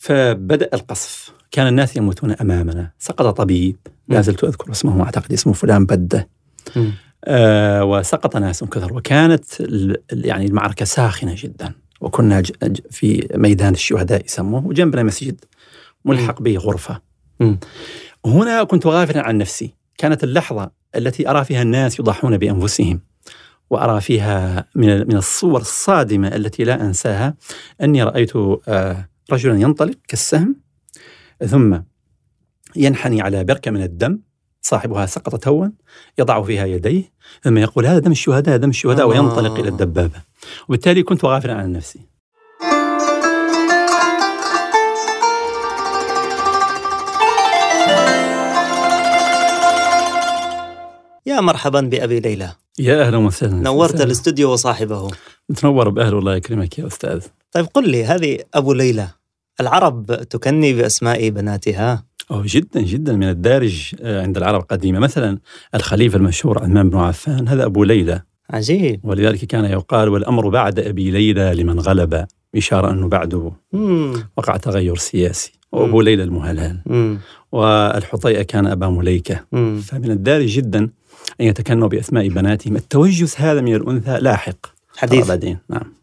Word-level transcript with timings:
فبدأ 0.00 0.68
القصف. 0.74 1.32
كان 1.50 1.66
الناس 1.66 1.96
يموتون 1.96 2.30
أمامنا. 2.32 2.90
سقط 2.98 3.36
طبيب. 3.36 3.76
لا 4.08 4.20
زلت 4.20 4.44
أذكر 4.44 4.70
اسمه. 4.70 5.04
أعتقد 5.04 5.32
اسمه 5.32 5.52
فلان 5.52 5.84
بدة. 5.86 6.28
آه 7.24 7.84
وسقط 7.84 8.36
ناس 8.36 8.64
كثر. 8.64 8.94
وكانت 8.94 9.44
يعني 10.12 10.46
المعركة 10.46 10.84
ساخنة 10.84 11.34
جدا. 11.38 11.72
وكنا 12.00 12.42
في 12.90 13.28
ميدان 13.34 13.72
الشهداء 13.72 14.24
يسموه. 14.24 14.66
وجنبنا 14.66 15.02
مسجد 15.02 15.44
ملحق 16.04 16.42
به 16.42 16.56
غرفة. 16.56 17.00
هنا 18.26 18.64
كنت 18.64 18.86
غافلا 18.86 19.22
عن 19.22 19.38
نفسي. 19.38 19.74
كانت 19.98 20.24
اللحظة 20.24 20.70
التي 20.96 21.30
أرى 21.30 21.44
فيها 21.44 21.62
الناس 21.62 22.00
يضحون 22.00 22.38
بأنفسهم. 22.38 23.00
وأرى 23.70 24.00
فيها 24.00 24.66
من 24.74 24.98
من 25.08 25.16
الصور 25.16 25.60
الصادمة 25.60 26.28
التي 26.28 26.64
لا 26.64 26.80
أنساها. 26.80 27.34
أني 27.82 28.02
رأيت 28.02 28.36
آه، 28.68 29.09
رجلا 29.32 29.60
ينطلق 29.60 29.96
كالسهم 30.08 30.56
ثم 31.46 31.78
ينحني 32.76 33.22
على 33.22 33.44
بركة 33.44 33.70
من 33.70 33.82
الدم 33.82 34.18
صاحبها 34.62 35.06
سقط 35.06 35.42
توا 35.42 35.66
يضع 36.18 36.42
فيها 36.42 36.66
يديه 36.66 37.12
ثم 37.42 37.58
يقول 37.58 37.86
هذا 37.86 37.98
دم 37.98 38.12
الشهداء 38.12 38.56
دم 38.56 38.70
الشهداء 38.70 39.06
آه. 39.06 39.08
وينطلق 39.08 39.58
إلى 39.58 39.68
الدبابة. 39.68 40.20
وبالتالي 40.68 41.02
كنت 41.02 41.24
غافلا 41.24 41.54
عن 41.54 41.72
نفسي. 41.72 42.00
يا 51.26 51.40
مرحبا 51.40 51.80
بأبي 51.80 52.20
ليلى. 52.20 52.52
يا 52.78 53.02
أهلا 53.06 53.18
وسهلا. 53.18 53.54
نورت 53.54 54.00
الاستوديو 54.00 54.52
وصاحبه. 54.52 55.10
تنور 55.56 55.88
بأهل 55.88 56.14
الله 56.14 56.36
يكرمك 56.36 56.78
يا 56.78 56.86
أستاذ. 56.86 57.26
طيب 57.52 57.66
قل 57.66 57.90
لي 57.90 58.04
هذه 58.04 58.38
أبو 58.54 58.72
ليلى. 58.72 59.08
العرب 59.60 60.06
تكني 60.22 60.72
بأسماء 60.72 61.28
بناتها. 61.28 62.04
أوه 62.30 62.44
جدا 62.46 62.80
جدا 62.80 63.12
من 63.12 63.28
الدارج 63.28 63.94
آه، 64.00 64.22
عند 64.22 64.36
العرب 64.36 64.62
قديمة 64.62 64.98
مثلا 64.98 65.38
الخليفة 65.74 66.16
المشهور 66.16 66.58
عثمان 66.58 66.90
بن 66.90 66.98
عفان 66.98 67.48
هذا 67.48 67.64
أبو 67.64 67.84
ليلى. 67.84 68.22
عجيب. 68.50 69.00
ولذلك 69.04 69.44
كان 69.44 69.64
يقال 69.64 70.08
والأمر 70.08 70.48
بعد 70.48 70.78
أبي 70.78 71.10
ليلى 71.10 71.54
لمن 71.54 71.80
غلب 71.80 72.26
إشارة 72.56 72.90
أنه 72.90 73.08
بعده 73.08 73.52
وقع 74.36 74.56
تغير 74.56 74.96
سياسي. 74.96 75.52
وأبو 75.72 76.00
ليلى 76.00 76.22
المهلال 76.22 76.80
والحطيئة 77.52 78.42
كان 78.42 78.66
أبا 78.66 78.88
مليكة. 78.88 79.44
مم. 79.52 79.80
فمن 79.80 80.10
الدارج 80.10 80.46
جدا 80.46 80.78
أن 81.40 81.46
يتكنوا 81.46 81.88
بأسماء 81.88 82.28
بناتهم. 82.28 82.76
التوجس 82.76 83.40
هذا 83.40 83.60
من 83.60 83.74
الأنثى 83.74 84.18
لاحق. 84.20 84.66
حديث. 84.96 85.28
بعدين. 85.28 85.58
نعم. 85.68 85.99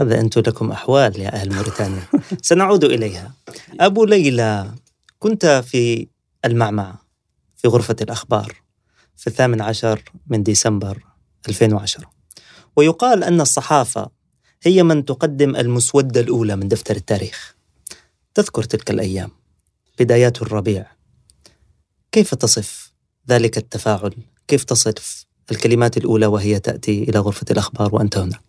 هذا 0.00 0.20
أنتم 0.20 0.40
لكم 0.40 0.70
أحوال 0.70 1.20
يا 1.20 1.34
أهل 1.34 1.54
موريتانيا. 1.54 2.02
سنعود 2.42 2.84
إليها. 2.84 3.32
أبو 3.80 4.04
ليلى 4.04 4.74
كنت 5.18 5.46
في 5.46 6.08
المعمعة 6.44 7.04
في 7.56 7.68
غرفة 7.68 7.96
الأخبار 8.00 8.56
في 9.16 9.26
الثامن 9.26 9.60
عشر 9.60 10.02
من 10.26 10.42
ديسمبر 10.42 11.04
2010 11.48 12.10
ويقال 12.76 13.24
أن 13.24 13.40
الصحافة 13.40 14.10
هي 14.62 14.82
من 14.82 15.04
تقدم 15.04 15.56
المسودة 15.56 16.20
الأولى 16.20 16.56
من 16.56 16.68
دفتر 16.68 16.96
التاريخ. 16.96 17.56
تذكر 18.34 18.62
تلك 18.62 18.90
الأيام. 18.90 19.30
بدايات 19.98 20.42
الربيع. 20.42 20.86
كيف 22.12 22.34
تصف 22.34 22.92
ذلك 23.30 23.58
التفاعل؟ 23.58 24.14
كيف 24.48 24.64
تصف 24.64 25.26
الكلمات 25.50 25.96
الأولى 25.96 26.26
وهي 26.26 26.58
تأتي 26.58 27.02
إلى 27.02 27.18
غرفة 27.18 27.46
الأخبار 27.50 27.94
وأنت 27.94 28.18
هناك؟ 28.18 28.40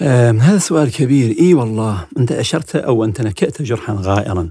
هذا 0.00 0.58
سؤال 0.58 0.92
كبير. 0.92 1.36
إي 1.40 1.54
والله 1.54 2.06
أنت 2.18 2.32
أشرت 2.32 2.76
أو 2.76 3.04
أنت 3.04 3.20
نكأت 3.20 3.62
جرحا 3.62 3.96
غائرا. 4.00 4.50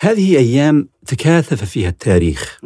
هذه 0.00 0.36
أيام 0.36 0.88
تكاثف 1.06 1.64
فيها 1.64 1.88
التاريخ. 1.88 2.60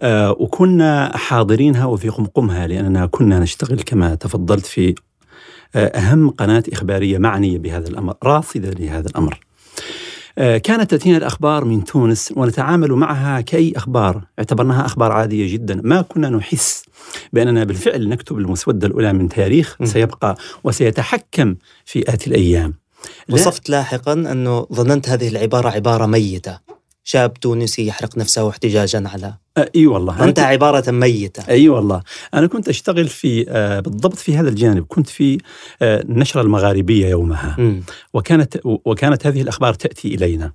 آه 0.00 0.30
وكنا 0.30 1.16
حاضرينها 1.16 1.84
وفي 1.84 2.08
قمقمها 2.08 2.66
لأننا 2.66 3.06
كنا 3.06 3.38
نشتغل 3.38 3.80
كما 3.80 4.14
تفضلت 4.14 4.66
في 4.66 4.94
آه 5.74 5.86
أهم 5.86 6.30
قناة 6.30 6.62
إخبارية 6.72 7.18
معنية 7.18 7.58
بهذا 7.58 7.88
الأمر 7.88 8.14
راصدة 8.22 8.70
لهذا 8.70 9.08
الأمر. 9.08 9.32
آه، 9.32 9.53
كانت 10.36 10.90
تأتينا 10.90 11.16
الأخبار 11.16 11.64
من 11.64 11.84
تونس 11.84 12.32
ونتعامل 12.36 12.92
معها 12.92 13.40
كأي 13.40 13.72
أخبار. 13.76 14.24
اعتبرناها 14.38 14.86
أخبار 14.86 15.12
عادية 15.12 15.52
جدا. 15.52 15.80
ما 15.84 16.02
كنا 16.02 16.28
نحس 16.28 16.84
بأننا 17.32 17.64
بالفعل 17.64 18.08
نكتب 18.08 18.38
المسودة 18.38 18.86
الأولى 18.86 19.12
من 19.12 19.28
تاريخ 19.28 19.76
سيبقى 19.84 20.36
وسيتحكم 20.64 21.56
في 21.84 22.04
آتي 22.08 22.26
الأيام. 22.26 22.74
وصفت 23.30 23.70
لاحقا 23.70 24.12
أنه 24.12 24.66
ظننت 24.72 25.08
هذه 25.08 25.28
العبارة 25.28 25.68
عبارة 25.68 26.06
ميتة. 26.06 26.58
شاب 27.04 27.34
تونسي 27.34 27.86
يحرق 27.86 28.18
نفسه 28.18 28.50
احتجاجا 28.50 29.08
على 29.08 29.34
إي 29.58 29.86
والله. 29.86 30.24
أنت 30.24 30.38
عبارة 30.38 30.90
ميتة. 30.90 31.48
إي 31.48 31.68
والله. 31.68 32.02
أنا 32.34 32.46
كنت 32.46 32.68
أشتغل 32.68 33.08
في 33.08 33.46
آه 33.48 33.80
بالضبط 33.80 34.16
في 34.16 34.36
هذا 34.36 34.48
الجانب. 34.48 34.84
كنت 34.88 35.08
في 35.08 35.38
النشرة 35.82 36.40
المغاربية 36.40 37.08
يومها. 37.08 37.60
م. 37.60 37.82
وكانت 38.14 38.60
وكانت 38.64 39.26
هذه 39.26 39.42
الأخبار 39.42 39.74
تأتي 39.74 40.14
إلينا. 40.14 40.52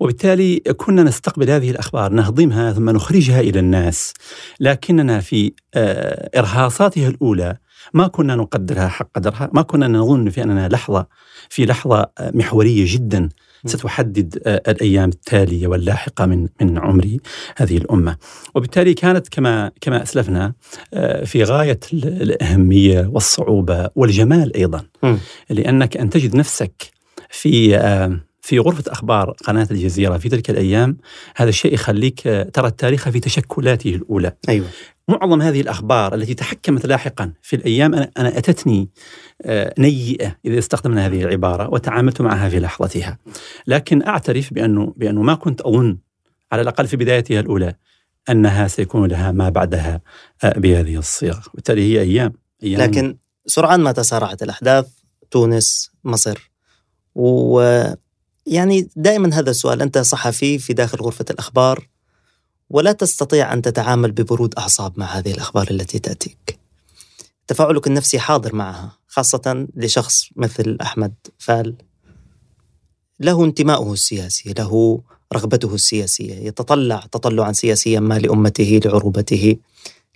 وبالتالي 0.00 0.56
كنا 0.56 1.02
نستقبل 1.02 1.50
هذه 1.50 1.70
الأخبار 1.70 2.12
نهضمها 2.12 2.72
ثم 2.72 2.90
نخرجها 2.90 3.40
إلى 3.40 3.58
الناس. 3.58 4.12
لكننا 4.60 5.20
في 5.20 5.52
إرهاصاتها 6.36 7.08
الأولى 7.08 7.56
ما 7.94 8.06
كنا 8.06 8.34
نقدرها 8.34 8.88
حق 8.88 9.08
قدرها 9.14 9.50
ما 9.52 9.62
كنا 9.62 9.88
نظن 9.88 10.30
في 10.30 10.42
أننا 10.42 10.68
لحظة 10.68 11.06
في 11.48 11.66
لحظة 11.66 12.06
محورية 12.20 12.84
جدا. 12.88 13.28
ستحدد 13.66 14.42
آه، 14.46 14.62
الأيام 14.68 15.08
التالية 15.08 15.66
واللاحقة 15.66 16.26
من 16.26 16.48
من 16.60 16.78
عمر 16.78 17.16
هذه 17.56 17.76
الأمة. 17.76 18.16
وبالتالي 18.54 18.94
كانت 18.94 19.28
كما 19.28 19.70
كما 19.80 20.02
أسلفنا 20.02 20.52
آه، 20.94 21.24
في 21.24 21.44
غاية 21.44 21.80
الأهمية 21.92 23.10
والصعوبة 23.12 23.90
والجمال 23.94 24.56
أيضا. 24.56 24.84
لأنك 25.50 25.96
أن 25.96 26.10
تجد 26.10 26.36
نفسك 26.36 26.90
في 27.30 27.76
في 28.50 28.58
غرفة 28.58 28.92
أخبار 28.92 29.30
قناة 29.30 29.68
الجزيرة 29.70 30.18
في 30.18 30.28
تلك 30.28 30.50
الأيام 30.50 30.96
هذا 31.36 31.48
الشيء 31.48 31.74
يخليك 31.74 32.22
ترى 32.52 32.66
التاريخ 32.66 33.08
في 33.08 33.20
تشكلاته 33.20 33.94
الأولى. 33.94 34.32
أيوة. 34.48 34.66
معظم 35.08 35.42
هذه 35.42 35.60
الأخبار 35.60 36.14
التي 36.14 36.34
تحكمت 36.34 36.86
لاحقا 36.86 37.32
في 37.42 37.56
الأيام 37.56 37.94
أنا, 37.94 38.10
أنا 38.18 38.38
أتتني 38.38 38.88
آه، 39.42 39.74
نيئة 39.78 40.36
إذا 40.44 40.58
استخدمنا 40.58 41.06
هذه 41.06 41.22
العبارة 41.22 41.68
وتعاملت 41.68 42.20
معها 42.20 42.48
في 42.48 42.60
لحظتها. 42.60 43.18
لكن 43.66 44.02
أعترف 44.06 44.54
بأنه, 44.54 44.94
بأنه 44.96 45.22
ما 45.22 45.34
كنت 45.34 45.60
أظن 45.60 45.98
على 46.52 46.62
الأقل 46.62 46.86
في 46.86 46.96
بدايتها 46.96 47.40
الأولى 47.40 47.74
أنها 48.30 48.68
سيكون 48.68 49.08
لها 49.08 49.32
ما 49.32 49.48
بعدها 49.48 50.00
آه، 50.44 50.58
بهذه 50.58 50.96
الصيغة. 50.96 51.42
بالتالي 51.54 51.82
هي 51.82 52.00
أيام, 52.00 52.32
أيام 52.62 52.80
لكن 52.80 53.16
سرعان 53.46 53.80
ما 53.80 53.92
تسارعت 53.92 54.42
الأحداث 54.42 54.86
تونس 55.30 55.90
مصر 56.04 56.50
و 57.14 57.60
يعني 58.46 58.88
دائما 58.96 59.34
هذا 59.34 59.50
السؤال 59.50 59.82
أنت 59.82 59.98
صحفي 59.98 60.58
في 60.58 60.72
داخل 60.72 60.98
غرفة 60.98 61.24
الأخبار 61.30 61.88
ولا 62.70 62.92
تستطيع 62.92 63.52
أن 63.52 63.62
تتعامل 63.62 64.12
ببرود 64.12 64.54
أعصاب 64.58 64.92
مع 64.96 65.06
هذه 65.06 65.32
الأخبار 65.32 65.70
التي 65.70 65.98
تأتيك. 65.98 66.58
تفاعلك 67.46 67.86
النفسي 67.86 68.18
حاضر 68.18 68.54
معها 68.54 68.98
خاصة 69.08 69.66
لشخص 69.76 70.24
مثل 70.36 70.78
أحمد 70.82 71.14
فال. 71.38 71.74
له 73.20 73.44
انتماؤه 73.44 73.92
السياسي 73.92 74.54
له 74.58 75.02
رغبته 75.32 75.74
السياسية 75.74 76.34
يتطلع 76.34 77.06
تطلعا 77.12 77.52
سياسيا 77.52 78.00
ما 78.00 78.18
لأمته 78.18 78.80
لعروبته 78.84 79.56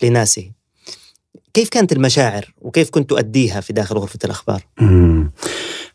لناسه. 0.03 0.51
كيف 1.53 1.69
كانت 1.69 1.91
المشاعر 1.91 2.53
وكيف 2.61 2.89
كنت 2.89 3.09
تؤديها 3.09 3.61
في 3.61 3.73
داخل 3.73 3.97
غرفة 3.97 4.19
الأخبار؟ 4.25 4.65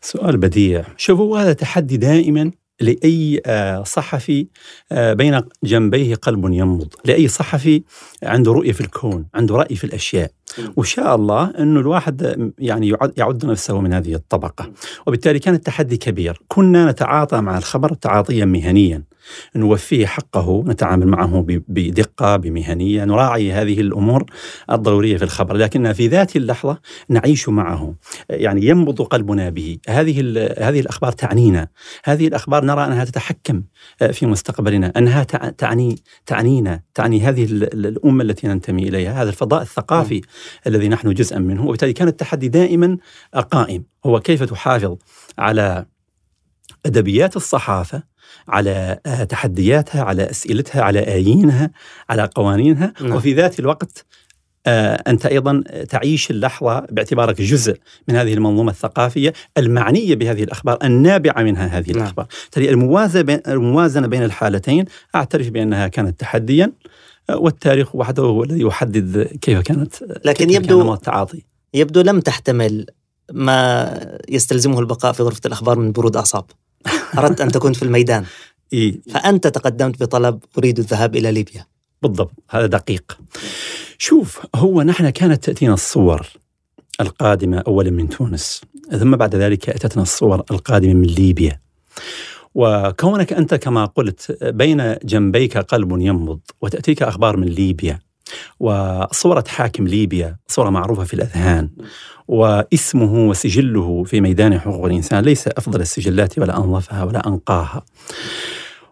سؤال 0.01 0.37
بديع. 0.37 0.85
شوفوا 0.97 1.39
هذا 1.39 1.53
تحدي 1.53 1.97
دائما 1.97 2.51
لأي 2.81 3.41
آه، 3.45 3.83
صحفي 3.83 4.47
آه، 4.91 5.13
بين 5.13 5.41
جنبيه 5.63 6.15
قلب 6.15 6.45
ينبض 6.53 6.93
لأي 7.05 7.27
صحفي 7.27 7.83
عنده 8.23 8.51
رؤية 8.51 8.71
في 8.71 8.81
الكون 8.81 9.25
عنده 9.33 9.55
رأي 9.55 9.75
في 9.75 9.83
الأشياء. 9.83 10.31
وإن 10.75 10.85
شاء 10.85 11.15
الله 11.15 11.53
أنه 11.59 11.79
الواحد 11.79 12.51
يعني 12.59 12.95
يعد 13.17 13.45
نفسه 13.45 13.81
من 13.81 13.93
هذه 13.93 14.13
الطبقة. 14.13 14.71
وبالتالي 15.07 15.39
كان 15.39 15.53
التحدي 15.53 15.97
كبير. 15.97 16.41
كنا 16.47 16.91
نتعاطى 16.91 17.41
مع 17.41 17.57
الخبر 17.57 17.93
تعاطيا 17.93 18.45
مهنيا. 18.45 19.03
نوفيه 19.55 20.05
حقه 20.05 20.63
نتعامل 20.67 21.07
معه 21.07 21.45
بدقة 21.47 22.37
بمهنية 22.37 23.05
نراعي 23.05 23.51
هذه 23.51 23.81
الأمور 23.81 24.25
الضرورية 24.71 25.17
في 25.17 25.23
الخبر. 25.23 25.55
لكن 25.55 25.93
في 25.93 26.07
ذات 26.07 26.35
اللحظة 26.35 26.77
نعيش 27.09 27.49
معه. 27.49 27.95
يعني 28.29 28.65
ينبض 28.65 29.01
قلبنا 29.01 29.49
به. 29.49 29.77
هذه 29.89 30.19
هذه 30.57 30.79
الأخبار 30.79 31.11
تعنينا. 31.11 31.67
هذه 32.03 32.27
الأخبار 32.27 32.65
نرى 32.65 32.85
أنها 32.85 33.05
تتحكم 33.05 33.63
في 34.11 34.25
مستقبلنا 34.25 34.93
أنها 34.97 35.23
تعني 35.57 35.95
تعنينا 36.25 36.81
تعني 36.93 37.21
هذه 37.21 37.43
الأمة 37.51 38.23
التي 38.23 38.47
ننتمي 38.47 38.87
إليها. 38.87 39.21
هذا 39.21 39.29
الفضاء 39.29 39.61
الثقافي 39.61 40.21
الذي 40.67 40.89
نحن 40.89 41.13
جزءا 41.13 41.39
منه. 41.39 41.65
وبالتالي 41.65 41.93
كان 41.93 42.07
التحدي 42.07 42.47
دائما 42.47 42.97
قائم. 43.51 43.83
هو 44.05 44.19
كيف 44.19 44.43
تحافظ 44.43 44.97
على 45.37 45.85
أدبيات 46.85 47.35
الصحافة 47.35 48.03
على 48.47 48.99
آه، 49.05 49.23
تحدياتها 49.23 50.03
على 50.03 50.29
أسئلتها 50.29 50.81
على 50.81 50.99
آيينها 50.99 51.71
على 52.09 52.29
قوانينها 52.35 52.93
نعم. 53.01 53.11
وفي 53.15 53.33
ذات 53.33 53.59
الوقت 53.59 54.05
آه، 54.67 55.03
أنت 55.07 55.25
أيضا 55.25 55.63
تعيش 55.89 56.31
اللحظة 56.31 56.79
باعتبارك 56.79 57.41
جزء 57.41 57.77
من 58.07 58.15
هذه 58.15 58.33
المنظومة 58.33 58.71
الثقافية 58.71 59.33
المعنية 59.57 60.15
بهذه 60.15 60.43
الأخبار 60.43 60.77
النابعة 60.83 61.43
منها 61.43 61.65
هذه 61.65 61.91
نعم. 61.91 61.97
الأخبار، 62.01 62.25
بالتالي 62.43 62.69
الموازنة 63.53 64.07
بين 64.07 64.23
الحالتين 64.23 64.85
أعترف 65.15 65.49
بأنها 65.49 65.87
كانت 65.87 66.19
تحديا 66.19 66.71
آه، 67.29 67.37
والتاريخ 67.37 67.95
وحده 67.95 68.23
هو 68.23 68.43
الذي 68.43 68.61
يحدد 68.61 69.21
كيف 69.41 69.59
كانت 69.59 69.93
لكن 70.25 70.45
كيف 70.47 70.55
يبدو- 70.55 70.83
كان 70.83 70.93
التعاطي. 70.93 71.43
يبدو 71.73 72.01
لم 72.01 72.19
تحتمل 72.19 72.85
ما 73.31 73.99
يستلزمه 74.29 74.79
البقاء 74.79 75.11
في 75.13 75.23
غرفة 75.23 75.41
الأخبار 75.45 75.79
من 75.79 75.91
برود 75.91 76.15
أعصاب 76.17 76.45
أردت 77.17 77.41
أن 77.41 77.51
تكون 77.51 77.73
في 77.73 77.83
الميدان. 77.83 78.25
إيه 78.73 79.01
فأنت 79.09 79.47
تقدمت 79.47 80.03
بطلب 80.03 80.43
أريد 80.57 80.79
الذهاب 80.79 81.15
إلى 81.15 81.31
ليبيا. 81.31 81.65
بالضبط 82.01 82.33
هذا 82.49 82.65
دقيق. 82.65 83.17
شوف 83.97 84.39
هو 84.55 84.81
نحن 84.81 85.09
كانت 85.09 85.43
تأتينا 85.43 85.73
الصور 85.73 86.27
القادمة 87.01 87.63
أولا 87.67 87.91
من 87.91 88.09
تونس 88.09 88.61
ثم 88.99 89.15
بعد 89.15 89.35
ذلك 89.35 89.69
أتتنا 89.69 90.03
الصور 90.03 90.43
القادمة 90.51 90.93
من 90.93 91.07
ليبيا. 91.07 91.59
وكونك 92.55 93.33
أنت 93.33 93.55
كما 93.55 93.85
قلت 93.85 94.37
بين 94.43 94.95
جنبيك 95.03 95.57
قلب 95.57 95.91
ينبض 96.01 96.39
وتأتيك 96.61 97.03
أخبار 97.03 97.37
من 97.37 97.47
ليبيا. 97.47 97.99
وصورة 98.59 99.43
حاكم 99.47 99.87
ليبيا 99.87 100.37
صورة 100.47 100.69
معروفة 100.69 101.03
في 101.03 101.13
الأذهان 101.13 101.69
واسمه 102.27 103.27
وسجله 103.29 104.03
في 104.03 104.21
ميدان 104.21 104.59
حقوق 104.59 104.85
الإنسان 104.85 105.23
ليس 105.23 105.47
أفضل 105.47 105.81
السجلات 105.81 106.39
ولا 106.39 106.57
أنظفها 106.57 107.03
ولا 107.03 107.27
أنقاها. 107.27 107.85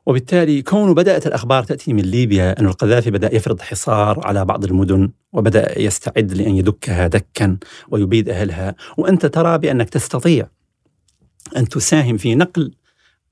وبالتالي 0.05 0.61
كونه 0.61 0.93
بدأت 0.93 1.27
الأخبار 1.27 1.63
تأتي 1.63 1.93
من 1.93 2.03
ليبيا 2.03 2.59
أن 2.59 2.65
القذافي 2.65 3.11
بدأ 3.11 3.35
يفرض 3.35 3.61
حصار 3.61 4.27
على 4.27 4.45
بعض 4.45 4.65
المدن 4.65 5.11
وبدأ 5.33 5.79
يستعد 5.79 6.33
لأن 6.33 6.55
يدكها 6.55 7.07
دكا 7.07 7.57
ويبيد 7.91 8.29
أهلها. 8.29 8.75
وأنت 8.97 9.25
ترى 9.25 9.57
بأنك 9.57 9.89
تستطيع 9.89 10.47
أن 11.57 11.69
تساهم 11.69 12.17
في 12.17 12.35
نقل 12.35 12.71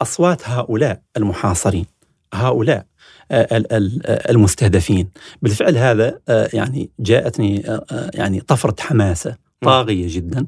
أصوات 0.02 0.50
هؤلاء 0.50 1.02
المحاصرين 1.18 1.86
هؤلاء 2.34 2.86
المستهدفين. 3.32 5.10
بالفعل 5.42 5.78
هذا 5.78 6.20
آه، 6.30 6.50
يعني 6.54 6.90
جاءتني 7.00 7.70
آه، 7.70 7.86
آه، 7.92 8.12
يعني 8.14 8.42
طفرة 8.42 8.76
حماسة 8.80 9.36
طاغية 9.62 10.08
جدا 10.10 10.48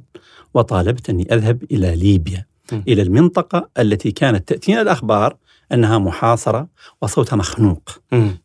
وطالبت 0.54 1.10
أني 1.10 1.34
أذهب 1.34 1.64
إلى 1.72 1.96
ليبيا. 1.96 2.46
إلى 2.88 3.02
المنطقة 3.02 3.70
التي 3.80 4.12
كانت 4.12 4.48
تأتينا 4.48 4.82
الأخبار 4.82 5.38
أنها 5.72 5.98
محاصرة 5.98 6.68
وصوتها 7.02 7.36
مخنوق 7.36 7.90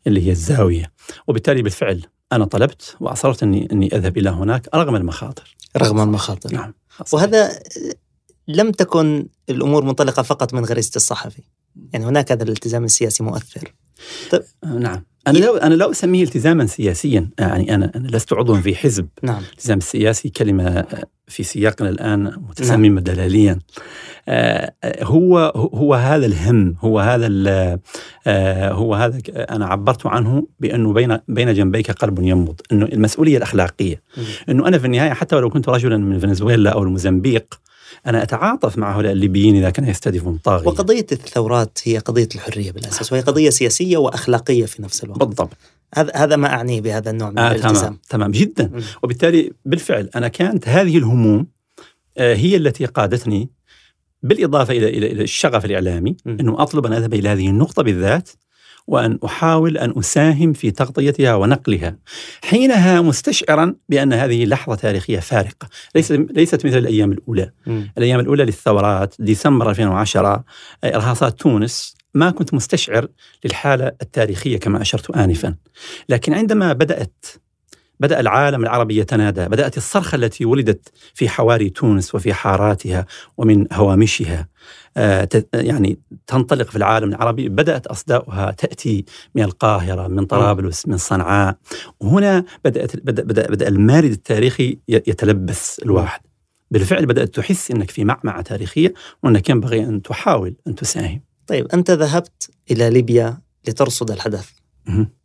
اللي 0.07 0.27
هي 0.27 0.31
الزاوية. 0.31 0.91
وبالتالي 1.27 1.61
بالفعل 1.61 2.01
أنا 2.31 2.45
طلبت 2.45 2.95
وأصررت 2.99 3.43
أني 3.43 3.67
أني 3.71 3.95
أذهب 3.95 4.17
إلى 4.17 4.29
هناك 4.29 4.69
رغم 4.75 4.95
المخاطر. 4.95 5.55
رغم 5.77 6.01
المخاطر. 6.01 6.53
نعم 6.53 6.73
وهذا 7.13 7.59
لم 8.47 8.71
تكن 8.71 9.27
الأمور 9.49 9.85
منطلقة 9.85 10.23
فقط 10.23 10.53
من 10.53 10.65
غريزة 10.65 10.91
الصحفي. 10.95 11.41
يعني 11.93 12.05
هناك 12.05 12.31
هذا 12.31 12.43
الالتزام 12.43 12.83
السياسي 12.83 13.23
مؤثر. 13.23 13.73
نعم. 14.65 15.03
أنا 15.27 15.37
لا 15.37 15.67
أنا 15.67 15.73
لا 15.73 15.91
أسميه 15.91 16.23
التزاما 16.23 16.65
سياسيا 16.65 17.29
يعني 17.39 17.75
أنا 17.75 17.91
أنا 17.95 18.07
لست 18.07 18.33
عضوا 18.33 18.57
في 18.57 18.75
حزب. 18.75 19.07
نعم. 19.23 19.41
الالتزام 19.43 19.77
السياسي 19.77 20.29
كلمة 20.29 20.85
في 21.27 21.43
سياقنا 21.43 21.89
الآن 21.89 22.23
متسممة 22.23 23.01
دلاليا. 23.01 23.59
آه، 24.27 24.73
هو 25.03 25.37
هو 25.55 25.93
هذا 25.93 26.25
الهم 26.25 26.75
هو 26.79 26.99
هذا 26.99 27.29
آه، 28.27 28.71
هو 28.71 28.95
هذا 28.95 29.19
أنا 29.29 29.65
عبرت 29.65 30.05
عنه 30.05 30.47
بأنه 30.59 30.93
بين 30.93 31.17
بين 31.27 31.53
جنبيك 31.53 31.91
قلب 31.91 32.19
ينبض 32.19 32.61
أنه 32.71 32.85
المسؤولية 32.85 33.37
الأخلاقية. 33.37 34.01
مم. 34.17 34.23
أنه 34.49 34.67
أنا 34.67 34.77
في 34.77 34.85
النهاية 34.85 35.13
حتى 35.13 35.35
ولو 35.35 35.49
كنت 35.49 35.69
رجلا 35.69 35.97
من 35.97 36.19
فنزويلا 36.19 36.69
أو 36.69 36.83
الموزمبيق 36.83 37.59
أنا 38.05 38.23
أتعاطف 38.23 38.77
مع 38.77 38.95
هؤلاء 38.95 39.11
الليبيين 39.11 39.55
إذا 39.55 39.69
كانوا 39.69 39.89
يستهدفون 39.89 40.37
طاغية. 40.37 40.67
وقضية 40.67 41.05
الثورات 41.11 41.79
هي 41.83 41.97
قضية 41.97 42.29
الحرية 42.35 42.71
بالأساس 42.71 43.11
وهي 43.11 43.21
قضية 43.21 43.49
سياسية 43.49 43.97
وأخلاقية 43.97 44.65
في 44.65 44.81
نفس 44.81 45.03
الوقت. 45.03 45.19
بالضبط. 45.19 45.57
هذا 45.95 46.11
هذا 46.15 46.35
ما 46.35 46.47
أعنيه 46.47 46.81
بهذا 46.81 47.11
النوع 47.11 47.29
من 47.29 47.39
آه 47.39 47.51
الالتزام. 47.51 47.73
تمام 47.73 47.99
تمام 48.09 48.31
جدا. 48.31 48.71
مم. 48.73 48.81
وبالتالي 49.03 49.51
بالفعل 49.65 50.09
أنا 50.15 50.27
كانت 50.27 50.67
هذه 50.67 50.97
الهموم 50.97 51.47
آه، 52.17 52.35
هي 52.35 52.55
التي 52.55 52.85
قادتني 52.85 53.49
بالإضافة 54.23 54.73
إلى 54.73 54.89
إلى 54.89 55.11
إلى 55.11 55.23
الشغف 55.23 55.65
الإعلامي 55.65 56.15
مم. 56.25 56.37
إنه 56.39 56.61
أطلب 56.61 56.85
أن 56.85 56.93
أذهب 56.93 57.13
إلى 57.13 57.29
هذه 57.29 57.49
النقطة 57.49 57.83
بالذات 57.83 58.29
وأن 58.87 59.19
أحاول 59.25 59.77
أن 59.77 59.93
أساهم 59.99 60.53
في 60.53 60.71
تغطيتها 60.71 61.35
ونقلها. 61.35 61.97
حينها 62.43 63.01
مستشعرا 63.01 63.75
بأن 63.89 64.13
هذه 64.13 64.45
لحظة 64.45 64.75
تاريخية 64.75 65.19
فارقة. 65.19 65.67
ليست 65.95 66.11
ليست 66.11 66.65
مثل 66.65 66.77
الأيام 66.77 67.11
الأولى. 67.11 67.51
مم. 67.67 67.91
الأيام 67.97 68.19
الأولى 68.19 68.45
للثورات 68.45 69.15
ديسمبر 69.19 69.69
2010 69.69 70.43
آه، 70.83 70.95
ارهاصات 70.95 71.39
تونس. 71.39 71.95
ما 72.13 72.29
كنت 72.31 72.53
مستشعر 72.53 73.07
للحالة 73.45 73.91
التاريخية 74.01 74.57
كما 74.57 74.81
أشرت 74.81 75.11
انفا. 75.11 75.55
لكن 76.09 76.33
عندما 76.33 76.73
بدأت 76.73 77.25
بدأ 77.99 78.19
العالم 78.19 78.63
العربي 78.63 78.97
يتنادى. 78.97 79.45
بدأت 79.45 79.77
الصرخة 79.77 80.15
التي 80.15 80.45
ولدت 80.45 80.91
في 81.13 81.29
حواري 81.29 81.69
تونس 81.69 82.15
وفي 82.15 82.33
حاراتها 82.33 83.05
ومن 83.37 83.73
هوامشها 83.73 84.47
آه، 84.97 85.29
يعني 85.53 85.99
تنطلق 86.27 86.69
في 86.69 86.75
العالم 86.75 87.09
العربي. 87.09 87.49
بدأت 87.49 87.87
أصداؤها 87.87 88.51
تأتي 88.51 89.05
من 89.35 89.43
القاهرة 89.43 90.07
من 90.07 90.25
طرابلس 90.25 90.87
من 90.87 90.97
صنعاء. 90.97 91.57
وهنا 91.99 92.45
بدأت 92.65 92.95
بدا 92.97 93.23
بدا, 93.23 93.47
بدأ 93.47 93.67
المارد 93.67 94.11
التاريخي 94.11 94.79
يتلبس 94.87 95.79
الواحد. 95.79 96.21
بالفعل 96.71 97.05
بدأت 97.05 97.35
تحس 97.35 97.71
إنك 97.71 97.91
في 97.91 98.03
معمعة 98.03 98.41
تاريخية 98.41 98.93
وإنك 99.23 99.49
ينبغي 99.49 99.83
أن 99.83 100.01
تحاول 100.01 100.55
أن 100.67 100.75
تساهم. 100.75 101.21
طيب 101.47 101.67
أنت 101.67 101.91
ذهبت 101.91 102.49
إلى 102.71 102.89
ليبيا 102.89 103.37
لترصد 103.67 104.11
الحدث. 104.11 104.49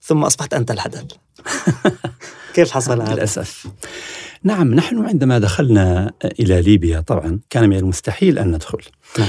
ثم 0.00 0.24
أصبحت 0.24 0.54
أنت 0.54 0.70
الحدث. 0.70 1.04
كيف 2.54 2.70
حصل 2.70 3.02
هذا؟ 3.02 3.14
للأسف 3.14 3.66
نعم 4.44 4.74
نحن 4.74 5.06
عندما 5.06 5.38
دخلنا 5.38 6.12
إلى 6.40 6.62
ليبيا 6.62 7.00
طبعا 7.00 7.40
كان 7.50 7.68
من 7.68 7.76
المستحيل 7.76 8.38
أن 8.38 8.48
ندخل 8.52 8.78
نعم. 9.18 9.28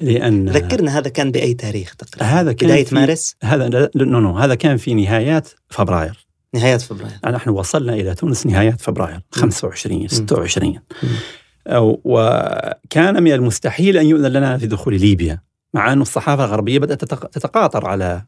لأن 0.00 0.48
ذكرنا 0.48 0.98
هذا 0.98 1.08
كان 1.08 1.30
بأي 1.30 1.54
تاريخ 1.54 1.94
تقريبا؟ 1.96 2.26
هذا 2.26 2.52
كان 2.52 2.68
بداية 2.68 2.84
في- 2.84 2.94
مارس 2.94 3.36
هذا 3.42 3.90
no 3.96 4.20
no 4.20 4.38
هذا 4.38 4.54
كان 4.54 4.76
في 4.76 4.94
نهايات 4.94 5.48
فبراير 5.70 6.26
نهاية 6.54 6.76
فبراير 6.76 7.12
نحن 7.26 7.50
وصلنا 7.50 7.92
إلى 7.94 8.14
تونس 8.14 8.46
نهايات 8.46 8.80
فبراير 8.80 9.20
25 9.30 10.08
26 10.08 10.78
مم. 11.02 11.08
أو 11.66 12.00
وكان 12.04 13.22
من 13.22 13.32
المستحيل 13.32 13.98
أن 13.98 14.06
يؤذن 14.06 14.32
لنا 14.32 14.58
في 14.58 14.66
دخول 14.66 15.00
ليبيا 15.00 15.40
مع 15.74 15.92
أن 15.92 16.00
الصحافة 16.02 16.44
الغربية 16.44 16.78
بدأت 16.78 17.00
تتق- 17.04 17.26
تتقاطر 17.28 17.86
على. 17.86 18.24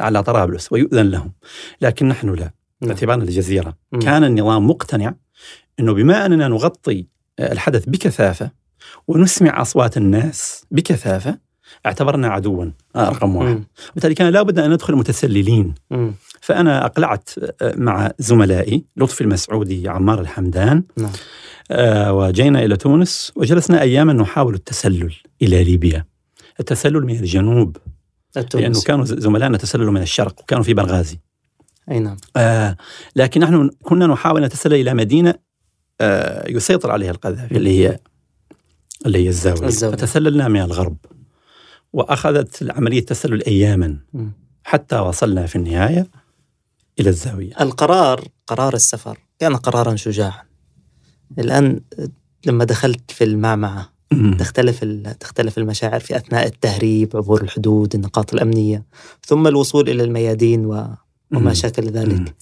على 0.00 0.22
طرابلس 0.22 0.72
ويؤذن 0.72 1.06
لهم 1.10 1.32
لكن 1.80 2.08
نحن 2.08 2.34
لا. 2.34 2.50
باعتبارنا 2.80 3.24
الجزيرة 3.24 3.76
مم. 3.92 4.00
كان 4.00 4.24
النظام 4.24 4.66
مقتنع 4.66 5.14
أنه 5.80 5.94
بما 5.94 6.26
أننا 6.26 6.48
نغطي 6.48 7.06
الحدث 7.40 7.88
بكثافة 7.88 8.50
ونسمع 9.08 9.62
أصوات 9.62 9.96
الناس 9.96 10.64
بكثافة 10.70 11.38
اعتبرنا 11.86 12.28
عدوا 12.28 12.70
آه، 12.96 13.08
رقم 13.08 13.36
واحد. 13.36 13.64
وبالتالي 13.90 14.14
كان 14.14 14.32
لابد 14.32 14.58
أن 14.58 14.70
ندخل 14.72 14.94
متسللين 14.94 15.74
مم. 15.90 16.14
فأنا 16.40 16.86
أقلعت 16.86 17.30
آه، 17.62 17.74
مع 17.76 18.12
زملائي 18.18 18.84
لطفي 18.96 19.20
المسعودي 19.20 19.88
عمار 19.88 20.20
الحمدان 20.20 20.82
نعم. 20.96 21.10
آه، 21.70 22.12
وجينا 22.12 22.64
إلى 22.64 22.76
تونس 22.76 23.32
وجلسنا 23.36 23.82
أياما 23.82 24.12
نحاول 24.12 24.54
التسلل 24.54 25.14
إلى 25.42 25.64
ليبيا 25.64 26.04
التسلل 26.60 27.06
من 27.06 27.16
الجنوب 27.16 27.76
لأنه 28.36 28.46
التونس 28.46 28.84
كانوا 28.84 29.04
زملائنا 29.04 29.58
تسللوا 29.58 29.92
من 29.92 30.02
الشرق 30.02 30.40
وكانوا 30.40 30.62
في 30.64 30.74
بنغازي 30.74 31.18
أي 31.90 31.98
نعم 31.98 32.16
آه 32.36 32.76
لكن 33.16 33.40
نحن 33.40 33.70
كنا 33.82 34.06
نحاول 34.06 34.40
أن 34.40 34.46
نتسلل 34.46 34.74
إلى 34.74 34.94
مدينة 34.94 35.34
آه 36.00 36.50
يسيطر 36.50 36.90
عليها 36.90 37.10
القذافي 37.10 37.56
اللي 37.56 37.80
هي 37.80 37.98
اللي 39.06 39.24
هي 39.24 39.28
الزاوية, 39.28 39.66
الزاوية. 39.66 39.96
فتسللنا 39.96 40.48
من 40.48 40.60
الغرب 40.60 40.96
وأخذت 41.92 42.62
العملية 42.62 42.98
التسلل 42.98 43.42
أياما 43.42 43.98
مم. 44.12 44.32
حتى 44.64 44.98
وصلنا 44.98 45.46
في 45.46 45.56
النهاية 45.56 46.06
إلى 47.00 47.10
الزاوية 47.10 47.52
القرار 47.60 48.28
قرار 48.46 48.74
السفر 48.74 49.18
كان 49.38 49.56
قرارا 49.56 49.96
شجاعا 49.96 50.42
الآن 51.38 51.80
لما 52.46 52.64
دخلت 52.64 53.10
في 53.10 53.24
المعمعة. 53.24 53.96
تختلف 54.38 54.84
تختلف 55.20 55.58
المشاعر 55.58 56.00
في 56.00 56.16
أثناء 56.16 56.46
التهريب 56.46 57.16
عبور 57.16 57.42
الحدود 57.42 57.94
النقاط 57.94 58.34
الأمنية 58.34 58.84
ثم 59.26 59.46
الوصول 59.46 59.88
إلى 59.88 60.04
الميادين 60.04 60.66
و... 60.66 60.88
وما 61.32 61.48
مم. 61.48 61.54
شاكل 61.54 61.82
مم. 61.82 61.88
ذلك 61.88 62.34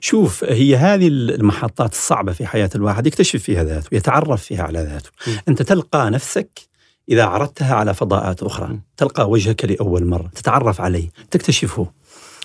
شوف 0.00 0.44
هي 0.44 0.76
هذه 0.76 1.08
المحطات 1.08 1.92
الصعبة 1.92 2.32
في 2.32 2.46
حياة 2.46 2.70
الواحد 2.74 3.06
يكتشف 3.06 3.42
فيها 3.42 3.64
ذاته 3.64 3.88
يتعرف 3.92 4.42
فيها 4.42 4.62
على 4.62 4.78
ذاته. 4.78 5.10
مم. 5.26 5.36
أنت 5.48 5.62
تلقى 5.62 6.10
نفسك 6.10 6.60
إذا 7.08 7.24
عرضتها 7.24 7.74
على 7.74 7.94
فضاءات 7.94 8.42
أخرى. 8.42 8.78
تلقى 8.96 9.30
وجهك 9.30 9.64
لأول 9.64 10.04
مرة 10.04 10.30
تتعرف 10.34 10.80
عليه 10.80 11.08
تكتشفه. 11.30 11.86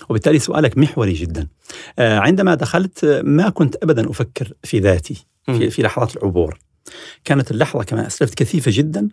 وبالتالي 0.08 0.38
سؤالك 0.38 0.78
محوري 0.78 1.12
جدا. 1.12 1.46
آه، 1.98 2.18
عندما 2.18 2.54
دخلت 2.54 3.22
ما 3.24 3.48
كنت 3.48 3.76
أبدا 3.82 4.10
أفكر 4.10 4.52
في 4.64 4.78
ذاتي 4.78 5.26
في, 5.46 5.70
في 5.70 5.82
لحظات 5.82 6.16
العبور. 6.16 6.58
كانت 7.24 7.50
اللحظة 7.50 7.82
كما 7.82 8.06
أسلفت 8.06 8.34
كثيفة 8.34 8.70
جدا 8.74 9.08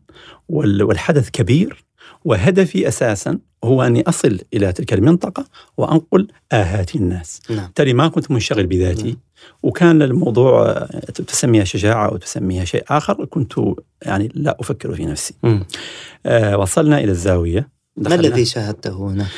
والحدث 0.49 1.29
كبير 1.29 1.85
وهدفي 2.25 2.87
أساسا 2.87 3.39
هو 3.63 3.83
أني 3.83 4.03
أصل 4.07 4.39
إلى 4.53 4.73
تلك 4.73 4.93
المنطقة 4.93 5.45
وأنقل 5.77 6.27
آهات 6.51 6.95
الناس 6.95 7.41
نعم. 7.49 7.65
بالتالي 7.65 7.93
ما 7.93 8.07
كنت 8.07 8.31
منشغل 8.31 8.67
بذاتي 8.67 9.07
نعم. 9.07 9.17
وكان 9.63 10.01
الموضوع 10.01 10.87
تسميها 11.27 11.63
شجاعة 11.63 12.07
أو 12.07 12.17
تسميها 12.17 12.65
شيء 12.65 12.83
آخر 12.87 13.25
كنت 13.25 13.53
يعني 14.01 14.31
لا 14.33 14.57
أفكر 14.59 14.95
في 14.95 15.05
نفسي 15.05 15.33
آه 16.25 16.57
وصلنا 16.57 16.97
إلى 16.97 17.11
الزاوية 17.11 17.69
ما 17.97 18.15
الذي 18.15 18.45
شاهدته 18.45 18.93
هناك؟ 18.93 19.31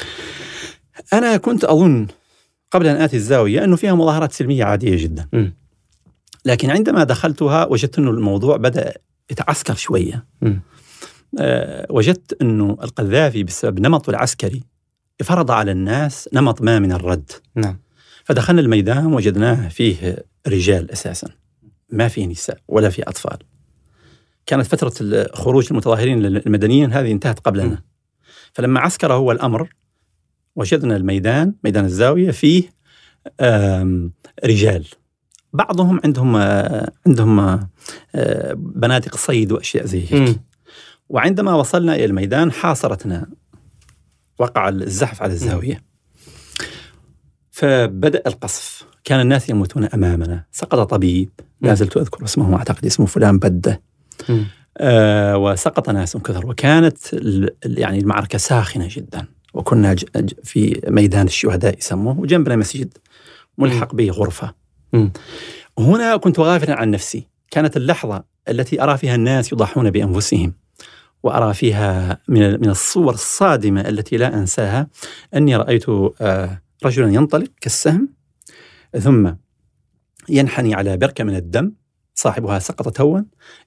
أنا 1.14 1.38
كنت 1.38 1.64
أظن 1.64 2.08
قبل 2.72 2.88
أن 2.88 2.96
آتي 2.96 3.16
الزاوية 3.16 3.64
أنه 3.64 3.76
فيها 3.76 3.94
مظاهرات 3.94 4.32
سلمية 4.32 4.64
عادية 4.64 5.04
جدا 5.04 5.28
م. 5.34 5.50
لكن 6.48 6.70
عندما 6.70 7.04
دخلتها 7.04 7.66
وجدت 7.66 8.00
أنه 8.00 8.12
الموضوع 8.12 8.58
بدأ 8.58 8.94
يتعسكر 9.32 9.76
شوية. 9.76 10.26
م. 10.42 10.54
آه 11.40 11.88
وجدت 11.90 12.42
أنه 12.42 12.78
القذافي 12.84 13.44
بسبب 13.44 13.80
نمطه 13.80 14.10
العسكري 14.10 14.64
فرض 15.24 15.52
على 15.52 15.72
الناس 15.72 16.30
نمط 16.34 16.62
ما 16.62 16.80
من 16.80 16.92
الرد. 16.92 17.32
نعم. 17.56 17.80
فدخلنا 18.24 18.62
الميدان 18.62 19.14
وجدناه 19.14 19.68
فيه 19.70 20.26
رجال 20.48 20.92
أساسا. 20.92 21.30
ما 21.90 22.08
فيه 22.08 22.26
نساء 22.26 22.58
ولا 22.68 22.90
فيه 22.90 23.04
أطفال. 23.08 23.38
كانت 24.46 24.66
فترة 24.66 25.28
خروج 25.34 25.68
المتظاهرين 25.72 26.26
المدنيين 26.26 26.94
هذه 26.94 27.12
انتهت 27.12 27.40
قبلنا. 27.40 27.82
فلما 28.54 28.80
عسكر 28.80 29.14
هو 29.14 29.32
الأمر 29.32 29.70
وجدنا 30.56 30.96
الميدان 30.96 31.54
ميدان 31.64 31.86
الزاوية 31.86 32.32
فيه 32.32 32.64
رجال. 34.46 34.86
بعضهم 35.58 36.00
عندهم 36.06 36.36
عندهم 37.08 37.68
بنادق 38.56 39.16
صيد 39.18 39.52
وأشياء 39.52 39.86
زي 39.86 40.06
هيك. 40.10 40.40
وعندما 41.10 41.54
وصلنا 41.54 41.96
إلى 41.96 42.06
الميدان 42.06 42.52
حاصرتنا 42.52 43.28
وقع 44.40 44.70
الزحف 44.70 45.22
على 45.22 45.34
الزاوية. 45.34 45.84
فبدأ 47.52 48.22
القصف. 48.28 48.86
كان 49.04 49.20
الناس 49.20 49.50
يموتون 49.50 49.84
أمامنا. 49.84 50.44
سقط 50.52 50.90
طبيب. 50.90 51.30
لا 51.62 51.74
زلت 51.74 51.98
أذكر 51.98 52.24
اسمه. 52.26 52.58
أعتقد 52.58 52.86
اسمه 52.86 53.06
فلان 53.06 53.40
بدة. 53.40 53.82
آه 54.78 55.38
وسقط 55.38 55.90
ناس 55.90 56.18
كثر. 56.18 56.48
وكانت 56.48 56.98
يعني 57.66 58.00
المعركة 58.00 58.38
ساخنة 58.38 58.88
جدا. 58.92 59.26
وكنا 59.54 59.96
في 60.44 60.82
ميدان 60.88 61.26
الشهداء 61.26 61.78
يسموه. 61.78 62.20
وجنبنا 62.20 62.56
مسجد 62.56 62.98
ملحق 63.58 63.96
به 63.96 64.10
غرفة. 64.10 64.67
هنا 65.80 66.18
كنت 66.18 66.40
غافلا 66.40 66.76
عن 66.76 66.92
نفسي. 66.92 67.28
كانت 67.52 67.78
اللحظة 67.78 68.24
التي 68.50 68.84
أرى 68.84 68.98
فيها 68.98 69.16
الناس 69.16 69.54
يضحون 69.54 69.92
بأنفسهم 69.92 70.54
وأرى 71.24 71.54
فيها 71.54 72.18
من 72.28 72.52
من 72.52 72.70
الصور 72.70 73.14
الصادمة 73.14 73.82
التي 73.82 74.18
لا 74.18 74.34
أنساها 74.34 74.88
أني 75.36 75.56
رأيت 75.56 75.86
آه 76.22 76.62
رجلا 76.86 77.14
ينطلق 77.14 77.50
كالسهم 77.62 78.10
ثم 79.00 79.32
ينحني 80.30 80.76
على 80.76 80.98
بركة 80.98 81.24
من 81.24 81.36
الدم 81.36 81.72
صاحبها 82.16 82.60
سقط 82.60 82.96
توا 82.96 83.22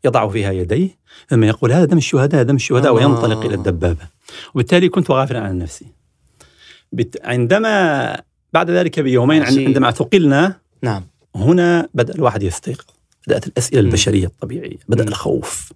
يضع 0.05 0.29
فيها 0.29 0.53
يديه 0.53 0.99
ثم 1.29 1.45
يقول 1.45 1.73
هذا 1.73 1.85
دم 1.85 1.97
الشهداء 1.97 2.43
دم 2.43 2.57
الشهداء 2.57 2.95
وينطلق 2.95 3.45
إلى 3.45 3.55
الدبابة. 3.55 4.07
وبالتالي 4.55 4.89
كنت 4.89 5.11
غافلا 5.11 5.41
عن 5.41 5.59
نفسي. 5.59 5.87
عندما 7.25 8.23
بعد 8.53 8.71
ذلك 8.71 9.01
بيومين 9.01 9.43
عندما 9.43 9.91
ثقلنا 9.91 10.57
نعم. 10.83 11.10
هنا 11.37 11.89
بدأ 11.95 12.15
الواحد 12.15 12.43
يستيقظ. 12.43 12.85
بدأت 13.27 13.47
الأسئلة 13.47 13.81
البشرية 13.81 14.27
الطبيعية 14.27 14.79
بدأ 14.89 15.09
الخوف 15.09 15.73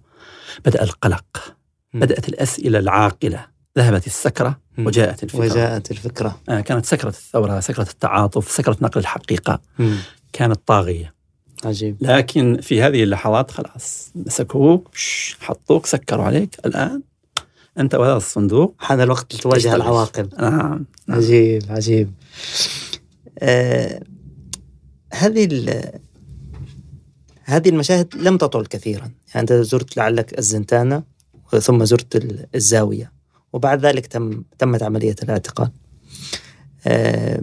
بدأ 0.65 0.83
القلق 0.83 1.55
بدأت 1.93 2.29
الأسئلة 2.29 2.79
العاقلة. 2.79 3.45
ذهبت 3.77 4.07
السكرة 4.07 4.59
وجاءت 4.77 5.23
الفكرة. 5.23 5.39
وجاءت 5.39 5.91
الفكرة. 5.91 6.39
آه 6.49 6.61
كانت 6.61 6.85
سكرة 6.85 7.09
الثورة 7.09 7.59
سكرة 7.59 7.89
التعاطف 7.89 8.51
سكرة 8.51 8.77
نقل 8.81 9.01
الحقيقة. 9.01 9.59
مم. 9.79 9.97
كانت 10.33 10.59
طاغية. 10.65 11.13
عجيب. 11.65 11.97
لكن 12.01 12.61
في 12.61 12.81
هذه 12.81 13.03
اللحظات 13.03 13.51
خلاص 13.51 14.11
مسكوك 14.15 14.89
حطوك 15.39 15.85
سكروا 15.85 16.25
عليك. 16.25 16.55
الآن 16.65 17.01
أنت 17.79 17.95
وهذا 17.95 18.17
الصندوق 18.17 18.75
حان 18.79 19.01
الوقت 19.01 19.35
لتواجه 19.35 19.75
العواقب. 19.75 20.29
نعم, 20.39 20.57
نعم. 20.57 20.85
عجيب 21.09 21.63
عجيب. 21.69 22.11
آه 23.39 24.01
هذه 25.13 25.81
هذه 27.43 27.69
المشاهد 27.69 28.15
لم 28.15 28.37
تطول 28.37 28.65
كثيرا. 28.65 29.01
يعني 29.01 29.41
أنت 29.41 29.53
زرت 29.53 29.97
لعلك 29.97 30.39
الزنتانة 30.39 31.03
ثم 31.61 31.85
زرت 31.85 32.25
الزاوية. 32.55 33.11
وبعد 33.53 33.85
ذلك 33.85 34.07
تم 34.07 34.43
تمت 34.59 34.83
عملية 34.83 35.15
الاعتقال. 35.23 35.71
آه، 36.87 37.41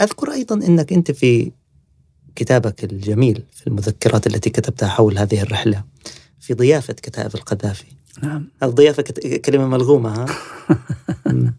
أذكر 0.00 0.32
أيضا 0.32 0.54
أنك 0.54 0.92
أنت 0.92 1.10
في 1.10 1.52
كتابك 2.36 2.84
الجميل 2.84 3.42
في 3.52 3.66
المذكرات 3.66 4.26
التي 4.26 4.50
كتبتها 4.50 4.88
حول 4.88 5.18
هذه 5.18 5.42
الرحلة 5.42 5.84
في 6.40 6.54
ضيافة 6.54 6.92
كتائب 6.92 7.34
القذافي. 7.34 7.86
نعم. 8.22 8.48
الضيافة 8.62 9.02
كلمة 9.44 9.66
ملغومة 9.66 10.10
ها؟ 10.14 10.26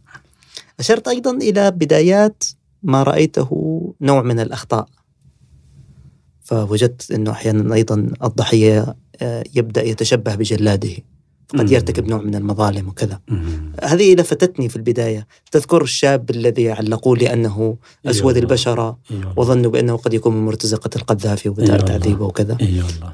أشرت 0.79 1.07
أيضا 1.07 1.31
إلى 1.31 1.71
بدايات 1.71 2.43
ما 2.85 3.03
رأيته 3.03 3.49
نوع 4.01 4.21
من 4.21 4.39
الأخطاء. 4.39 4.85
فوجدت 6.41 7.11
أنه 7.11 7.31
أحيانا 7.31 7.75
أيضا 7.75 8.07
الضحية 8.23 8.95
آه، 9.21 9.43
يبدأ 9.55 9.83
يتشبه 9.83 10.35
بجلاده 10.35 10.93
قد 11.57 11.71
يرتكب 11.71 12.07
نوع 12.07 12.21
من 12.21 12.35
المظالم 12.35 12.87
وكذا. 12.87 13.19
هذه 13.83 14.15
لفتتني 14.15 14.69
في 14.69 14.75
البداية. 14.75 15.27
تذكر 15.51 15.81
الشاب 15.83 16.29
الذي 16.29 16.71
علقوا 16.71 17.15
لي 17.15 17.33
أنه 17.33 17.77
أسود 18.05 18.37
البشرة 18.37 18.97
وظنوا 19.37 19.71
بأنه 19.71 19.97
قد 19.97 20.13
يكون 20.13 20.35
من 20.35 20.45
مرتزقة 20.45 20.89
القذافي 20.95 21.49
وبدار 21.49 21.79
تعذيبه 21.79 22.25
وكذا. 22.25 22.57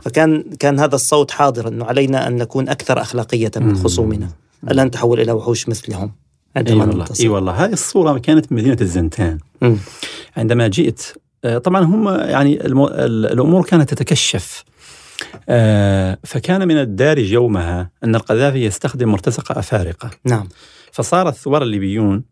فكان 0.01 0.43
كان 0.59 0.79
هذا 0.79 0.95
الصوت 0.95 1.31
حاضرا 1.31 1.69
أنه 1.69 1.85
علينا 1.85 2.27
أن 2.27 2.35
نكون 2.35 2.69
أكثر 2.69 3.01
أخلاقية 3.01 3.51
من 3.55 3.75
خصومنا. 3.83 4.29
ألا 4.71 4.83
نتحول 4.83 5.19
إلى 5.19 5.31
وحوش 5.31 5.69
مثلهم. 5.69 6.11
إي 6.57 6.73
والله 6.73 7.05
إي 7.19 7.27
والله. 7.27 7.51
هذه 7.65 7.73
الصورة 7.73 8.17
كانت 8.17 8.51
من 8.51 8.57
مدينة 8.57 8.77
الزنتان. 8.81 9.37
عندما 10.37 10.67
جئت 10.67 11.13
آه، 11.45 11.57
طبعا 11.57 11.83
هم 11.83 12.09
يعني 12.09 12.65
الأمور 12.65 13.65
كانت 13.65 13.93
تتكشف. 13.93 14.63
آه، 15.49 16.17
فكان 16.23 16.67
من 16.67 16.77
الدارج 16.77 17.31
يومها 17.31 17.91
أن 18.03 18.15
القذافي 18.15 18.65
يستخدم 18.65 19.09
مرتزقة 19.09 19.59
أفارقة. 19.59 20.09
نعم. 20.25 20.47
فصار 20.91 21.29
الثوار 21.29 21.63
الليبيون 21.63 22.23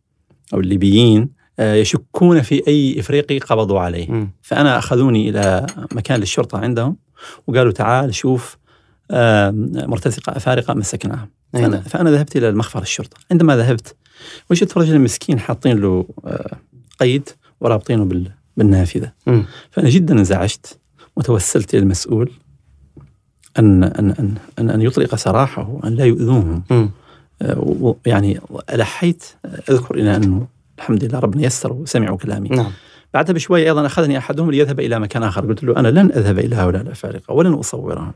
أو 0.54 0.60
الليبيين 0.60 1.30
آه، 1.60 1.76
يشكون 1.76 2.42
في 2.42 2.68
أي 2.68 3.00
إفريقي 3.00 3.40
قبضوا 3.40 3.80
عليه. 3.80 4.12
م. 4.12 4.32
فأنا 4.42 4.78
أخذوني 4.78 5.30
إلى 5.30 5.66
مكان 5.92 6.20
للشرطة 6.20 6.58
عندهم 6.58 6.98
وقالوا 7.48 7.72
تعال 7.72 8.16
شوف 8.16 8.58
مرتزقة 9.12 10.38
أفارقة 10.38 10.74
مسكناها. 10.74 11.30
فأنا, 11.54 11.68
نعم. 11.68 11.82
فأنا 11.82 12.12
ذهبت 12.12 12.36
إلى 12.36 12.50
المخفر 12.50 12.82
الشرطة. 12.82 13.18
عندما 13.32 13.58
ذهبت 13.58 13.96
وجدت 14.52 14.78
رجل 14.78 15.00
مسكين 15.00 15.40
حاطين 15.40 15.78
له 15.78 16.06
قيد 17.00 17.30
ورابطينه 17.62 18.30
بالنافذة. 18.58 19.12
م. 19.28 19.42
فأنا 19.72 19.90
جدا 19.90 20.20
انزعجت 20.20 20.80
وتوسلت 21.16 21.74
إلى 21.74 21.84
المسؤول 21.84 22.32
أن 23.60 23.84
أن 23.84 24.12
أن 24.20 24.36
أن, 24.60 24.70
أن 24.70 24.82
يطلق 24.82 25.16
سراحه 25.16 25.70
وأن 25.70 25.96
لا 25.96 26.06
يؤذوهم 26.06 26.64
آه 27.42 27.96
يعني 28.06 28.40
ألحيت 28.74 29.24
أذكر 29.70 29.96
إلى 29.96 30.16
أنه 30.16 30.48
الحمد 30.80 31.04
لله 31.04 31.20
ربنا 31.20 31.44
يسر 31.46 31.74
وسمعوا 31.74 32.18
كلامي. 32.18 32.50
نعم. 32.50 32.72
بعدها 33.14 33.34
بشوي 33.34 33.66
أيضا 33.66 33.86
أخذني 33.86 34.18
أحدهم 34.18 34.52
ليذهب 34.52 34.80
إلى 34.80 35.00
مكان 35.00 35.24
آخر. 35.24 35.46
قلت 35.46 35.64
له 35.64 35.78
أنا 35.78 35.88
لن 35.88 36.12
أذهب 36.12 36.40
إلى 36.40 36.56
هؤلاء 36.56 36.82
الأفارقة 36.82 37.34
ولن 37.34 37.54
أصورهم. 37.54 38.14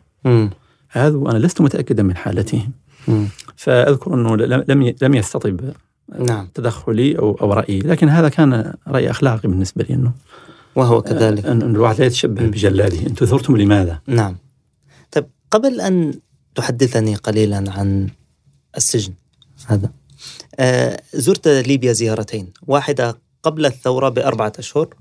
هذا 0.89 1.15
وأنا 1.15 1.37
لست 1.37 1.61
متأكدا 1.61 2.03
من 2.03 2.15
حالتهم. 2.15 2.71
مم. 3.07 3.27
فأذكر 3.55 4.13
أنه 4.13 4.35
لم 4.35 4.93
لم 5.01 5.13
يستطب 5.15 5.59
نعم. 6.19 6.47
تدخلي 6.53 7.19
أو, 7.19 7.37
أو 7.41 7.53
رأيي. 7.53 7.79
لكن 7.79 8.09
هذا 8.09 8.29
كان 8.29 8.73
رأي 8.87 9.11
أخلاقي 9.11 9.47
بالنسبة 9.47 9.83
لي 9.83 9.95
أنه 9.95 10.11
وهو 10.75 11.01
كذلك. 11.01 11.45
أن 11.45 11.61
الواحد 11.61 11.99
لا 11.99 12.05
يتشبه 12.05 12.45
بجلاده 12.45 12.99
أنتم 12.99 13.25
ثرتم 13.25 13.57
لماذا؟ 13.57 13.99
نعم. 14.07 14.37
قبل 15.51 15.81
أن 15.81 16.13
تحدثني 16.55 17.15
قليلا 17.15 17.71
عن 17.71 18.09
السجن 18.77 19.13
هذا 19.67 19.91
آه 20.59 21.01
زرت 21.13 21.47
ليبيا 21.47 21.93
زيارتين. 21.93 22.53
واحدة 22.67 23.17
قبل 23.43 23.65
الثورة 23.65 24.09
بأربعة 24.09 24.53
أشهر 24.59 24.95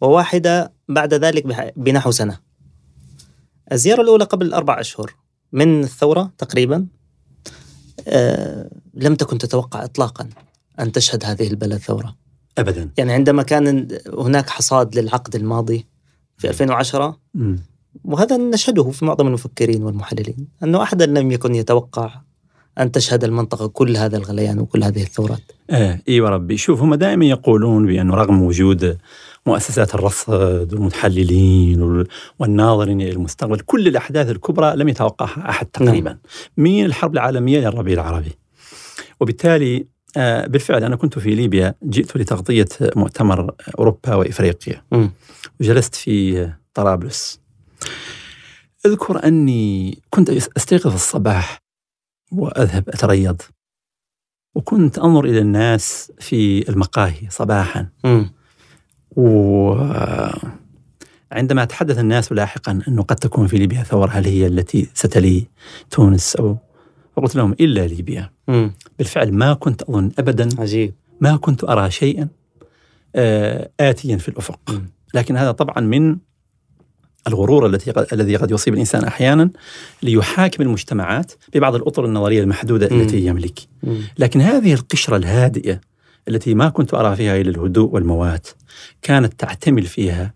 وواحدة 0.00 0.72
بعد 0.88 1.14
ذلك 1.14 1.72
بنحو 1.76 2.10
سنة. 2.10 2.38
الزيارة 3.72 4.00
الأولى 4.02 4.24
قبل 4.24 4.54
أربع 4.54 4.80
أشهر 4.80 5.14
من 5.52 5.82
الثورة 5.84 6.32
تقريبا. 6.38 6.86
لم 8.94 9.14
تكن 9.14 9.38
تتوقع 9.38 9.84
اطلاقا 9.84 10.28
أن 10.80 10.92
تشهد 10.92 11.24
هذه 11.24 11.48
البلد 11.48 11.78
ثورة 11.78 12.16
ابدا 12.58 12.90
يعني 12.98 13.12
عندما 13.12 13.42
كان 13.42 13.88
هناك 14.18 14.50
حصاد 14.50 14.98
للعقد 14.98 15.36
الماضي 15.36 15.86
في 16.38 16.48
2010 16.48 17.18
مم. 17.34 17.58
وهذا 18.04 18.36
نشهده 18.36 18.90
في 18.90 19.04
معظم 19.04 19.26
المفكرين 19.26 19.82
والمحللين 19.82 20.48
انه 20.62 20.82
احدا 20.82 21.06
لم 21.06 21.30
يكن 21.30 21.54
يتوقع 21.54 22.20
أن 22.78 22.92
تشهد 22.92 23.24
المنطقة 23.24 23.66
كل 23.66 23.96
هذا 23.96 24.16
الغليان 24.16 24.58
وكل 24.58 24.84
هذه 24.84 25.02
الثورات. 25.02 25.52
إيه 25.70 26.02
إي 26.08 26.20
وربي 26.20 26.56
شوف 26.56 26.82
هم 26.82 26.94
دائما 26.94 27.24
يقولون 27.24 27.86
بانه 27.86 28.14
رغم 28.14 28.42
وجود 28.42 28.98
مؤسسات 29.46 29.94
الرصد 29.94 30.72
والمتحللين 30.74 31.82
وال- 31.82 32.06
والناظرين 32.38 33.00
إلى 33.00 33.10
المستقبل 33.10 33.60
كل 33.60 33.88
الأحداث 33.88 34.30
الكبرى 34.30 34.76
لم 34.76 34.88
يتوقعها 34.88 35.50
أحد 35.50 35.66
تقريبا. 35.66 36.18
من 36.56 36.84
الحرب 36.84 37.12
العالمية 37.14 37.58
إلى 37.58 37.68
الربيع 37.68 37.94
العربي. 37.94 38.32
وبالتالي 39.20 39.86
آه، 40.16 40.46
بالفعل 40.46 40.84
أنا 40.84 40.96
كنت 40.96 41.18
في 41.18 41.34
ليبيا 41.34 41.74
جئت 41.84 42.16
لتغطية 42.16 42.68
مؤتمر 42.96 43.54
أوروبا 43.78 44.14
وإفريقيا. 44.14 44.82
وجلست 45.60 45.94
في 45.94 46.50
طرابلس. 46.74 47.40
أذكر 48.86 49.24
أني 49.24 49.98
كنت 50.10 50.30
أستيقظ 50.30 50.94
الصباح 50.94 51.58
وأذهب 52.32 52.88
أتريض. 52.88 53.42
وكنت 54.54 54.98
أنظر 54.98 55.24
إلى 55.24 55.38
الناس 55.38 56.12
في 56.20 56.68
المقاهي 56.68 57.30
صباحا 57.30 57.86
مم. 58.04 58.32
وعندما 59.16 60.44
تحدث 61.68 61.98
الناس 61.98 62.32
لاحقا 62.32 62.80
أنه 62.88 63.02
قد 63.02 63.16
تكون 63.16 63.46
في 63.46 63.58
ليبيا 63.58 63.82
ثورة 63.82 64.10
هل 64.10 64.24
هي 64.24 64.46
التي 64.46 64.88
ستلي 64.94 65.46
تونس 65.90 66.36
أو 66.36 66.56
فقلت 67.16 67.36
لهم 67.36 67.52
إلا 67.52 67.86
ليبيا 67.86 68.30
مم. 68.48 68.72
بالفعل 68.98 69.32
ما 69.34 69.54
كنت 69.54 69.82
أظن 69.82 70.10
ابدا 70.18 70.48
عجيب 70.58 70.94
ما 71.20 71.36
كنت 71.36 71.64
أرى 71.64 71.90
شيئا 71.90 72.28
آه، 73.14 73.70
اتيا 73.80 74.16
في 74.16 74.28
الأفق 74.28 74.60
مم. 74.68 74.90
لكن 75.14 75.36
هذا 75.36 75.52
طبعا 75.52 75.80
من 75.80 76.16
الغرور 77.28 77.66
التي 77.66 77.90
قد 77.90 78.06
الذي 78.12 78.36
قد 78.36 78.50
يصيب 78.50 78.74
الإنسان 78.74 79.04
أحيانا 79.04 79.50
ليحاكم 80.02 80.62
المجتمعات 80.62 81.32
ببعض 81.54 81.74
الأطر 81.74 82.04
النظرية 82.04 82.40
المحدودة. 82.40 82.86
التي 82.86 83.26
يملك. 83.26 83.58
لكن 84.18 84.40
هذه 84.40 84.74
القشرة 84.74 85.16
الهادئة 85.16 85.80
التي 86.28 86.54
ما 86.54 86.68
كنت 86.68 86.94
ارى 86.94 87.16
فيها 87.16 87.40
إلا 87.40 87.50
الهدوء 87.50 87.90
والموات 87.94 88.48
كانت 89.02 89.40
تعتمل 89.40 89.82
فيها 89.82 90.34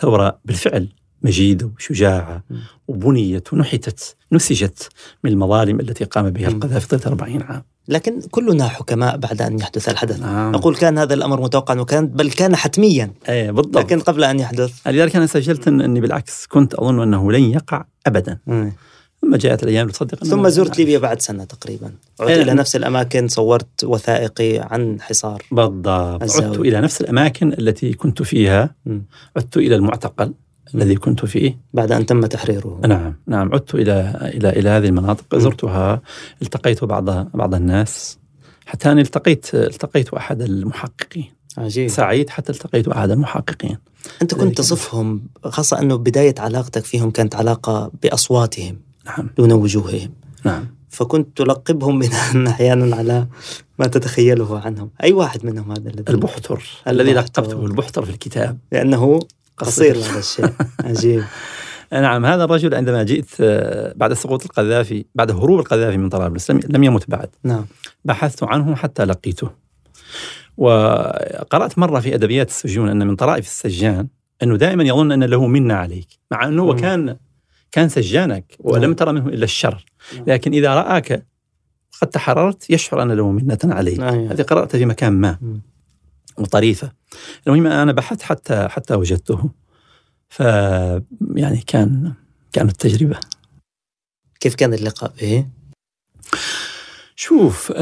ثورة 0.00 0.38
بالفعل 0.44 0.88
مجيدة 1.22 1.70
وشجاعة. 1.76 2.44
وبنيت 2.88 3.52
ونحتت 3.52 4.16
نسجت 4.32 4.88
من 5.24 5.30
المظالم 5.30 5.80
التي 5.80 6.04
قام 6.04 6.30
بها. 6.30 6.48
القذافي 6.48 6.88
طيله 6.88 7.06
40 7.06 7.42
عام 7.42 7.62
لكن 7.90 8.20
كلنا 8.30 8.68
حكماء 8.68 9.16
بعد 9.16 9.42
أن 9.42 9.58
يحدث 9.58 9.88
الحدث. 9.88 10.20
نعم. 10.20 10.54
أقول 10.54 10.76
كان 10.76 10.98
هذا 10.98 11.14
الأمر 11.14 11.40
متوقعا 11.40 11.80
وكان 11.80 12.06
بل 12.06 12.30
كان 12.30 12.56
حتميا. 12.56 13.12
إيه 13.28 13.50
بالضبط. 13.50 13.76
لكن 13.78 14.00
قبل 14.00 14.24
أن 14.24 14.40
يحدث. 14.40 14.86
لذلك 14.86 15.16
أنا 15.16 15.26
سجلت 15.26 15.68
إني 15.68 16.00
بالعكس 16.00 16.46
كنت 16.46 16.74
أظن 16.74 17.02
أنه 17.02 17.32
لن 17.32 17.42
يقع 17.42 17.84
ابدا. 18.06 18.38
مم. 18.46 18.72
ثم 19.22 19.36
جاءت 19.36 19.62
الأيام 19.62 19.88
تصدق 19.88 20.24
ثم 20.24 20.48
زرت 20.48 20.78
ليبيا 20.78 20.98
بعد 20.98 21.22
سنة 21.22 21.44
تقريبا. 21.44 21.92
عدت 22.20 22.30
إيه. 22.30 22.42
إلى 22.42 22.54
نفس 22.54 22.76
الأماكن 22.76 23.28
صورت 23.28 23.84
وثائقي 23.84 24.58
عن 24.58 25.00
حصار. 25.00 25.42
بالضبط. 25.52 26.22
عدت 26.22 26.58
إلى 26.58 26.80
نفس 26.80 27.00
الأماكن 27.00 27.52
التي 27.52 27.92
كنت 27.92 28.22
فيها. 28.22 28.74
عدت 29.36 29.56
إلى 29.56 29.74
المعتقل. 29.74 30.34
الذي 30.74 30.94
كنت 30.94 31.24
فيه. 31.24 31.58
بعد 31.74 31.92
أن 31.92 32.06
تم 32.06 32.26
تحريره. 32.26 32.80
نعم 32.86 33.14
نعم. 33.26 33.52
عدت 33.54 33.74
إلى 33.74 34.30
إلى 34.34 34.48
إلى 34.48 34.68
هذه 34.68 34.86
المناطق. 34.86 35.38
زرتها 35.38 36.02
التقيت 36.42 36.84
بعض 36.84 37.10
بعض 37.36 37.54
الناس. 37.54 38.18
حتى 38.66 38.92
أني 38.92 39.00
التقيت 39.00 39.54
التقيت 39.54 40.14
أحد 40.14 40.42
المحققين. 40.42 41.32
عجيب. 41.58 41.88
سعيد 41.88 42.30
حتى 42.30 42.52
التقيت 42.52 42.88
أحد 42.88 43.10
المحققين. 43.10 43.78
أنت 44.22 44.34
كنت 44.34 44.58
تصفهم 44.58 45.22
خاصة 45.44 45.78
أنه 45.80 45.96
بداية 45.96 46.34
علاقتك 46.38 46.84
فيهم 46.84 47.10
كانت 47.10 47.34
علاقة 47.34 47.90
بأصواتهم. 48.02 48.80
نعم. 49.06 49.30
دون 49.38 49.52
وجوههم. 49.52 50.12
نعم. 50.44 50.66
فكنت 50.88 51.36
تلقبهم 51.36 51.98
من 52.34 52.46
أحيانا 52.46 52.96
على 52.96 53.26
ما 53.78 53.86
تتخيله 53.86 54.58
عنهم. 54.58 54.90
أي 55.02 55.12
واحد 55.12 55.46
منهم 55.46 55.70
هذا 55.70 55.90
الذي؟ 55.90 56.04
البحتر 56.08 56.62
الذي. 56.88 57.12
لقبته 57.12 57.66
البحتر 57.66 58.04
في 58.04 58.10
الكتاب. 58.10 58.58
لأنه 58.72 59.20
قصير. 59.66 59.96
هذا 59.96 60.18
الشيء 60.18 60.52
عجيب 60.84 61.24
نعم 61.92 62.26
هذا 62.26 62.44
الرجل 62.44 62.74
عندما 62.74 63.02
جئت 63.02 63.26
آه، 63.40 63.92
بعد 63.96 64.12
سقوط 64.12 64.44
القذافي 64.44 65.04
بعد 65.14 65.30
هروب 65.30 65.58
القذافي 65.60 65.96
من 65.96 66.08
طرابلس 66.08 66.50
لم- 66.50 66.60
لم 66.68 66.84
يمت 66.84 67.10
بعد 67.10 67.28
نعم 67.44 67.66
بحثت 68.04 68.42
عنه 68.42 68.74
حتى 68.74 69.04
لقيته 69.04 69.50
وقرأت 70.56 71.78
مرة 71.78 72.00
في 72.00 72.14
أدبيات 72.14 72.48
السجون 72.48 72.88
أن 72.88 73.06
من 73.06 73.16
طرائف 73.16 73.46
السجان 73.46 74.08
أنه 74.42 74.56
دائما 74.56 74.84
يظن 74.84 75.12
أن 75.12 75.24
له 75.24 75.46
منة 75.46 75.74
عليك 75.74 76.08
مع 76.30 76.44
أنه 76.48 76.66
مم. 76.66 76.76
كان 76.76 77.16
كان 77.72 77.88
سجانك 77.88 78.56
ولم 78.60 78.82
نعم. 78.82 78.94
ترى 78.94 79.12
منه 79.12 79.28
إلا 79.28 79.44
الشر 79.44 79.84
نعم. 80.16 80.24
لكن 80.26 80.52
إذا 80.52 80.74
رآك 80.74 81.26
قد 82.02 82.08
تحررت 82.08 82.70
يشعر 82.70 83.02
أن 83.02 83.12
له 83.12 83.30
منة 83.30 83.58
عليك 83.64 84.00
أيوة. 84.00 84.32
هذه 84.32 84.42
قرأتها 84.42 84.78
في 84.78 84.84
مكان 84.86 85.12
ما 85.12 85.38
مم. 85.40 85.60
وطريفة 86.40 86.92
المهم 87.46 87.66
أنا 87.66 87.92
بحثت 87.92 88.22
حتى 88.22 88.68
حتى 88.68 88.94
وجدته 88.94 89.50
ف 90.28 90.40
يعني 91.34 91.62
كان 91.66 92.12
كانت 92.52 92.80
تجربة 92.80 93.20
كيف 94.40 94.54
كان 94.54 94.74
اللقاء 94.74 95.12
به؟ 95.20 95.46
شوف 97.16 97.72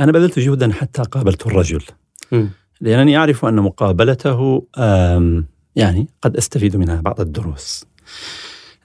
أنا 0.00 0.12
بذلت 0.12 0.38
جهدا 0.38 0.72
حتى 0.72 1.02
قابلت 1.02 1.46
الرجل 1.46 1.82
مم. 2.32 2.50
لأنني 2.80 3.16
أعرف 3.16 3.44
أن 3.44 3.56
مقابلته 3.56 4.66
يعني 5.76 6.08
قد 6.22 6.36
أستفيد 6.36 6.76
منها 6.76 7.00
بعض 7.00 7.20
الدروس 7.20 7.84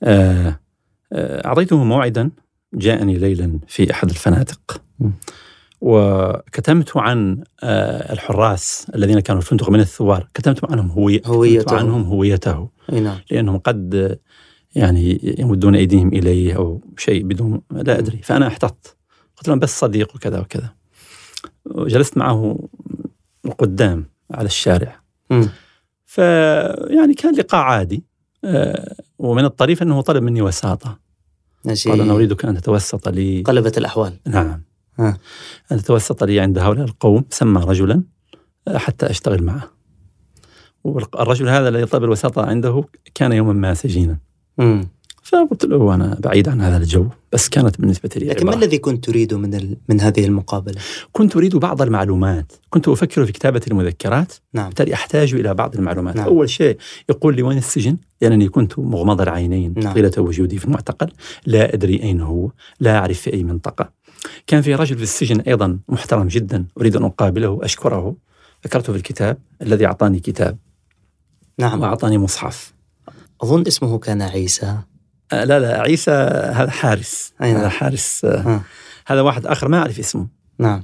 أه، 0.04 0.60
أه، 1.14 1.48
أعطيته 1.48 1.84
موعدا 1.84 2.32
جاءني 2.74 3.18
ليلا 3.18 3.60
في 3.68 3.92
أحد 3.92 4.10
الفنادق 4.10 4.82
م. 5.00 5.10
وكتمت 5.82 6.98
عن 6.98 7.44
أه، 7.64 8.14
الحراس 8.14 8.88
الذين 8.96 9.20
كانوا 9.20 9.42
في 9.42 9.48
الفندق 9.48 9.70
من 9.70 9.80
الثوار. 9.80 10.28
كتمت 10.34 10.72
عنهم 10.72 10.88
هوية 10.88 11.22
هويته. 11.26 11.64
كتمت 11.64 11.80
عنهم 11.80 12.04
هويته. 12.04 12.70
نعم. 12.92 13.18
لأنهم 13.32 13.58
قد 13.58 14.20
يعني 14.76 15.36
يمدون 15.40 15.76
أيديهم 15.76 16.08
إليه 16.08 16.56
أو 16.56 16.82
شيء 16.98 17.24
بدون 17.24 17.62
لا 17.72 18.00
أدري. 18.00 18.18
فأنا 18.18 18.48
احتطت. 18.48 18.96
قلت 19.38 19.48
لهم 19.48 19.60
بس 19.60 19.80
صديق 19.80 20.16
وكذا 20.16 20.40
وكذا. 20.40 20.70
وجلست 21.66 22.18
معه 22.18 22.70
قدام 23.58 24.10
على 24.32 24.46
الشارع. 24.46 25.00
فيعني 26.06 27.14
كان 27.14 27.36
لقاء 27.36 27.62
عادي. 27.62 28.04
آه، 28.44 28.96
ومن 29.20 29.46
الطريف 29.46 29.82
أنه 29.82 30.02
طلب 30.02 30.24
مني 30.24 30.42
وساطة. 30.42 31.00
قال 31.86 32.02
أنا 32.02 32.14
أريدك 32.14 32.46
أن 32.46 32.58
تتوسط 32.58 33.10
لي. 33.10 33.42
قلبت 33.42 33.78
الأحوال. 33.78 34.20
نعم. 34.28 34.69
أن 35.72 35.78
تتوسط 35.78 36.24
لي 36.24 36.40
عند 36.40 36.58
هؤلاء 36.58 36.86
القوم 36.86 37.26
سمى 37.30 37.62
رجلا 37.62 38.04
آه، 38.68 38.78
حتى 38.78 39.10
أشتغل 39.10 39.44
معه. 39.44 39.72
والرجل 40.84 41.50
هذا 41.50 41.70
الذي 41.70 41.86
طلب 41.86 42.04
الوساطة 42.04 42.46
عنده 42.46 42.84
كان 43.16 43.32
يوما 43.32 43.54
ما 43.54 43.74
سجينا. 43.74 44.18
فقلت 45.24 45.66
له 45.66 45.96
أنا 45.96 46.18
بعيد 46.20 46.50
عن 46.50 46.62
هذا 46.62 46.78
الجو 46.78 47.08
بس 47.32 47.50
كانت 47.50 47.82
بالنسبة 47.82 48.10
لي 48.16 48.26
لكن 48.26 48.46
ما. 48.46 48.54
الذي 48.54 48.78
كنت 48.78 49.06
تريده 49.06 49.38
من 49.38 49.56
ال... 49.56 49.78
من 49.90 50.02
هذه 50.02 50.26
المقابلة؟ 50.26 50.82
كنت 51.12 51.36
أريد 51.36 51.56
بعض 51.56 51.82
المعلومات. 51.82 52.52
كنت 52.70 52.88
أفكر 52.88 53.26
في 53.26 53.32
كتابة 53.32 53.62
المذكرات. 53.68 54.34
نعم. 54.54 54.66
بالتالي 54.66 54.94
أحتاج 54.94 55.34
إلى 55.34 55.54
بعض 55.54 55.76
المعلومات. 55.76 56.16
نعم. 56.16 56.26
أول 56.26 56.50
شيء 56.50 56.78
يقول 57.10 57.36
لي 57.36 57.44
وين 57.44 57.58
السجن؟ 57.58 57.98
لأنني 58.22 58.50
كنت 58.50 58.80
مغمض 58.80 59.22
العينين 59.22 59.74
نعم. 59.78 59.94
طيلة 59.94 60.12
وجودي 60.18 60.58
في 60.58 60.66
المعتقل. 60.66 61.12
لا 61.46 61.74
أدري 61.74 62.04
أين 62.04 62.22
هو. 62.22 62.52
لا 62.80 62.98
أعرف 62.98 63.20
في 63.20 63.34
أي 63.34 63.44
منطقة. 63.44 63.90
كان 64.48 64.62
في 64.62 64.76
رجل 64.76 64.98
في 64.98 65.04
السجن 65.04 65.42
أيضا 65.42 65.80
محترم 65.88 66.28
جدا 66.28 66.66
أريد 66.78 66.96
أن 66.96 67.04
أقابله 67.04 67.60
أشكره. 67.64 68.16
ذكرته 68.66 68.94
في 68.94 69.00
الكتاب 69.00 69.38
الذي 69.62 69.86
أعطاني 69.86 70.20
كتاب. 70.20 70.58
نعم. 71.60 71.82
وأعطاني 71.82 72.18
مصحف. 72.18 72.74
أظن 73.44 73.64
اسمه 73.68 74.00
كان 74.00 74.22
عيسى. 74.22 74.78
آه، 75.32 75.44
لا 75.44 75.60
لا 75.60 75.82
عيسى 75.82 76.12
هذا 76.54 76.70
حارس. 76.70 77.34
أي 77.42 77.52
نعم. 77.52 77.62
هذا 77.62 77.70
حارس 77.70 78.26
آه، 78.26 78.42
ها. 78.42 78.64
هذا 79.08 79.22
واحد 79.22 79.46
آخر 79.46 79.68
ما 79.68 79.80
أعرف 79.80 80.00
اسمه. 80.00 80.28
نعم. 80.60 80.84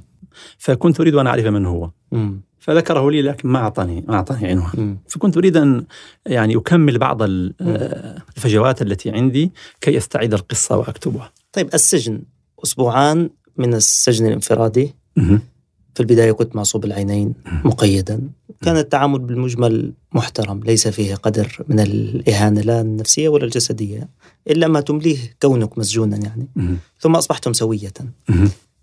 فكنت 0.58 1.00
أريد 1.00 1.14
أن 1.14 1.26
أعرف 1.26 1.46
من 1.46 1.66
هو. 1.66 1.90
مم. 2.12 2.40
فذكره 2.58 3.10
لي 3.10 3.22
لكن 3.22 3.48
ما 3.48 3.58
أعطاني 3.58 4.04
ما 4.08 4.14
أعطاني 4.14 4.48
عنوان. 4.48 4.70
مم. 4.74 4.98
فكنت 5.08 5.36
أريد 5.36 5.56
أن 5.56 5.84
يعني 6.26 6.56
أكمل 6.56 6.98
بعض 6.98 7.22
آه، 7.22 8.22
الفجوات 8.36 8.82
التي 8.82 9.10
عندي 9.10 9.52
كي 9.80 9.96
أستعيد 9.96 10.34
القصة 10.34 10.76
وأكتبها. 10.76 11.32
طيب 11.52 11.74
السجن. 11.74 12.22
أسبوعان 12.64 13.30
من 13.56 13.74
السجن 13.74 14.26
الانفرادي. 14.26 14.94
في 15.94 16.00
البداية 16.00 16.32
كنت 16.32 16.56
معصوب 16.56 16.84
العينين 16.84 17.34
مقيدا. 17.64 18.20
كان 18.62 18.76
التعامل 18.76 19.18
بالمجمل 19.18 19.92
محترم 20.12 20.60
ليس 20.64 20.88
فيه 20.88 21.14
قدر 21.14 21.64
من 21.68 21.80
الإهانة 21.80 22.60
لا 22.60 22.80
النفسية 22.80 23.28
ولا 23.28 23.44
الجسدية 23.44 24.08
إلا 24.50 24.68
ما 24.68 24.80
تمليه 24.80 25.18
كونك 25.42 25.78
مسجونا 25.78 26.16
يعني. 26.16 26.46
ثم 27.00 27.16
أصبحتم 27.16 27.52
سوية. 27.52 27.92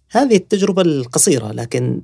هذه 0.10 0.36
التجربة 0.36 0.82
القصيرة 0.82 1.52
لكن 1.52 2.02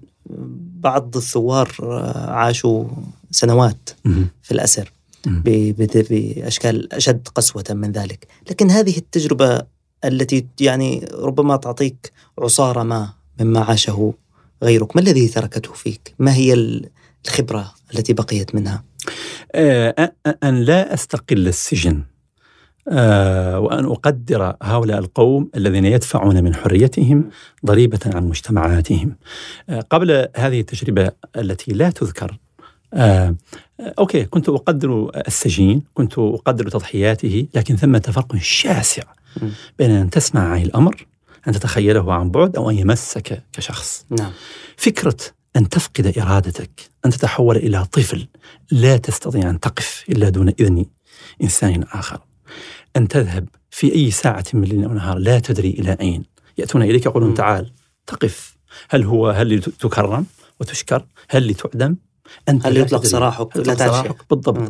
بعض 0.79 1.17
الثوار 1.17 1.75
عاشوا 2.15 2.86
سنوات. 3.32 3.89
في 4.41 4.51
الأسر. 4.51 4.91
بأشكال 6.10 6.93
أشد 6.93 7.27
قسوة 7.27 7.63
من 7.69 7.91
ذلك. 7.91 8.27
لكن 8.49 8.71
هذه 8.71 8.97
التجربة 8.97 9.62
التي 10.05 10.45
يعني 10.62 11.05
ربما 11.13 11.55
تعطيك 11.55 12.12
عصارة 12.39 12.83
ما 12.83 13.09
مما 13.39 13.59
عاشه 13.59 14.13
غيرك. 14.63 14.95
ما 14.95 15.01
الذي 15.01 15.27
تركته 15.27 15.73
فيك؟ 15.73 16.13
ما 16.19 16.33
هي 16.33 16.53
ال- 16.53 16.89
الخبرة 17.25 17.71
التي 17.95 18.13
بقيت 18.13 18.55
منها؟ 18.55 18.83
آه، 19.55 20.12
أن 20.43 20.62
لا 20.62 20.93
أستقل 20.93 21.47
السجن 21.47 22.03
آه، 22.91 23.59
وأن 23.59 23.85
أقدر 23.85 24.55
هؤلاء 24.63 24.99
القوم 24.99 25.49
الذين 25.55 25.85
يدفعون 25.85 26.43
من 26.43 26.55
حريتهم 26.55 27.29
ضريبة 27.65 27.99
عن 28.05 28.23
مجتمعاتهم. 28.29 29.15
آه، 29.69 29.79
قبل 29.89 30.27
هذه 30.35 30.59
التجربة 30.59 31.12
التي 31.38 31.71
لا 31.71 31.89
تذكر 31.89 32.38
أوكي 33.99 34.23
كنت 34.25 34.49
أقدر 34.49 35.12
السجين 35.27 35.83
كنت 35.93 36.19
أقدر 36.19 36.69
تضحياته 36.69 37.47
لكن 37.55 37.75
ثمة 37.75 37.99
فرق 37.99 38.35
شاسع. 38.35 39.03
بين 39.79 39.91
أن 39.91 40.09
تسمع 40.09 40.41
عن 40.41 40.61
الأمر 40.61 41.05
أن 41.47 41.53
تتخيله 41.53 42.13
عن 42.13 42.31
بعد 42.31 42.55
أو 42.55 42.69
أن 42.69 42.77
يمسك 42.77 43.43
كشخص. 43.53 44.05
نعم. 44.09 44.31
فكرة 44.77 45.17
أن 45.55 45.69
تفقد 45.69 46.17
إرادتك 46.17 46.71
أن 47.05 47.09
تتحول 47.09 47.55
إلى 47.57 47.85
طفل 47.85 48.27
لا 48.71 48.97
تستطيع 48.97 49.49
أن 49.49 49.59
تقف 49.59 50.05
إلا 50.09 50.29
دون 50.29 50.49
إذن 50.59 50.85
إنسان 51.43 51.83
آخر. 51.83 52.19
أن 52.95 53.07
تذهب 53.07 53.47
في 53.69 53.95
أي 53.95 54.11
ساعة 54.11 54.43
من 54.53 54.63
الليل 54.63 54.83
أو 54.83 54.91
النهار 54.91 55.17
لا 55.17 55.39
تدري 55.39 55.69
إلى 55.69 55.97
أين. 56.01 56.25
يأتون 56.57 56.81
إليك 56.81 57.05
يقولون. 57.05 57.33
تعال 57.33 57.71
تقف. 58.07 58.57
هل 58.89 59.03
هو 59.03 59.29
هل 59.29 59.55
لتكرم 59.55 60.25
وتشكر؟ 60.59 61.05
هل 61.29 61.47
لتعدم؟ 61.47 61.95
أنت 62.49 62.65
هل 62.65 62.77
يطلق. 62.77 63.05
سراحك 63.05 63.57
لا 63.57 63.73
تعرف 63.73 64.15
بالضبط 64.29 64.59
م. 64.59 64.69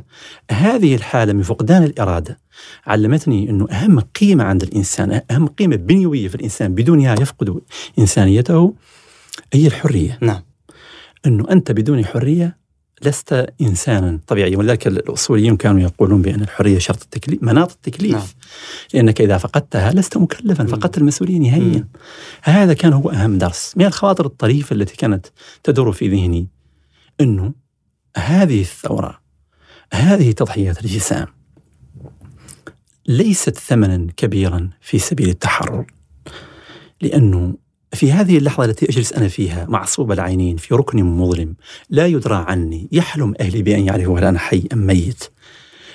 هذه 0.51 0.95
الحالة 0.95 1.33
من 1.33 1.43
فقدان 1.43 1.83
الإرادة 1.83 2.39
علمتني 2.85 3.49
أنه 3.49 3.69
أهم 3.69 3.99
قيمة 3.99 4.43
عند 4.43 4.63
الإنسان 4.63 5.21
أهم 5.31 5.47
قيمة 5.47 5.75
بنيوية 5.75 6.27
في 6.27 6.35
الإنسان 6.35 6.75
بدونها 6.75 7.13
يفقد 7.21 7.61
إنسانيته 7.99 8.73
هي 9.53 9.67
الحرية 9.67 10.17
نعم 10.21 10.41
أنه 11.25 11.45
أنت 11.51 11.71
بدون 11.71 12.05
حرية 12.05 12.59
لست 13.01 13.45
إنسانا 13.61 14.19
طبيعيا 14.27 14.57
ولذلك 14.57 14.87
الأصوليون 14.87 15.57
كانوا 15.57 15.79
يقولون 15.81 16.21
بأن 16.21 16.41
الحرية 16.41 16.79
شرط 16.79 17.01
التكليف 17.01 17.43
مناط 17.43 17.71
التكليف 17.71 18.15
نعم. 18.15 18.25
لأنك 18.93 19.21
إذا 19.21 19.37
فقدتها 19.37 19.91
لست 19.91 20.17
مكلفا. 20.17 20.65
فقدت 20.65 20.97
المسؤولية 20.97 21.37
نهائيا. 21.37 21.87
هذا 22.43 22.73
كان 22.73 22.93
هو 22.93 23.09
أهم 23.09 23.37
درس 23.37 23.73
من 23.77 23.85
الخواطر 23.85 24.25
الطريفة 24.25 24.73
التي 24.73 24.95
كانت 24.95 25.27
تدور 25.63 25.91
في 25.91 26.07
ذهني 26.07 26.47
أنه 27.21 27.53
هذه 28.17 28.61
الثورة 28.61 29.19
هذه 29.93 30.31
تضحيات 30.31 30.85
الجسام 30.85 31.27
ليست 33.07 33.57
ثمنا 33.57 34.07
كبيرا 34.17 34.69
في 34.81 34.99
سبيل 34.99 35.29
التحرر. 35.29 35.85
لأنه 37.01 37.55
في 37.93 38.11
هذه 38.11 38.37
اللحظة 38.37 38.65
التي 38.65 38.85
أجلس 38.85 39.13
أنا 39.13 39.27
فيها 39.27 39.65
معصوب 39.69 40.11
العينين 40.11 40.57
في 40.57 40.73
ركن 40.73 41.03
مظلم 41.03 41.55
لا 41.89 42.07
يدرى 42.07 42.35
عني 42.35 42.89
يحلم 42.91 43.33
أهلي 43.39 43.63
بأن 43.63 43.85
يعرفوا 43.85 44.19
هل 44.19 44.23
أنا 44.23 44.39
حي 44.39 44.63
أم 44.73 44.87
ميت. 44.87 45.23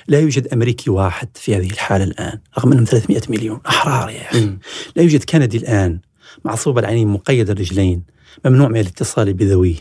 لا 0.07 0.19
يوجد 0.19 0.47
أمريكي 0.47 0.89
واحد 0.89 1.29
في 1.33 1.55
هذه 1.55 1.69
الحالة 1.71 2.03
الآن 2.03 2.39
رغم 2.59 2.71
أنهم 2.71 2.85
300 2.85 3.21
مليون. 3.29 3.59
أحرار 3.67 4.09
يا 4.09 4.29
أخي. 4.31 4.45
م. 4.45 4.59
لا 4.95 5.03
يوجد 5.03 5.23
كندي 5.23 5.57
الآن 5.57 5.99
معصوب 6.45 6.79
العينين 6.79 7.07
مقيد 7.07 7.49
الرجلين 7.49 8.03
ممنوع 8.45 8.67
من 8.67 8.79
الاتصال 8.79 9.33
بذويه. 9.33 9.75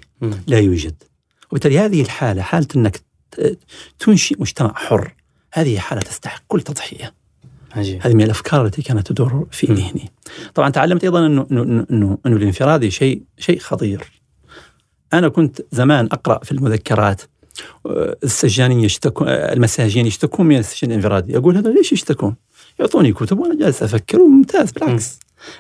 لا 0.46 0.58
يوجد. 0.58 1.02
وبالتالي 1.54 1.78
هذه 1.78 2.02
الحالة 2.02 2.42
حالة 2.42 2.66
أنك 2.76 3.00
تنشئ 3.98 4.36
مجتمع 4.40 4.74
حر 4.74 5.14
هذه 5.52 5.78
حالة 5.78 6.02
تستحق 6.02 6.42
كل 6.48 6.60
تضحية 6.60 7.14
عجيب 7.72 8.00
هذه 8.02 8.14
من 8.14 8.22
الأفكار 8.22 8.66
التي 8.66 8.82
كانت 8.82 9.06
تدور 9.06 9.46
في 9.50 9.72
م. 9.72 9.74
ذهني. 9.74 10.12
طبعا 10.54 10.70
تعلمت 10.70 11.04
أيضا 11.04 11.26
إنه 11.26 11.46
إنه 11.50 11.62
إنه, 11.90 12.18
إنه 12.26 12.36
الانفرادي 12.36 12.90
شيء 12.90 13.22
شيء 13.38 13.58
خطير. 13.58 14.22
أنا 15.12 15.28
كنت 15.28 15.60
زمان 15.72 16.08
أقرأ 16.12 16.44
في 16.44 16.52
المذكرات 16.52 17.22
آه، 17.86 18.16
السجانين 18.24 18.80
يشتكون 18.80 19.28
آه، 19.28 19.52
المساجين 19.52 20.06
يشتكون 20.06 20.46
من 20.46 20.58
السجن 20.58 20.90
الانفرادي، 20.90 21.36
أقول 21.36 21.56
هذا 21.56 21.70
ليش 21.70 21.92
يشتكون؟ 21.92 22.36
يعطوني 22.78 23.12
كتب 23.12 23.38
وأنا 23.38 23.54
جالس 23.54 23.82
أفكر 23.82 24.20
وممتاز 24.20 24.72
بالعكس. 24.72 25.18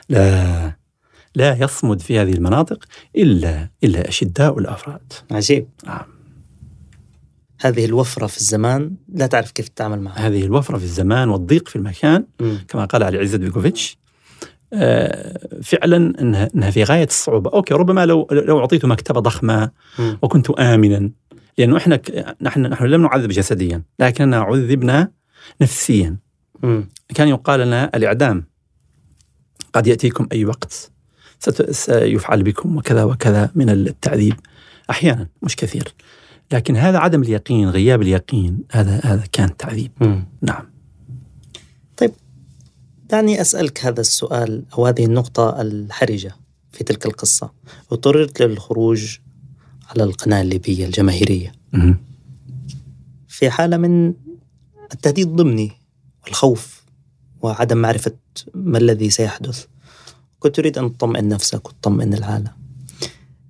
لا 0.08 0.83
لا 1.34 1.56
يصمد 1.64 2.00
في 2.00 2.18
هذه 2.18 2.32
المناطق 2.32 2.84
إلا 3.16 3.70
إلا 3.84 4.08
أشداء 4.08 4.58
الأفراد. 4.58 5.12
عجيب 5.30 5.68
نعم. 5.86 6.02
هذه 7.60 7.84
الوفرة 7.84 8.26
في 8.26 8.36
الزمان 8.38 8.94
لا 9.14 9.26
تعرف 9.26 9.50
كيف 9.50 9.68
تتعامل 9.68 10.00
معها 10.00 10.26
هذه 10.28 10.44
الوفرة 10.44 10.78
في 10.78 10.84
الزمان 10.84 11.28
والضيق 11.28 11.68
في 11.68 11.76
المكان 11.76 12.24
م. 12.40 12.56
كما 12.68 12.84
قال 12.84 13.02
علي 13.02 13.18
عزت 13.18 13.40
بيكوفيتش 13.40 13.98
آه، 14.72 15.38
فعلا 15.62 15.96
إنها 16.20 16.48
إنها 16.54 16.70
في 16.70 16.84
غاية 16.84 17.04
الصعوبة، 17.04 17.50
أوكي 17.50 17.74
ربما 17.74 18.06
لو 18.06 18.28
لو 18.32 18.60
اعطيت 18.60 18.84
مكتبة 18.84 19.20
ضخمة 19.20 19.70
م. 19.98 20.14
وكنت 20.22 20.50
امنا 20.50 21.10
لأنه 21.58 21.76
إحنا 21.76 21.96
ك- 21.96 22.36
نحن 22.42 22.60
نحن 22.66 22.84
لم 22.84 23.02
نعذب 23.02 23.28
جسديا 23.28 23.82
لكننا 23.98 24.38
عذبنا 24.40 25.10
نفسيا، 25.60 26.16
م. 26.62 26.82
كان 27.14 27.28
يقال 27.28 27.60
لنا 27.60 27.90
الإعدام 27.94 28.44
قد 29.72 29.86
يأتيكم 29.86 30.26
أي 30.32 30.44
وقت 30.44 30.90
سيفعل 31.70 32.42
بكم 32.42 32.76
وكذا 32.76 33.04
وكذا 33.04 33.50
من 33.54 33.70
التعذيب. 33.70 34.34
أحيانا 34.90 35.28
مش 35.42 35.56
كثير 35.56 35.94
لكن 36.52 36.76
هذا 36.76 36.98
عدم 36.98 37.22
اليقين 37.22 37.68
غياب 37.68 38.02
اليقين 38.02 38.58
هذا 38.72 39.00
هذا 39.04 39.24
كان 39.32 39.56
تعذيب. 39.56 39.90
م. 40.00 40.22
نعم. 40.42 40.74
دعني 43.10 43.40
أسألك 43.40 43.84
هذا 43.86 44.00
السؤال 44.00 44.64
أو 44.74 44.86
هذه 44.86 45.04
النقطة 45.04 45.60
الحرجة 45.60 46.36
في 46.72 46.84
تلك 46.84 47.06
القصة. 47.06 47.50
اضطررت 47.92 48.42
للخروج 48.42 49.18
على 49.90 50.04
القناة 50.04 50.42
الليبية 50.42 50.86
الجماهيرية. 50.86 51.52
مهم. 51.72 51.98
في 53.28 53.50
حالة 53.50 53.76
من 53.76 54.14
التهديد 54.92 55.28
الضمني 55.28 55.72
والخوف 56.24 56.84
وعدم 57.42 57.76
معرفة 57.76 58.12
ما 58.54 58.78
الذي 58.78 59.10
سيحدث. 59.10 59.66
كنت 60.44 60.56
تريد 60.56 60.78
أن 60.78 60.96
تطمئن 60.96 61.28
نفسك 61.28 61.68
وتطمئن 61.68 62.14
العالم 62.14 62.50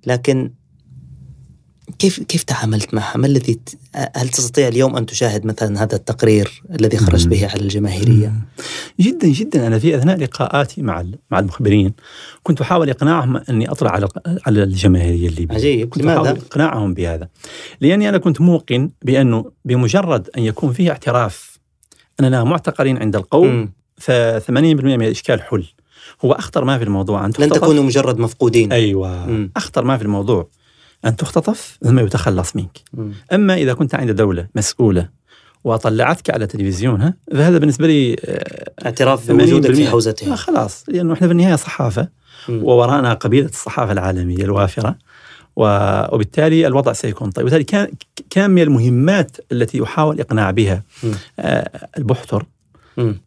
لكن 0.07 0.51
كيف 1.99 2.19
كيف 2.23 2.43
تعاملت 2.43 2.93
معها؟ 2.93 3.17
ما 3.17 3.27
الذي 3.27 3.53
ت- 3.53 3.77
هل 4.15 4.29
تستطيع 4.29 4.67
اليوم 4.67 4.95
أن 4.97 5.05
تشاهد 5.05 5.45
مثلا 5.45 5.83
هذا 5.83 5.95
التقرير 5.95 6.63
الذي 6.79 6.97
خرجت. 6.97 7.27
به 7.27 7.47
على 7.47 7.61
الجماهيرية؟ 7.61 8.33
جدا 8.99 9.27
جدا 9.27 9.67
أنا 9.67 9.79
في 9.79 9.97
أثناء 9.97 10.17
لقاءاتي 10.17 10.81
مع 10.81 11.03
مع 11.31 11.39
المخبرين 11.39 11.93
كنت 12.43 12.61
أحاول 12.61 12.89
إقناعهم 12.89 13.37
أني 13.49 13.71
أطلع 13.71 13.91
على 13.91 14.07
على 14.47 14.63
الجماهيرية 14.63 15.27
الليبية 15.29 15.55
عجيب 15.55 15.89
كنت 15.89 16.03
لماذا؟ 16.03 16.21
أحاول 16.21 16.37
إقناعهم 16.37 16.93
بهذا 16.93 17.29
لأني 17.81 18.09
أنا 18.09 18.17
كنت 18.17 18.41
موقن 18.41 18.89
بأنه 19.01 19.51
بمجرد 19.65 20.29
أن 20.37 20.43
يكون 20.43 20.73
فيه 20.73 20.89
اعتراف 20.91 21.59
أننا 22.19 22.43
معتقلين 22.43 22.97
عند 22.97 23.15
القوم. 23.15 23.71
ف 23.97 24.11
80% 24.11 24.51
من 24.97 25.01
الإشكال 25.05 25.41
حل 25.41 25.65
هو 26.25 26.31
اخطر 26.33 26.63
ما 26.65 26.77
في 26.77 26.83
الموضوع 26.83 27.19
أن 27.19 27.25
لن 27.25 27.31
تختطف 27.33 27.57
تكونوا 27.57 27.83
مجرد 27.83 28.17
مفقودين 28.19 28.71
أيوه 28.71 29.25
مم. 29.25 29.51
أخطر 29.57 29.83
ما 29.83 29.97
في 29.97 30.03
الموضوع 30.03 30.47
أن 31.05 31.15
تختطف 31.15 31.77
ثم 31.83 31.99
يتخلص 31.99 32.55
منك 32.55 32.77
مم. 32.93 33.11
أما 33.33 33.53
إذا 33.55 33.73
كنت 33.73 33.95
عند 33.95 34.11
دولة 34.11 34.47
مسؤولة 34.55 35.09
وطلعتك 35.63 36.29
على 36.29 36.47
تلفزيونها 36.47 37.13
فهذا 37.31 37.57
بالنسبة 37.57 37.87
لي 37.87 38.15
آه، 38.25 38.71
اعتراف 38.85 39.27
80% 39.27 39.31
بوجودك 39.31 39.73
في 39.73 39.87
آه 39.87 39.89
حوزتها 39.89 40.35
خلاص 40.35 40.83
لأنه 40.87 41.13
إحنا 41.13 41.27
في 41.27 41.31
النهاية 41.33 41.55
صحافة 41.55 42.07
مم. 42.49 42.63
وورانا 42.63 43.13
قبيلة 43.13 43.47
الصحافة 43.49 43.91
العالمية 43.91 44.43
الوافرة 44.43 44.95
و- 45.55 46.15
وبالتالي 46.15 46.67
الوضع 46.67 46.93
سيكون 46.93 47.29
طيب 47.31 47.45
وبالتالي 47.45 47.63
كان 47.63 47.87
كان 48.29 48.51
من 48.51 48.61
المهمات 48.61 49.37
التي 49.51 49.77
يحاول 49.77 50.19
إقناع 50.19 50.51
بها. 50.51 50.83
آه، 51.39 51.87
البحتر. 51.97 52.45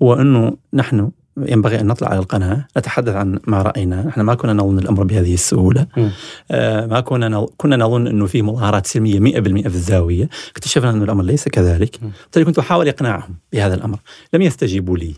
هو 0.02 0.14
أنه 0.14 0.56
نحن 0.74 1.10
ينبغي 1.46 1.80
أن 1.80 1.86
نطلع 1.86 2.08
على 2.08 2.18
القناة 2.18 2.66
نتحدث 2.78 3.14
عن 3.14 3.38
ما 3.46 3.62
رأينا، 3.62 4.06
نحن 4.06 4.20
ما 4.20 4.34
كنا 4.34 4.52
نظن 4.52 4.78
الأمر 4.78 5.04
بهذه 5.04 5.34
السهولة، 5.34 5.86
مم. 5.96 6.10
آه، 6.50 6.86
ما 6.86 7.00
كنا 7.00 7.46
كنا 7.56 7.76
نظن 7.76 8.06
إنه 8.06 8.26
في 8.26 8.42
مظاهرات 8.42 8.86
سلمية 8.86 9.20
100% 9.20 9.68
في 9.68 9.74
الزاوية، 9.74 10.28
اكتشفنا 10.50 10.90
أن 10.90 11.02
الأمر 11.02 11.24
ليس 11.24 11.48
كذلك،. 11.48 12.00
بالتالي 12.02 12.44
كنت 12.44 12.58
أحاول 12.58 12.88
إقناعهم 12.88 13.34
بهذا 13.52 13.74
الأمر، 13.74 13.98
لم 14.34 14.42
يستجيبوا 14.42 14.98
لي،. 14.98 15.14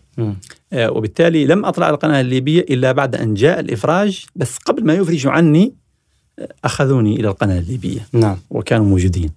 آه، 0.73 0.91
وبالتالي 0.91 1.45
لم 1.45 1.65
أطلع 1.65 1.87
على 1.87 1.95
القناة 1.95 2.21
الليبية 2.21 2.61
إلا 2.61 2.93
بعد 2.93 3.17
أن 3.17 3.35
جاء 3.35 3.61
الإفراج، 3.61 4.25
بس 4.37 4.59
قبل 4.59 4.85
ما 4.87 4.95
يفرجوا 4.95 5.33
عني 5.33 5.73
آه، 6.39 6.49
أخذوني 6.65 7.21
إلى 7.21 7.29
القناة 7.29 7.59
الليبية. 7.59 8.07
نعم. 8.13 8.37
وكانوا 8.51 8.87
موجودين. 8.87 9.31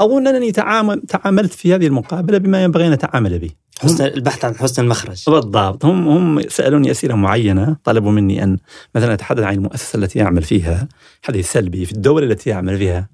اظن 0.00 0.26
أنني 0.26 0.52
تعامل 0.52 1.02
تعاملت 1.08 1.52
في 1.52 1.74
هذه 1.74 1.86
المقابلة 1.86 2.38
بما 2.38 2.64
ينبغي 2.64 2.86
أن 2.86 2.92
أتعامل 2.92 3.38
به. 3.38 3.50
حسن 3.80 4.04
البحث 4.04 4.44
عن 4.44 4.54
حسن 4.54 4.82
المخرج. 4.82 5.24
بالضبط. 5.26 5.84
هم 5.84 6.08
هم 6.08 6.48
سألوني 6.48 6.90
أسئلة 6.90 7.14
معينة 7.14 7.76
طلبوا 7.84 8.12
مني 8.12 8.44
أن 8.44 8.58
مثلا 8.94 9.14
أتحدث 9.14 9.42
عن 9.42 9.54
المؤسسة 9.54 9.96
التي 9.96 10.22
اعمل 10.22 10.42
فيها 10.42 10.88
حديث 11.22 11.52
سلبي 11.52 11.84
في 11.84 11.92
الدولة 11.92 12.26
التي 12.26 12.52
اعمل 12.52 12.78
فيها. 12.78 13.08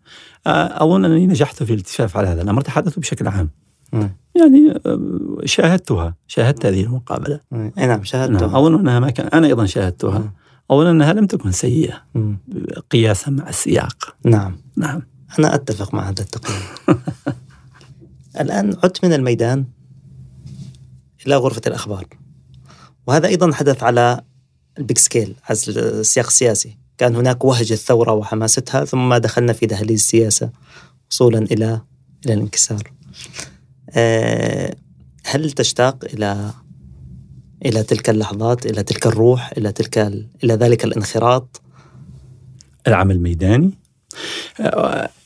اظن 0.46 1.04
أنني 1.04 1.26
نجحت 1.26 1.62
في 1.62 1.72
الالتفاف 1.72 2.16
على 2.16 2.28
هذا 2.28 2.42
الأمر 2.42 2.62
تحدثوا 2.62 3.02
بشكل 3.02 3.28
عام. 3.28 3.50
م. 3.92 4.07
يعني 4.35 4.80
شاهدتها 5.44 6.14
شاهدت 6.26 6.66
هذه 6.66 6.83
المقابلة. 6.83 7.40
أي 7.52 7.87
نعم 7.87 8.04
شاهدتها. 8.04 8.46
نعم. 8.46 8.57
اظن 8.57 8.78
أنها 8.78 9.00
ما 9.00 9.11
كان 9.11 9.26
أنا 9.26 9.46
أيضا 9.46 9.66
شاهدتها. 9.66 10.18
م. 10.18 10.33
اظن 10.70 10.87
أنها 10.87 11.12
لم 11.12 11.26
تكن 11.26 11.50
سيئة. 11.50 12.02
م. 12.14 12.35
قياسا 12.90 13.30
مع 13.30 13.48
السياق. 13.48 14.16
نعم. 14.24 14.57
نعم. 14.76 15.02
أنا 15.38 15.55
أتفق 15.55 15.94
مع 15.94 16.09
هذا 16.09 16.23
التقييم 16.23 16.62
الآن 18.40 18.77
عدت 18.85 19.05
من 19.05 19.12
الميدان 19.12 19.64
إلى 21.27 21.37
غرفة 21.37 21.62
الأخبار. 21.66 22.07
وهذا 23.07 23.27
أيضا 23.27 23.53
حدث 23.53 23.83
على 23.83 24.20
ال 24.78 24.84
big 24.84 24.98
scale 24.98 25.35
على 25.44 25.59
السياق 25.68 26.27
السياسي. 26.27 26.79
كان 26.99 27.16
هناك 27.16 27.44
وهج 27.44 27.73
الثورة 27.73 28.12
وحماستها 28.12 28.85
ثم 28.85 29.14
دخلنا 29.14 29.53
في 29.53 29.66
دهاليز 29.66 30.01
السياسة 30.01 30.51
وصولا 31.11 31.38
إلى 31.38 31.81
إلى 32.27 32.35
الانكسار. 32.35 32.92
آه، 33.90 34.75
هل 35.27 35.51
تشتاق 35.51 36.05
إلى 36.05 36.51
إلى 37.64 37.83
تلك 37.83 38.11
اللحظات 38.11 38.66
إلى 38.66 38.83
تلك 38.83 39.07
الروح 39.07 39.53
إلى 39.59 39.73
تلك 39.73 39.99
إلى 40.44 40.55
ذلك 40.55 40.85
الانخراط؟ 40.85 41.62
العمل 42.87 43.16
الميداني؟ 43.16 43.70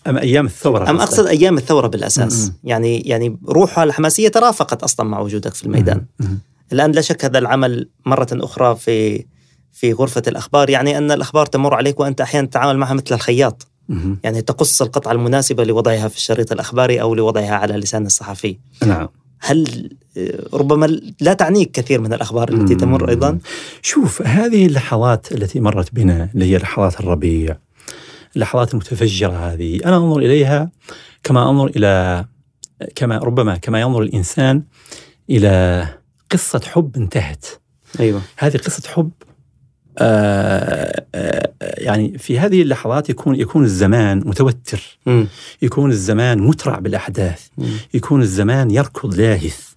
أم 0.07 0.17
أيام 0.19 0.47
الثورة 0.47 0.91
أم 0.91 1.01
أقصد 1.01 1.27
أيام 1.27 1.57
الثورة 1.57 1.87
بالأساس. 1.87 2.47
م-م. 2.47 2.55
يعني 2.65 3.01
يعني 3.01 3.39
روحها 3.49 3.85
الحماسية 3.85 4.29
ترافقت 4.29 4.83
أصلا 4.83 5.09
مع 5.09 5.21
وجودك 5.21 5.55
في 5.55 5.65
الميدان. 5.65 6.05
م-م. 6.21 6.39
الآن 6.73 6.93
لا 6.93 7.01
شك 7.01 7.25
هذا 7.25 7.39
العمل 7.39 7.89
مرة 8.07 8.29
أخرى 8.33 8.77
في 8.77 9.25
في 9.73 9.93
غرفة 9.93 10.23
الأخبار 10.29 10.71
يعني 10.71 10.99
أن 10.99 11.11
الأخبار 11.11 11.47
تمر 11.47 11.75
عليك 11.75 12.01
وأنت 12.01 12.21
أحيانا 12.21 12.47
تتعامل 12.47 12.79
معها 12.79 12.95
مثل 12.95 13.15
الخياط. 13.15 13.67
يعني 14.25 14.43
تقص 14.43 14.83
القطعة 14.83 15.13
المناسبة 15.13 15.65
لوضعها 15.65 16.09
في 16.09 16.17
الشريط 16.17 16.53
الأخباري 16.53 17.01
أو 17.01 17.15
لوضعها 17.15 17.55
على 17.55 17.77
لسان 17.77 18.07
الصحفي. 18.07 18.59
نعم. 18.87 19.09
هل 19.41 19.91
ربما 20.55 21.01
لا 21.21 21.33
تعنيك 21.33 21.71
كثير 21.71 22.01
من 22.01 22.13
الأخبار 22.13 22.49
التي 22.49 22.75
تمر 22.75 23.09
أيضا؟ 23.09 23.39
شوف 23.83 24.23
هذه 24.23 24.67
اللحظات 24.67 25.33
التي 25.33 25.61
مرت 25.61 25.95
بنا 25.95 26.31
اللي 26.35 26.45
هي 26.45 26.59
لحظات 26.59 27.01
الربيع 27.01 27.57
اللحظات 28.37 28.73
المتفجرة 28.73 29.53
هذه. 29.53 29.81
أنا 29.85 29.97
أنظر 29.97 30.19
إليها 30.19 30.71
كما 31.25 31.51
أنظر 31.51 31.67
إلى 31.67 32.25
كما 32.95 33.19
ربما 33.19 33.57
كما 33.57 33.81
ينظر 33.81 34.03
الإنسان 34.03 34.63
إلى 35.31 35.87
قصة 36.31 36.61
حب 36.67 36.97
انتهت. 36.97 37.47
أيوة. 38.01 38.23
هذه 38.39 38.57
قصة 38.57 38.89
حب 38.89 39.11
آه 39.99 41.05
آه 41.15 41.53
يعني 41.61 42.19
في 42.19 42.39
هذه 42.39 42.63
اللحظات 42.63 43.11
يكون 43.11 43.35
يكون 43.35 43.65
الزمان 43.65 44.19
متوتر. 44.19 44.99
م. 45.07 45.25
يكون 45.63 45.91
الزمان 45.91 46.39
مترع 46.39 46.79
بالأحداث. 46.79 47.47
م. 47.59 47.67
يكون 47.95 48.23
الزمان 48.23 48.71
يركض 48.71 49.15
لاهث. 49.15 49.69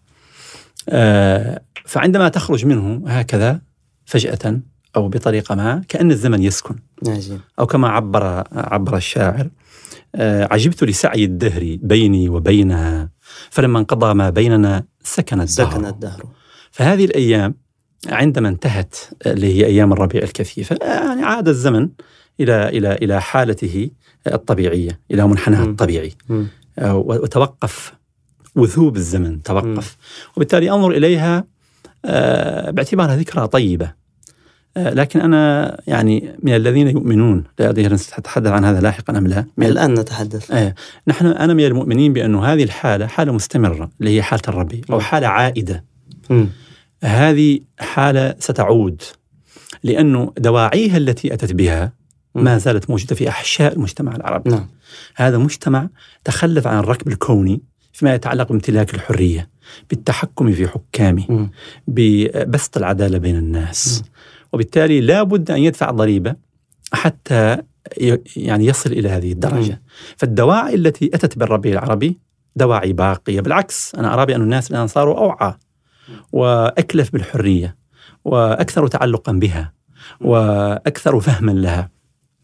آه 0.90 1.62
فعندما 1.86 2.30
تخرج 2.30 2.66
منه 2.66 3.04
هكذا 3.08 3.62
فجأة 4.06 4.60
أو 4.96 5.10
بطريقة 5.10 5.56
ما 5.56 5.82
كأن 5.88 6.12
الزمن 6.12 6.44
يسكن. 6.44 6.76
عجيب. 7.08 7.40
أو 7.60 7.66
كما 7.66 7.90
عبر 7.90 8.44
عبر 8.52 8.98
الشاعر 8.98 9.50
عجبت 10.52 10.84
لسعي 10.84 11.24
الدهر 11.24 11.78
بيني 11.82 12.30
وبينها 12.30 13.10
فلما 13.50 13.80
انقضى 13.80 14.14
ما 14.14 14.30
بيننا 14.30 14.84
سكن 15.04 15.42
الدهر. 15.42 15.72
سكن 15.72 15.86
الدهر. 15.86 16.24
فهذه 16.72 17.06
الأيام 17.06 17.56
عندما 18.08 18.50
انتهت 18.50 18.96
اللي 19.26 19.56
هي 19.56 19.66
أيام 19.66 19.94
الربيع 19.94 20.24
الكثيفة 20.24 20.78
يعني 20.82 21.24
عاد 21.24 21.48
الزمن 21.48 21.90
إلى 22.40 22.70
إلى 22.70 22.94
إلى 22.94 23.22
حالته 23.22 23.90
الطبيعية 24.28 25.00
إلى 25.12 25.28
منحناه 25.28 25.64
الطبيعي. 25.64 26.14
وتوقف 26.82 27.94
وثوب 28.56 28.96
الزمن 28.96 29.44
توقف. 29.44 29.98
وبالتالي 30.36 30.72
أنظر 30.72 30.92
إليها 30.92 31.44
باعتبارها 32.72 33.16
ذكرى 33.16 33.48
طيبة. 33.48 34.01
لكن 34.78 35.22
أنا 35.22 35.78
يعني 35.88 36.36
من 36.44 36.56
الذين 36.56 36.88
يؤمنون 36.88 37.44
لا 37.60 37.70
أدري 37.70 37.88
هل 37.88 38.00
سنتحدث 38.00 38.52
عن 38.52 38.66
هذا 38.66 38.82
لاحقا 38.82 39.18
أم 39.18 39.28
لا. 39.28 39.46
من 39.58 39.66
الآن 39.66 39.94
نتحدث. 39.94 40.52
آه 40.52 40.76
نحن 41.08 41.26
أنا 41.26 41.54
من 41.54 41.66
المؤمنين 41.66 42.14
بانه 42.14 42.46
هذه 42.46 42.64
الحالة 42.64 43.08
حالة 43.08 43.32
مستمرة 43.32 43.92
اللي 44.00 44.16
هي 44.16 44.22
حالة 44.22 44.42
الربيع 44.48 44.82
أو 44.90 45.00
حالة 45.00 45.28
عائدة. 45.28 45.84
م. 46.30 46.46
هذه 47.04 47.60
حالة 47.80 48.36
ستعود 48.40 49.02
لأنه 49.84 50.34
دواعيها 50.38 50.98
التي 50.98 51.34
أتت 51.34 51.54
بها 51.54 51.94
ما 52.36 52.58
زالت 52.58 52.90
موجودة 52.90 53.16
في 53.16 53.30
أحشاء 53.30 53.74
المجتمع 53.74 54.16
العربي. 54.16 54.50
نعم. 54.50 54.70
هذا 55.16 55.38
مجتمع 55.38 55.90
تخلف 56.24 56.68
عن 56.68 56.80
الركب 56.80 57.08
الكوني 57.08 57.62
فيما 57.94 58.14
يتعلق 58.14 58.50
بامتلاك 58.50 58.94
الحرية 58.94 59.50
بالتحكم 59.90 60.52
في 60.52 60.68
حكامه 60.68 61.50
ببسط 61.88 62.78
العدالة 62.78 63.18
بين 63.18 63.36
الناس 63.36 64.04
م. 64.06 64.12
وبالتالي 64.54 65.02
لا 65.02 65.24
بد 65.24 65.52
أن 65.52 65.60
يدفع 65.60 65.92
ضريبة 65.92 66.36
حتى 66.94 67.58
يعني 68.36 68.66
يصل 68.66 68.92
إلى 68.92 69.10
هذه 69.10 69.32
الدرجة. 69.32 69.82
فالدواعي 70.18 70.76
التي 70.76 71.12
أتت 71.14 71.38
بالربيع 71.38 71.72
العربي 71.74 72.20
دواعي 72.56 72.94
باقية 72.94 73.42
بالعكس 73.42 73.96
أنا 73.96 74.14
أرى 74.14 74.26
بأن 74.26 74.42
الناس 74.42 74.72
الآن 74.72 74.88
صاروا 74.88 75.18
أوعى 75.18 75.54
وأكلف 76.32 77.12
بالحرية 77.14 77.76
وأكثر 78.26 78.88
تعلقا 78.88 79.32
بها 79.32 79.74
وأكثر 80.22 81.20
فهما 81.20 81.52
لها 81.52 81.90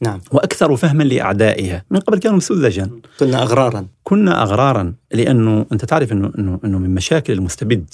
نعم. 0.01 0.21
وأكثر 0.31 0.75
فهما 0.75 1.03
لأعدائها. 1.03 1.83
من 1.89 1.99
قبل 1.99 2.17
كانوا 2.17 2.39
سذجا. 2.39 2.89
كنا 3.19 3.43
أغرارا. 3.43 3.87
كنا 4.03 4.43
أغرارا 4.43 4.93
لأنه 5.13 5.65
أنت 5.71 5.85
تعرف 5.85 6.11
إنه 6.11 6.31
إنه 6.37 6.59
إنه 6.65 6.79
من 6.79 6.95
مشاكل 6.95 7.33
المستبد 7.33 7.93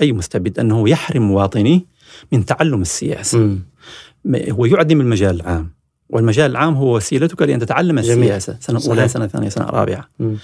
أي 0.00 0.12
مستبد 0.12 0.58
أنه 0.58 0.88
يحرم 0.88 1.22
مواطنيه 1.22 1.80
من 2.32 2.44
تعلم 2.44 2.80
السياسة. 2.82 3.38
م. 3.38 3.62
هو 4.26 4.64
يعدم 4.64 5.00
المجال 5.00 5.40
العام 5.40 5.70
والمجال 6.08 6.50
العام 6.50 6.74
هو 6.74 6.96
وسيلتك 6.96 7.42
لأن 7.42 7.58
تتعلم 7.58 8.00
جميل. 8.00 8.18
السياسة. 8.18 8.56
سنة 8.60 8.80
أولى 8.86 9.08
سنة 9.08 9.26
ثانية 9.26 9.48
سنة 9.48 9.64
رابعة. 9.64 10.08
م. 10.18 10.34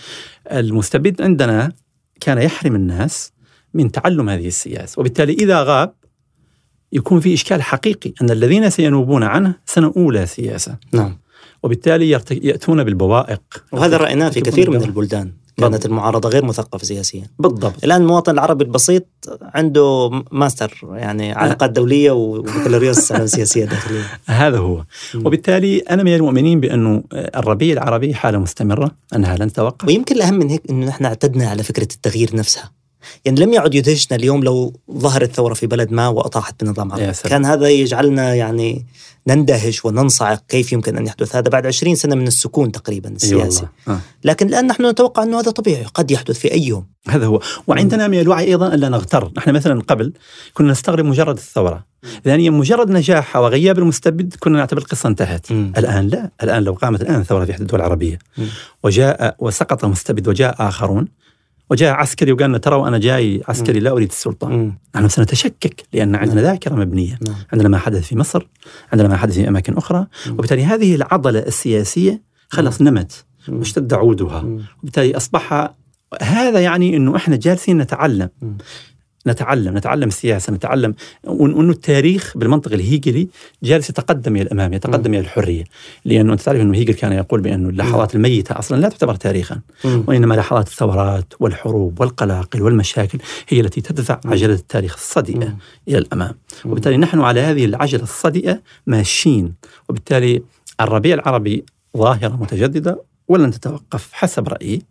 المستبد 0.53 1.23
عندنا 1.23 1.73
كان 2.21 2.39
يحرم 2.39 2.75
الناس 2.75 3.33
من 3.75 3.93
تعلم 3.93 4.29
هذه 4.29 4.47
السياسة 4.47 5.01
وبالتالي 5.01 5.33
إذا 5.33 5.63
غاب 5.63 5.95
يكون 6.93 7.21
في 7.21 7.35
إشكال 7.35 7.63
حقيقي 7.63 8.13
أن 8.23 8.31
الذين 8.31 8.71
سينوبون 8.71 9.23
عنه 9.23 9.55
سنة 9.67 9.93
أولى 9.97 10.27
سياسة. 10.27 10.77
نعم. 10.93 11.19
وبالتالي 11.63 12.11
يأتون 12.31 12.85
بالبوائق. 12.85 13.43
وهذا 13.73 13.97
رأيناه 13.97 14.29
في 14.29 14.41
كثير 14.41 14.71
من 14.71 14.83
البلدان. 14.83 15.33
كانت 15.57 15.73
بالضبط. 15.73 15.87
المعارضة 15.87 16.29
غير 16.29 16.45
مثقفة 16.45 16.85
سياسيا. 16.85 17.23
بالضبط. 17.39 17.85
الآن 17.85 18.03
المواطن 18.03 18.33
العربي 18.33 18.65
البسيط 18.65 19.07
عنده 19.43 20.11
ماستر 20.33 20.81
يعني 20.93 21.33
علاقات 21.33 21.71
دولية 21.71 22.11
وبكالوريوس 22.11 22.99
سياسية 23.13 23.65
داخلية. 23.65 24.03
هذا 24.27 24.59
هو. 24.59 24.85
وبالتالي 25.15 25.79
أنا 25.79 26.03
من 26.03 26.15
المؤمنين 26.15 26.61
بأنه 26.61 27.03
الربيع 27.13 27.73
العربي 27.73 28.15
حالة 28.15 28.39
مستمرة. 28.39 28.91
أنها 29.15 29.37
لن 29.37 29.53
توقف 29.53 29.89
ويمكن 29.89 30.17
الأهم 30.17 30.35
من 30.35 30.49
هيك 30.49 30.63
أنه 30.71 30.87
نحن 30.87 31.05
اعتدنا 31.05 31.49
على 31.49 31.63
فكرة 31.63 31.89
التغيير 31.95 32.37
نفسها. 32.37 32.71
يعني 33.25 33.41
لم 33.41 33.53
يعد 33.53 33.75
يدهشنا 33.75 34.17
اليوم 34.17 34.45
لو 34.45 34.77
ظهرت 34.93 35.33
ثورة 35.33 35.55
في 35.55 35.67
بلد 35.67 35.93
ما 35.93 36.09
وأطاحت 36.09 36.65
بنظام 36.65 36.93
عربي. 36.93 37.13
كان 37.25 37.45
هذا 37.45 37.69
يجعلنا 37.69 38.35
يعني 38.35 38.87
نندهش 39.29 39.85
وننصعق 39.85 40.43
كيف 40.49 40.73
يمكن 40.73 40.97
أن 40.97 41.07
يحدث 41.07 41.37
هذا 41.37 41.49
بعد 41.49 41.67
20 41.67 41.95
سنة 41.95 42.15
من 42.15 42.27
السكون 42.27 42.73
تقريبا 42.73 43.09
السياسي. 43.09 43.67
آه. 43.89 44.01
لكن 44.25 44.49
الآن 44.49 44.67
نحن 44.67 44.87
نتوقع 44.87 45.23
أنه 45.23 45.41
هذا 45.41 45.51
طبيعي 45.51 45.85
قد 45.95 46.11
يحدث 46.11 46.39
في 46.39 46.53
أي 46.53 46.63
يوم. 46.63 46.87
هذا 47.09 47.27
هو. 47.27 47.41
وعندنا 47.67 48.09
من 48.09 48.21
الوعي 48.21 48.45
أيضا 48.45 48.75
ألا 48.75 48.89
نغتر. 48.89 49.33
نحن 49.37 49.51
مثلا 49.51 49.83
قبل 49.83 50.13
كنا 50.55 50.73
نستغرب 50.73 51.05
مجرد 51.05 51.37
الثورة. 51.37 51.85
ثانيا 52.25 52.51
مجرد 52.51 52.91
نجاحها 52.91 53.41
وغياب 53.41 53.79
المستبد 53.79 54.35
كنا 54.41 54.59
نعتبر 54.59 54.81
القصة 54.81 55.09
انتهت. 55.09 55.53
م. 55.53 55.73
الآن 55.77 56.09
لا. 56.09 56.31
الآن 56.43 56.63
لو 56.63 56.73
قامت 56.73 57.03
الآن 57.03 57.23
ثورة 57.23 57.45
في 57.45 57.51
إحدى 57.51 57.63
الدول 57.63 57.81
العربية. 57.81 58.19
م. 58.39 58.45
وجاء 58.85 59.37
وسقط 59.39 59.85
مستبد 59.85 60.29
وجاء 60.29 60.55
آخرون. 60.59 61.09
وجاء 61.71 61.95
عسكري 61.95 62.33
وقال 62.33 62.49
لنا 62.49 62.59
ترى 62.59 62.89
أنا 62.89 62.99
جاي 62.99 63.43
عسكري 63.49 63.81
لا 63.81 63.91
أريد 63.91 64.09
السلطة. 64.09 64.73
نحن 64.95 65.09
سنتشكك 65.09 65.83
لأن 65.93 66.15
عندنا 66.15 66.43
ذاكرة 66.43 66.75
مبنية. 66.75 67.19
نعم. 67.27 67.37
عندنا 67.53 67.69
ما 67.69 67.79
حدث 67.79 68.07
في 68.07 68.17
مصر 68.17 68.47
عندنا 68.93 69.09
ما 69.09 69.17
حدث 69.17 69.35
في 69.35 69.49
أماكن 69.49 69.77
أخرى. 69.77 70.07
وبالتالي 70.31 70.65
هذه 70.65 70.95
العضلة 70.95 71.39
السياسية 71.39 72.23
خلص 72.49 72.83
نمت. 72.83 73.25
واشتد 73.49 73.95
عودها. 73.95 74.59
وبالتالي 74.83 75.17
أصبح 75.17 75.75
هذا 76.23 76.61
يعني 76.61 76.97
إنه 76.97 77.17
إحنا 77.17 77.37
جالسين 77.37 77.79
نتعلم. 77.79 78.29
نتعلم 79.27 79.77
نتعلم 79.79 80.09
السياسة 80.09 80.53
نتعلم 80.53 80.95
وانه 81.25 81.71
التاريخ 81.71 82.37
بالمنطق 82.37 82.73
الهيجلي 82.73 83.29
جالس 83.63 83.91
يتقدم 83.91 84.37
إلى 84.37 84.43
الأمام 84.43 84.73
يتقدم 84.73 85.15
إلى 85.15 85.21
الحرية. 85.21 85.65
لأنه 86.05 86.33
أنت 86.33 86.41
تعرف 86.41 86.61
إنه 86.61 86.79
هيجل 86.79 86.95
كان 86.95 87.13
يقول 87.13 87.41
بانه 87.41 87.69
اللحظات 87.69 88.15
الميتة 88.15 88.59
أصلا 88.59 88.81
لا 88.81 88.89
تعتبر 88.89 89.15
تاريخا. 89.15 89.61
وإنما 89.85 90.35
لحظات 90.35 90.69
الثورات 90.69 91.35
والحروب 91.41 92.01
والقلاقل 92.01 92.63
والمشاكل 92.63 93.19
هي 93.49 93.61
التي 93.61 93.81
تدفع 93.81 94.21
عجلة 94.25 94.55
التاريخ 94.55 94.95
الصدئه 94.95 95.57
إلى 95.89 95.99
الأمام. 95.99 96.35
وبالتالي 96.65 96.97
نحن 96.97 97.21
على 97.21 97.41
هذه 97.41 97.65
العجلة 97.65 98.03
الصدئه 98.03 98.61
ماشيين. 98.87 99.55
وبالتالي 99.89 100.43
الربيع 100.81 101.15
العربي 101.15 101.65
ظاهرة 101.97 102.37
متجددة 102.41 103.03
ولن 103.29 103.51
تتوقف 103.51 104.13
حسب 104.13 104.49
رأيي. 104.49 104.83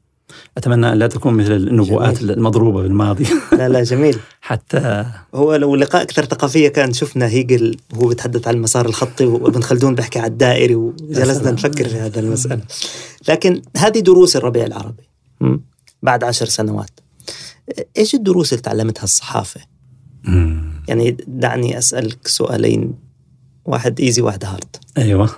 أتمنى 0.57 0.93
أن 0.93 0.97
لا 0.97 1.07
تكون 1.07 1.33
مثل 1.33 1.51
النبوءات 1.51 2.19
جميل. 2.19 2.31
المضروبة 2.31 2.81
بالماضي 2.81 3.27
لا 3.51 3.69
لا 3.69 3.83
جميل. 3.83 4.19
حتى 4.41 5.05
هو 5.35 5.55
لو 5.55 5.75
لقاء 5.75 6.01
أكثر 6.01 6.25
ثقافية 6.25 6.67
كان 6.67 6.93
شفنا 6.93 7.27
هيجل 7.27 7.77
وهو 7.93 8.07
بيتحدث 8.07 8.47
عن 8.47 8.53
المسار 8.53 8.85
الخطي 8.85 9.25
وابن 9.25 9.63
خلدون 9.63 9.95
بيحكي 9.95 10.19
عن 10.19 10.25
الدائري 10.25 10.75
وجلسنا 10.75 11.51
نفكر 11.51 11.87
في 11.89 11.95
هذا 11.95 12.19
المسألة. 12.19 12.61
لكن 13.29 13.61
هذه 13.77 13.99
دروس 13.99 14.35
الربيع 14.35 14.65
العربي. 14.65 15.03
بعد 16.03 16.23
عشر 16.23 16.45
سنوات. 16.45 16.99
إيش 17.97 18.15
الدروس 18.15 18.53
اللي 18.53 18.61
تعلمتها 18.61 19.03
الصحافة؟ 19.03 19.61
يعني 20.87 21.17
دعني 21.27 21.77
أسألك 21.77 22.27
سؤالين. 22.27 22.93
واحد 23.65 23.99
easy 23.99 24.21
واحد 24.21 24.45
hard 24.45 24.75
أيوه. 24.97 25.29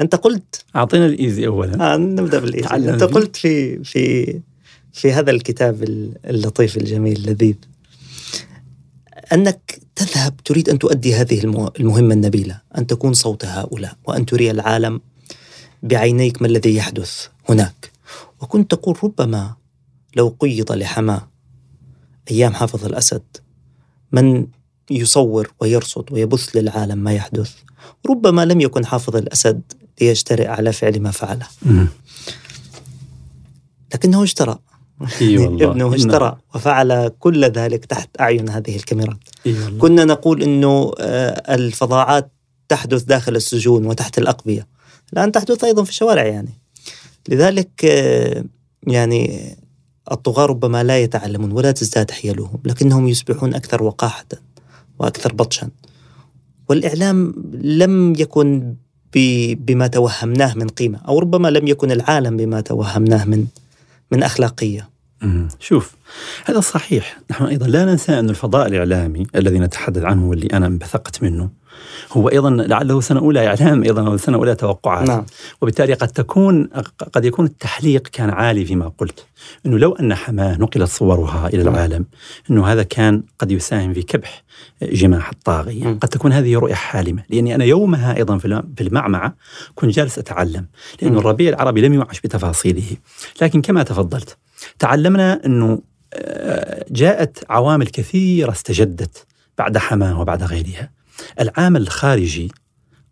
أنت 0.00 0.14
قلت. 0.14 0.64
أعطينا 0.76 1.06
ال 1.06 1.14
easy 1.14 1.46
اولا. 1.46 1.94
آه 1.94 1.96
نبدأ 1.96 2.38
بال 2.38 2.47
easy. 2.47 2.68
أنت 2.90 3.04
قلت 3.04 3.36
في 3.36 3.84
في 3.84 4.34
في 4.92 5.12
هذا 5.12 5.30
الكتاب 5.30 5.82
اللطيف 6.24 6.76
الجميل 6.76 7.16
اللذيذ 7.16 7.54
أنك 9.32 9.78
تذهب 9.96 10.36
تريد 10.44 10.68
أن 10.68 10.78
تؤدي 10.78 11.14
هذه 11.14 11.44
المهمة 11.80 12.14
النبيلة 12.14 12.60
أن 12.78 12.86
تكون 12.86 13.14
صوت 13.14 13.44
هؤلاء 13.44 13.96
وأن 14.04 14.26
تري 14.26 14.50
العالم 14.50 15.00
بعينيك 15.82 16.42
ما 16.42 16.48
الذي 16.48 16.76
يحدث 16.76 17.26
هناك. 17.48 17.90
وكنت 18.40 18.70
تقول 18.70 19.04
ربما 19.04 19.54
لو 20.16 20.36
قيض 20.40 20.72
لحماه 20.72 21.28
أيام 22.30 22.54
حافظ 22.54 22.84
الأسد 22.84 23.22
من 24.12 24.46
يصور 24.90 25.52
ويرصد 25.60 26.12
ويبث 26.12 26.56
للعالم 26.56 26.98
ما 26.98 27.12
يحدث. 27.12 27.54
ربما 28.10 28.44
لم 28.44 28.60
يكن 28.60 28.86
حافظ 28.86 29.16
الأسد 29.16 29.60
ليجترئ 30.00 30.46
على 30.46 30.72
فعل 30.72 31.00
ما 31.00 31.10
فعله. 31.10 31.46
لكنه 33.94 34.22
اشترى. 34.22 34.58
والله. 35.00 35.66
ابنه 35.70 35.94
اشترى 35.94 36.36
وفعل 36.54 37.08
كل 37.08 37.44
ذلك 37.44 37.84
تحت 37.84 38.10
أعين 38.20 38.48
هذه 38.48 38.76
الكاميرات. 38.76 39.18
كنا 39.78 40.04
نقول 40.04 40.42
أنه 40.42 40.92
آه، 41.00 41.54
الفظاعات 41.54 42.32
تحدث 42.68 43.02
داخل 43.02 43.36
السجون 43.36 43.86
وتحت 43.86 44.18
الأقبية. 44.18 44.66
الآن 45.12 45.32
تحدث 45.32 45.64
أيضا 45.64 45.84
في 45.84 45.90
الشوارع 45.90 46.24
يعني. 46.24 46.60
لذلك 47.28 47.84
آه، 47.84 48.44
يعني 48.86 49.54
الطغاة 50.12 50.46
ربما 50.46 50.84
لا 50.84 50.98
يتعلمون 50.98 51.52
ولا 51.52 51.72
تزداد 51.72 52.10
حيلهم 52.10 52.60
لكنهم 52.64 53.08
يصبحون 53.08 53.54
أكثر 53.54 53.82
وقاحة 53.82 54.26
وأكثر 54.98 55.32
بطشا. 55.32 55.68
والإعلام 56.68 57.34
لم 57.62 58.14
يكن 58.18 58.74
بما 59.54 59.86
توهمناه 59.86 60.54
من 60.54 60.68
قيمة 60.68 61.00
أو 61.08 61.18
ربما 61.18 61.48
لم 61.48 61.66
يكن 61.68 61.90
العالم 61.90 62.36
بما 62.36 62.60
توهمناه 62.60 63.24
من 63.24 63.46
من 64.10 64.22
أخلاقية. 64.22 64.88
شوف 65.60 65.94
هذا 66.44 66.60
صحيح. 66.60 67.18
نحن 67.30 67.44
أيضا 67.44 67.66
لا 67.66 67.84
ننسى 67.84 68.18
أن 68.18 68.30
الفضاء 68.30 68.66
الإعلامي 68.66 69.26
الذي 69.36 69.58
نتحدث 69.58 70.02
عنه 70.02 70.28
واللي 70.28 70.46
أنا 70.46 70.66
انبثقت 70.66 71.22
منه 71.22 71.50
هو 72.12 72.28
أيضا 72.28 72.50
لعله 72.50 73.00
سنة 73.00 73.20
أولى 73.20 73.46
اعلام 73.46 73.82
أيضا 73.82 74.06
أو 74.06 74.16
سنة 74.16 74.36
أولى 74.36 74.54
توقعات. 74.54 75.08
نعم. 75.08 75.26
وبالتالي 75.62 75.94
قد 75.94 76.08
تكون 76.08 76.68
قد 77.12 77.24
يكون 77.24 77.44
التحليق 77.44 78.02
كان 78.02 78.30
عالي 78.30 78.64
فيما 78.64 78.92
قلت 78.98 79.24
إنه 79.66 79.78
لو 79.78 79.92
أن 79.92 80.14
حماة 80.14 80.56
نقلت 80.56 80.88
صورها 80.88 81.48
إلى 81.48 81.62
نعم. 81.62 81.74
العالم 81.74 82.04
إنه 82.50 82.66
هذا 82.66 82.82
كان 82.82 83.22
قد 83.38 83.52
يساهم 83.52 83.94
في 83.94 84.02
كبح 84.02 84.44
جماح 84.82 85.30
الطاغية. 85.30 85.86
قد 85.86 86.08
تكون 86.08 86.32
هذه 86.32 86.58
رؤية 86.58 86.74
حالمة 86.74 87.22
لأني 87.30 87.54
أنا 87.54 87.64
يومها 87.64 88.16
أيضا 88.16 88.38
في 88.38 88.80
المعمعة 88.80 89.34
كنت 89.74 89.90
جالس 89.94 90.18
أتعلم 90.18 90.66
لأنه 91.02 91.18
الربيع 91.18 91.48
العربي 91.48 91.80
لم 91.80 91.94
يعش 91.94 92.20
بتفاصيله. 92.20 92.96
لكن 93.42 93.62
كما 93.62 93.82
تفضلت 93.82 94.36
تعلمنا 94.78 95.46
إنه 95.46 95.78
آه، 96.16 96.84
جاءت 96.90 97.44
عوامل 97.50 97.86
كثيرة 97.86 98.50
استجدت 98.50 99.26
بعد 99.58 99.78
حماة 99.78 100.20
وبعد 100.20 100.42
غيرها. 100.42 100.90
العامل 101.40 101.82
الخارجي 101.82 102.52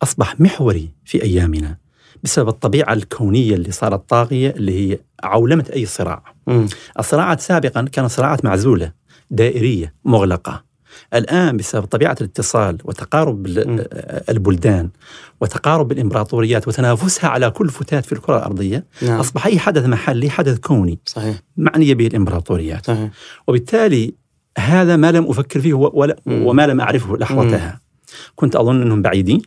أصبح 0.02 0.40
محوري 0.40 0.90
في 1.04 1.22
أيامنا 1.22 1.76
بسبب 2.22 2.48
الطبيعة 2.48 2.92
الكونية 2.92 3.54
اللي 3.54 3.72
صارت 3.72 4.08
طاغية 4.10 4.50
اللي 4.50 4.92
هي 4.92 4.98
عولمه 5.24 5.64
أي 5.74 5.86
صراع. 5.86 6.22
م. 6.46 6.66
الصراعات 6.98 7.40
سابقا 7.40 7.82
كانت 7.82 8.10
صراعات 8.10 8.44
معزولة 8.44 8.92
دائرية 9.30 9.94
مغلقة. 10.04 10.64
الآن 11.14 11.56
بسبب 11.56 11.84
طبيعة 11.84 12.16
الاتصال 12.20 12.78
وتقارب 12.84 13.48
م. 13.48 13.84
البلدان 14.28 14.90
وتقارب 15.40 15.92
الإمبراطوريات 15.92 16.68
وتنافسها 16.68 17.30
على 17.30 17.50
كل 17.50 17.68
فتات 17.68 18.06
في 18.06 18.12
الكرة 18.12 18.36
الأرضية 18.36 18.84
نعم. 19.02 19.20
أصبح 19.20 19.46
أي 19.46 19.58
حدث 19.58 19.86
محلي 19.86 20.30
حدث 20.30 20.58
كوني 20.58 20.98
صحيح 21.06 21.36
معنيه 21.56 21.94
به 21.94 22.06
الإمبراطوريات 22.06 22.86
صحيح. 22.86 23.10
وبالتالي 23.48 24.14
هذا 24.58 24.96
ما 24.96 25.12
لم 25.12 25.26
أفكر 25.26 25.60
فيه 25.60 25.74
ولا 25.74 26.16
وما 26.26 26.66
لم 26.66 26.80
أعرفه 26.80 27.16
لحظتها 27.16 27.80
كنت 28.36 28.56
أظن 28.56 28.82
أنهم 28.82 29.02
بعيدين 29.02 29.42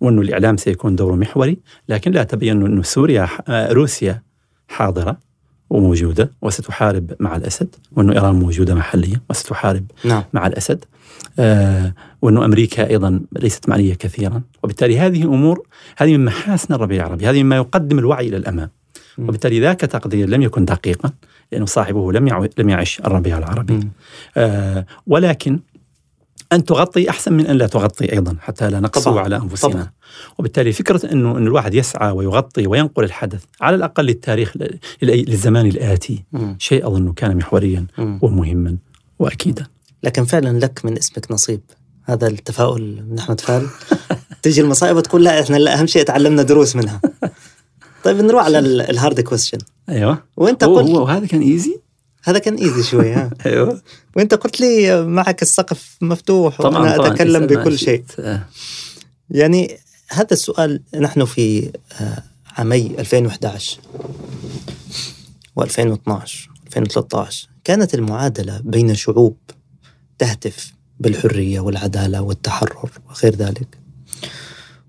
وأنه 0.00 0.22
الإعلام 0.22 0.56
سيكون 0.56 0.96
دوره 0.96 1.14
محوري 1.14 1.58
لكن 1.88 2.10
لا 2.10 2.22
تبين 2.22 2.66
أنه 2.66 2.82
سوريا 2.82 3.28
آه، 3.48 3.72
روسيا 3.72 4.22
حاضرة 4.68 5.26
وموجودة 5.70 6.30
وستحارب 6.42 7.12
مع 7.20 7.36
الأسد 7.36 7.74
وأنه 7.92 8.12
إيران 8.12 8.34
موجودة 8.34 8.74
محليا 8.74 9.20
وستحارب 9.30 9.84
نعم. 10.04 10.24
مع 10.32 10.46
الأسد 10.46 10.84
آه 11.38 11.94
وأنه 12.22 12.44
أمريكا 12.44 12.90
أيضا 12.90 13.20
ليست 13.32 13.68
معنية 13.68 13.94
كثيرا. 13.94 14.42
وبالتالي 14.62 14.98
هذه 14.98 15.22
أمور 15.22 15.66
هذه 15.96 16.16
من 16.16 16.24
محاسن 16.24 16.74
الربيع 16.74 17.06
العربي 17.06 17.26
هذه 17.26 17.42
مما 17.42 17.56
يقدم 17.56 17.98
الوعي 17.98 18.28
إلى 18.28 18.36
الأمام. 18.36 18.70
وبالتالي 19.18 19.60
ذاك 19.60 19.80
تقدير 19.80 20.28
لم 20.28 20.42
يكن 20.42 20.64
دقيقا 20.64 21.12
لأنه 21.52 21.66
صاحبه 21.66 22.12
لم 22.12 22.48
لم 22.58 22.68
يعش 22.68 23.00
الربيع 23.00 23.38
العربي. 23.38 23.80
آه 24.36 24.86
ولكن 25.06 25.60
أن 26.52 26.64
تغطي 26.64 27.10
أحسن 27.10 27.32
من 27.32 27.46
أن 27.46 27.56
لا 27.56 27.66
تغطي 27.66 28.12
أيضا 28.12 28.36
حتى 28.40 28.70
لا 28.70 28.80
نقسو 28.80 29.18
على 29.18 29.36
أنفسنا. 29.36 29.70
طبعا. 29.70 29.90
وبالتالي 30.38 30.72
فكرة 30.72 31.12
إنه 31.12 31.38
إن 31.38 31.46
الواحد 31.46 31.74
يسعى 31.74 32.10
ويغطي 32.10 32.66
وينقل 32.66 33.04
الحدث 33.04 33.44
على 33.60 33.76
الأقل 33.76 34.04
للتاريخ 34.04 34.52
للزمان 35.02 35.66
الآتي 35.66 36.24
م. 36.32 36.54
شيء 36.58 36.86
اظن 36.86 37.12
كان 37.12 37.36
محوريا 37.36 37.86
م. 37.98 38.18
ومهما 38.22 38.76
واكيدا. 39.18 39.66
لكن 40.02 40.24
فعلا 40.24 40.58
لك 40.58 40.84
من 40.84 40.98
اسمك 40.98 41.30
نصيب. 41.30 41.60
هذا 42.04 42.26
التفاؤل 42.26 43.06
من 43.10 43.18
أحمد 43.18 43.40
فال 43.40 43.66
تجي 44.42 44.60
المصائب 44.60 44.96
وتقول 44.96 45.24
لا 45.24 45.40
إحنا 45.40 45.78
أهم 45.80 45.86
شيء 45.86 46.02
تعلمنا 46.02 46.42
دروس 46.42 46.76
منها. 46.76 47.00
طيب 48.04 48.16
نروح 48.16 48.44
على 48.44 48.58
ال 48.58 48.70
hard 48.70 49.20
question 49.20 49.58
أيوه. 49.88 50.22
وأنت 50.36 50.64
قلت 50.64 50.90
هو 50.90 51.02
وهذا 51.02 51.26
كان 51.26 51.40
easy 51.40 51.80
هذا 52.26 52.38
كان 52.38 52.54
easy 52.54 52.82
شوي 52.82 53.12
ها. 53.12 53.30
أيوه. 53.46 53.82
وأنت 54.16 54.34
قلت 54.34 54.60
لي 54.60 55.02
معك 55.06 55.42
السقف 55.42 55.96
مفتوح 56.00 56.62
طبعا 56.62 56.78
وأنا 56.78 56.96
طبعاً 56.96 57.12
أتكلم 57.12 57.46
بكل 57.46 57.78
شيء. 57.78 58.04
آه. 58.18 58.46
يعني 59.30 59.78
هذا 60.08 60.32
السؤال 60.32 60.82
نحن 60.94 61.24
في 61.24 61.72
آه، 62.00 62.22
عامي 62.58 62.94
2011 62.98 63.78
و2012 65.60 65.60
2013 66.66 67.48
كانت 67.64 67.94
المعادلة 67.94 68.60
بين 68.64 68.94
شعوب 68.94 69.36
تهتف 70.18 70.72
بالحرية 71.00 71.60
والعدالة 71.60 72.22
والتحرر 72.22 72.90
وغير 73.08 73.34
ذلك. 73.34 73.78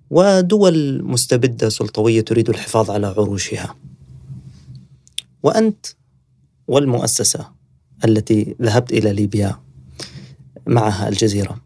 ودول 0.10 1.04
مستبدة 1.04 1.69
سلطوية 1.69 2.21
تريد 2.21 2.50
الحفاظ 2.50 2.91
على 2.91 3.08
عروشها. 3.08 3.76
وأنت 5.43 5.86
والمؤسسة 6.67 7.51
التي 8.06 8.56
ذهبت 8.62 8.91
إلى 8.91 9.13
ليبيا 9.13 9.59
معها 10.68 11.09
الجزيرة. 11.09 11.61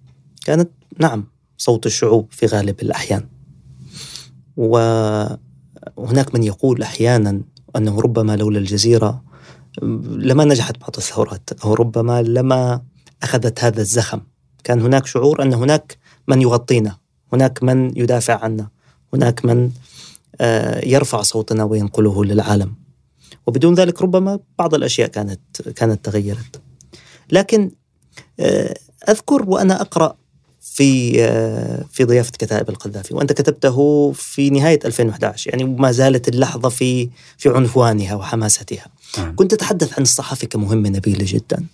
كانت 0.46 0.70
نعم 1.00 1.28
صوت 1.58 1.86
الشعوب 1.86 2.28
في 2.32 2.46
غالب 2.46 2.82
الأحيان. 2.82 3.28
وهناك 4.58 6.36
من 6.36 6.44
يقول 6.44 6.84
أحيانا 6.84 7.42
أنه 7.76 8.02
ربما 8.02 8.36
لولا 8.36 8.60
الجزيرة 8.60 9.24
لما 10.12 10.46
نجحت 10.46 10.80
بعض 10.82 10.92
الثورات 10.98 11.50
أو 11.64 11.74
ربما 11.74 12.22
لما 12.22 12.82
أخذت 13.24 13.64
هذا 13.64 13.82
الزخم. 13.82 14.22
كان 14.64 14.82
هناك 14.82 15.06
شعور 15.06 15.44
أن 15.44 15.54
هناك 15.54 15.98
من 16.28 16.42
يغطينا 16.42 16.98
هناك 17.34 17.64
من 17.64 17.98
يدافع 17.98 18.44
عنا 18.44 18.70
هناك 19.14 19.46
من 19.46 19.72
آه، 20.42 20.86
يرفع 20.86 21.22
صوتنا 21.22 21.64
وينقله 21.64 22.26
للعالم. 22.26 22.81
وبدون 23.48 23.74
ذلك 23.74 24.02
ربما 24.02 24.40
بعض 24.60 24.76
الأشياء 24.76 25.08
كانت 25.08 25.62
كانت 25.76 26.06
تغيرت. 26.06 26.62
لكن 27.32 27.72
آه، 28.40 28.74
أذكر 29.10 29.50
وأنا 29.50 29.82
أقرأ 29.82 30.16
في 30.62 31.22
آه، 31.24 31.86
في 31.92 32.04
ضيافة 32.04 32.32
كتائب 32.32 32.70
القذافي 32.70 33.14
وأنت 33.14 33.34
كتبته 33.34 34.12
في 34.12 34.50
نهاية 34.50 34.80
2011 34.86 35.50
يعني 35.50 35.64
ما 35.64 35.92
زالت 35.92 36.28
اللحظة 36.28 36.70
في 36.70 37.10
في 37.38 37.50
عنفوانها 37.50 38.16
وحماستها 38.16 38.86
نعم. 39.18 39.36
كنت 39.36 39.52
تتحدث 39.52 39.94
عن 39.94 40.02
الصحافة 40.02 40.48
كمهمة 40.48 40.90
نبيلة 40.90 41.26
جدا 41.28 41.66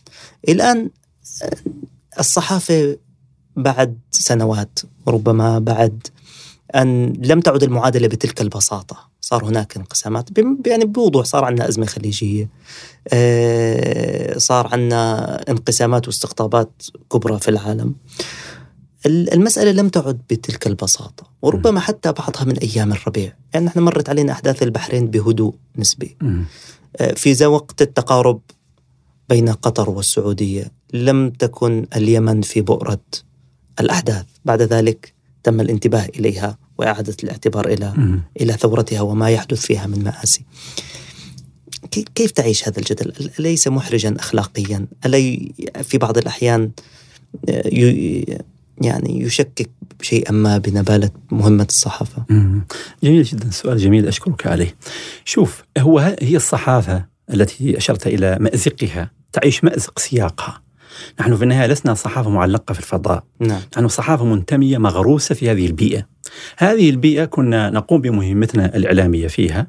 الآن 0.49 0.89
آه، 1.43 1.51
الصحافة 2.20 2.97
بعد 3.55 3.99
سنوات 4.12 4.80
ربما 5.08 5.60
بعد 5.60 6.08
أن 6.76 7.14
لم 7.24 7.39
تعد 7.39 7.64
المعادلة 7.64 8.08
بتلك 8.08 8.41
البساطة 8.41 9.10
صار 9.28 9.45
هناك 9.45 9.78
انقسامات 9.78 10.30
يعني 10.65 10.86
بوضوح 10.86 11.25
صار 11.25 11.45
عندنا 11.45 11.67
أزمة 11.67 11.86
خليجية. 11.86 12.49
آه، 13.07 14.38
صار 14.38 14.67
عندنا 14.67 15.41
انقسامات 15.49 16.07
واستقطابات 16.07 16.84
كبرى 17.11 17.39
في 17.39 17.47
العالم. 17.47 17.95
المسألة 19.05 19.71
لم 19.71 19.89
تعد 19.89 20.21
بتلك 20.30 20.67
البساطة 20.67 21.32
وربما 21.41 21.80
حتى 21.80 22.11
بعضها 22.11 22.43
من 22.43 22.57
أيام 22.57 22.91
الربيع. 22.91 23.34
يعني 23.53 23.65
نحن 23.65 23.80
مرت 23.80 24.09
علينا 24.09 24.32
أحداث 24.32 24.63
البحرين 24.63 25.07
بهدوء 25.07 25.55
نسبي. 25.78 26.17
آه، 26.97 27.13
في 27.13 27.45
وقت 27.45 27.82
التقارب 27.82 28.41
بين 29.30 29.49
قطر 29.49 29.89
والسعودية 29.89 30.71
لم 30.93 31.30
تكن 31.30 31.88
اليمن 31.95 32.41
في 32.41 32.61
بؤرة 32.61 33.05
الأحداث. 33.80 34.25
بعد 34.45 34.61
ذلك 34.61 35.13
تم 35.43 35.61
الانتباه 35.61 36.05
إليها. 36.05 36.66
وإعادة 36.78 37.15
الاعتبار 37.23 37.67
إلى 37.67 37.93
إلى 38.41 38.53
ثورتها 38.53 39.01
وما 39.01 39.30
يحدث 39.30 39.65
فيها 39.65 39.88
من 39.88 40.03
مآسي. 40.03 40.45
كيف 42.15 42.32
تعيش 42.32 42.67
هذا 42.67 42.80
الجدل؟ 42.80 43.32
أليس 43.39 43.67
محرجا 43.67 44.15
أخلاقيا؟ 44.19 44.86
ألا 45.05 45.39
في 45.84 45.97
بعض 45.97 46.17
الأحيان 46.17 46.71
آه، 47.49 47.61
يعني 48.82 49.21
يشكك 49.21 49.69
شيئا 50.01 50.32
ما 50.32 50.57
بنبالة 50.57 51.09
مهمة 51.32 51.65
الصحافة. 51.69 52.25
جميل 53.03 53.23
جدا. 53.23 53.51
سؤال 53.51 53.78
جميل 53.78 54.07
أشكرك 54.07 54.47
عليه. 54.47 54.75
شوف 55.25 55.63
هو 55.78 56.15
هي 56.21 56.36
الصحافة 56.36 57.05
التي 57.34 57.78
أشرت 57.78 58.07
إلى 58.07 58.38
مأزقها. 58.39 59.11
تعيش 59.34 59.63
مأزق 59.63 59.99
سياقها. 59.99 60.61
نحن 61.19 61.35
في 61.35 61.43
النهاية 61.43 61.67
لسنا 61.67 61.93
صحافة 61.93 62.29
معلقة 62.29 62.73
في 62.73 62.79
الفضاء 62.79 63.23
نعم. 63.39 63.61
نحن 63.77 63.88
صحافة 63.88 64.25
منتمية 64.25 64.77
مغروسة 64.77 65.35
في 65.35 65.51
هذه 65.51 65.65
البيئة 65.65 66.07
هذه 66.57 66.89
البيئة 66.89 67.25
كنا 67.25 67.69
نقوم 67.69 68.01
بمهمتنا 68.01 68.75
الإعلامية 68.75 69.27
فيها 69.27 69.67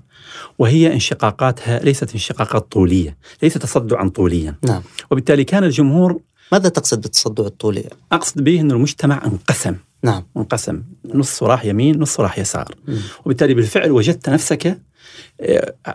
وهي 0.58 0.92
انشقاقاتها 0.92 1.78
ليست 1.78 2.12
انشقاقات 2.12 2.72
طولية 2.72 3.16
ليست 3.42 3.58
تصدعا 3.58 4.08
طوليا 4.08 4.54
نعم. 4.62 4.82
وبالتالي 5.10 5.44
كان 5.44 5.64
الجمهور 5.64 6.20
ماذا 6.52 6.68
تقصد 6.68 7.00
بالتصدع 7.00 7.46
الطولي؟ 7.46 7.84
أقصد 8.12 8.44
به 8.44 8.60
أن 8.60 8.70
المجتمع 8.70 9.24
انقسم 9.26 9.76
نعم 10.02 10.26
انقسم 10.36 10.82
نص 11.14 11.42
راح 11.42 11.64
يمين 11.64 11.98
نص 11.98 12.20
راح 12.20 12.38
يسار 12.38 12.74
م. 12.88 12.96
وبالتالي 13.24 13.54
بالفعل 13.54 13.90
وجدت 13.90 14.30
نفسك 14.30 14.78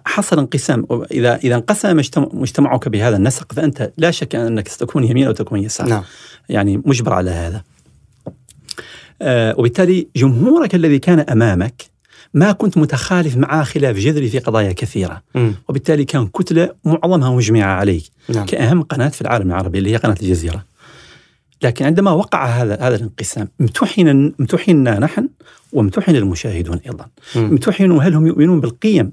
حصل 0.06 0.40
انقسام 0.40 0.86
إذا 1.12 1.36
إذا 1.36 1.56
انقسم 1.56 2.02
مجتمعك 2.18 2.88
بهذا 2.88 3.18
النسق 3.18 3.54
فأنت 3.54 3.92
لا 3.98 4.12
شك 4.12 4.36
أنك 4.36 4.68
ستكون 4.68 5.04
يمين 5.04 5.28
أو 5.28 5.32
تكون 5.32 5.60
يسار 5.60 5.88
نعم. 5.88 6.04
يعني 6.50 6.82
مجبر 6.86 7.14
على 7.14 7.32
هذا 7.32 7.64
آه، 9.22 9.56
وبالتالي 9.58 10.08
جمهورك 10.16 10.76
الذي 10.76 11.00
كان 11.00 11.20
أمامك 11.20 11.94
ما 12.34 12.52
كنت 12.52 12.78
متخالف 12.78 13.38
معه 13.38 13.64
خلاف 13.64 13.96
جذري 13.96 14.30
في 14.30 14.40
قضايا 14.40 14.72
كثيرة 14.72 15.22
م. 15.36 15.52
وبالتالي 15.70 16.06
كان 16.06 16.28
كتلة 16.28 16.70
معظمها 16.86 17.30
مجمعة 17.30 17.74
عليك 17.74 18.04
نعم. 18.30 18.46
كأهم 18.46 18.82
قناة 18.82 19.10
في 19.10 19.22
العالم 19.22 19.48
العربي 19.48 19.78
اللي 19.78 19.92
هي 19.92 19.98
قناة 19.98 20.16
الجزيرة 20.22 20.64
لكن 21.64 21.86
عندما 21.86 22.12
وقع 22.12 22.46
هذا 22.46 22.78
هذا 22.82 22.96
الانقسام 22.96 23.50
امتحن 23.62 24.34
امتحنا 24.40 25.00
نحن 25.00 25.30
وامتحن 25.74 26.16
المشاهدون 26.16 26.78
أيضا. 26.78 27.08
امتحنوا 27.36 28.04
هل 28.04 28.16
هم 28.16 28.28
يؤمنون 28.28 28.60
بالقيم 28.62 29.12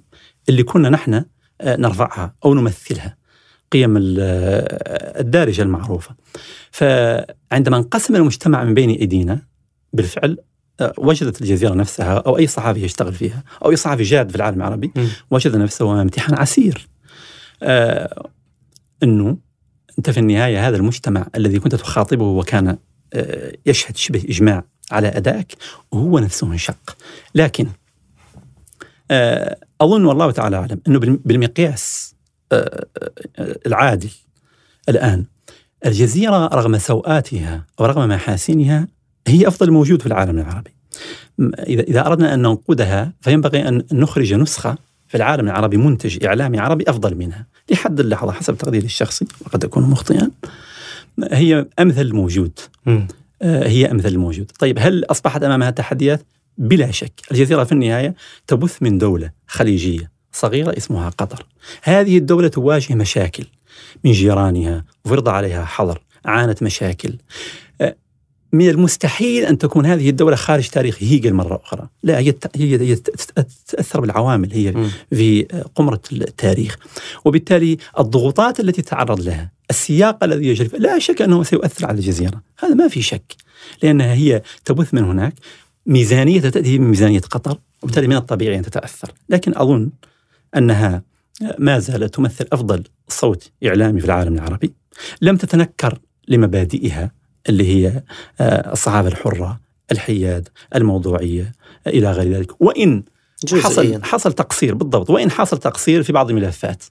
اللي 0.48 0.62
كنا 0.62 0.88
نحن 0.88 1.14
آه، 1.60 1.76
نرفعها 1.76 2.34
أو 2.44 2.54
نمثلها؟ 2.54 3.16
قيم 3.72 3.96
آه، 3.96 5.20
الدارجة 5.20 5.62
المعروفة. 5.62 6.14
فعندما 6.70 7.76
انقسم 7.76 8.16
المجتمع 8.16 8.64
من 8.64 8.74
بين 8.74 8.90
أيدينا 8.90 9.42
بالفعل 9.92 10.38
آه، 10.80 10.92
وجدت 10.98 11.40
الجزيرة 11.40 11.74
نفسها 11.74 12.18
أو 12.18 12.38
أي 12.38 12.46
صحافي 12.46 12.84
يشتغل 12.84 13.12
فيها 13.12 13.42
أو 13.64 13.70
أي 13.70 13.76
صحفي 13.76 14.02
جاد 14.02 14.30
في 14.30 14.36
العالم 14.36 14.56
العربي 14.56 14.92
وجد 15.30 15.56
نفسه 15.56 16.02
امتحان 16.02 16.38
عسير. 16.38 16.88
إنه 19.02 19.36
أنت 20.00 20.10
في 20.10 20.20
النهاية 20.20 20.68
هذا 20.68 20.76
المجتمع 20.76 21.26
الذي 21.36 21.58
كنت 21.58 21.74
تخاطبه 21.74 22.24
وكان 22.24 22.78
آه 23.14 23.52
يشهد 23.66 23.96
شبه 23.96 24.24
إجماع 24.28 24.64
على 24.90 25.08
أدائك 25.08 25.56
وهو 25.92 26.18
نفسه 26.18 26.46
انشق 26.46 26.96
لكن 27.34 27.66
آه 29.10 29.56
أظن 29.80 30.04
والله 30.04 30.30
تعالى 30.30 30.56
أعلم 30.56 30.80
أنه 30.88 30.98
بالمقياس 30.98 32.14
آه، 32.52 32.86
العادل 33.66 34.10
الآن 34.88 35.24
الجزيرة 35.86 36.46
رغم 36.46 36.78
سوءاتها 36.78 37.66
ورغم 37.78 38.08
محاسنها 38.08 38.88
هي 39.26 39.48
أفضل 39.48 39.70
موجود 39.70 40.00
في 40.00 40.06
العالم 40.06 40.38
العربي. 40.38 40.74
إذا 41.68 42.06
أردنا 42.06 42.34
أن 42.34 42.38
ننقدها 42.42 43.12
فينبغي 43.20 43.68
أن 43.68 43.84
نخرج 43.92 44.34
نسخة 44.34 44.78
في 45.10 45.16
العالم 45.16 45.46
العربي 45.46 45.76
منتج 45.76 46.24
إعلامي 46.24 46.58
عربي 46.58 46.84
أفضل 46.88 47.14
منها. 47.14 47.46
لحد 47.70 48.00
اللحظة 48.00 48.32
حسب 48.32 48.56
تقديري 48.56 48.84
الشخصي 48.86 49.26
وقد 49.46 49.64
أكون 49.64 49.82
مخطئا 49.82 50.30
هي 51.32 51.66
أمثل 51.78 52.00
الموجود 52.00 52.58
آه، 53.42 53.68
هي 53.68 53.90
أمثل 53.90 54.08
الموجود 54.08 54.50
طيب 54.58 54.78
هل 54.78 55.04
أصبحت 55.04 55.42
امامها 55.42 55.70
تحديات 55.70 56.22
بلا 56.58 56.90
شك. 56.90 57.12
الجزيرة 57.32 57.64
في 57.64 57.72
النهاية 57.72 58.14
تبث 58.46 58.82
من 58.82 58.98
دولة 58.98 59.30
خليجية 59.46 60.10
صغيرة 60.32 60.76
اسمها 60.76 61.08
قطر. 61.08 61.46
هذه 61.82 62.18
الدولة 62.18 62.48
تواجه 62.48 62.94
مشاكل 62.94 63.44
من 64.04 64.12
جيرانها 64.12 64.84
وفرض 65.04 65.28
عليها 65.28 65.64
حظر 65.64 66.00
عانت 66.24 66.62
مشاكل. 66.62 67.14
من 68.52 68.68
المستحيل 68.68 69.44
أن 69.44 69.58
تكون 69.58 69.86
هذه 69.86 70.10
الدولة 70.10 70.36
خارج 70.36 70.68
تاريخ 70.68 70.96
هيجل 71.00 71.34
مرة 71.34 71.60
أخرى، 71.64 71.88
لا 72.02 72.18
هي 72.18 72.34
هي 72.56 72.96
تتاثر 72.96 74.00
بالعوامل 74.00 74.52
هي 74.52 74.90
في 75.10 75.42
قمرة 75.74 76.00
التاريخ، 76.12 76.76
وبالتالي 77.24 77.76
الضغوطات 77.98 78.60
التي 78.60 78.82
تتعرض 78.82 79.20
لها، 79.20 79.50
السياق 79.70 80.24
الذي 80.24 80.46
يجري 80.46 80.78
لا 80.78 80.98
شك 80.98 81.22
أنه 81.22 81.42
سيؤثر 81.42 81.86
على 81.86 81.98
الجزيرة، 81.98 82.42
هذا 82.58 82.74
ما 82.74 82.88
في 82.88 83.02
شك، 83.02 83.34
لأنها 83.82 84.14
هي 84.14 84.42
تبث 84.64 84.94
من 84.94 85.04
هناك 85.04 85.34
ميزانية 85.86 86.40
تأتي 86.40 86.78
من 86.78 86.88
ميزانية 86.88 87.20
قطر، 87.20 87.58
وبالتالي 87.82 88.06
من 88.06 88.16
الطبيعي 88.16 88.58
أن 88.58 88.62
تتأثر، 88.62 89.12
لكن 89.28 89.52
أظن 89.56 89.90
أنها 90.56 91.02
ما 91.58 91.78
زالت 91.78 92.14
تمثل 92.14 92.46
أفضل 92.52 92.84
صوت 93.08 93.50
إعلامي 93.66 94.00
في 94.00 94.06
العالم 94.06 94.34
العربي، 94.34 94.72
لم 95.22 95.36
تتنكر 95.36 95.98
لمبادئها. 96.28 97.19
اللي 97.48 97.66
هي 97.68 98.02
آه، 98.40 98.72
الصحافة 98.72 99.08
الحرة 99.08 99.60
الحياد 99.92 100.48
الموضوعية 100.74 101.52
إلى 101.86 102.12
غير 102.12 102.36
ذلك 102.36 102.60
وإن 102.60 103.02
حصل 103.52 104.02
حصل 104.02 104.32
تقصير 104.32 104.74
بالضبط 104.74 105.10
وإن 105.10 105.30
حصل 105.30 105.58
تقصير 105.58 106.02
في 106.02 106.12
بعض 106.12 106.30
الملفات 106.30 106.84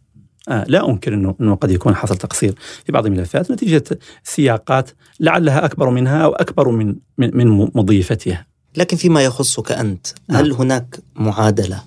آه 0.49 0.65
لا 0.67 0.89
أنكر 0.89 1.13
إنه 1.13 1.35
إنه 1.41 1.55
قد 1.55 1.71
يكون 1.71 1.95
حصل 1.95 2.17
تقصير 2.17 2.55
في 2.85 2.91
بعض 2.91 3.05
الملفات 3.05 3.51
نتيجة 3.51 3.83
سياقات 4.23 4.91
لعلها 5.19 5.65
أكبر 5.65 5.89
منها 5.89 6.23
أو 6.23 6.31
أكبر 6.31 6.69
من 6.69 6.95
من, 7.17 7.37
من 7.37 7.69
مضيفتها. 7.75 8.45
لكن 8.77 8.97
فيما 8.97 9.23
يخصك 9.23 9.71
أنت 9.71 10.07
نعم. 10.29 10.39
هل 10.39 10.51
هناك 10.51 10.99
معادلة 11.15 11.83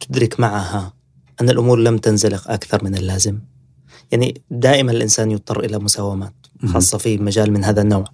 تدرك 0.00 0.40
معها 0.40 0.92
أن 1.40 1.50
الأمور 1.50 1.78
لم 1.78 1.98
تنزلق 1.98 2.50
أكثر 2.50 2.84
من 2.84 2.94
اللازم؟ 2.94 3.38
يعني 4.12 4.42
دائما 4.50 4.92
الإنسان 4.92 5.30
يضطر 5.30 5.60
إلى 5.60 5.78
مساومات. 5.78 6.43
خاصة 6.66 6.98
في 6.98 7.18
مجال 7.18 7.52
من 7.52 7.64
هذا 7.64 7.82
النوع. 7.82 8.04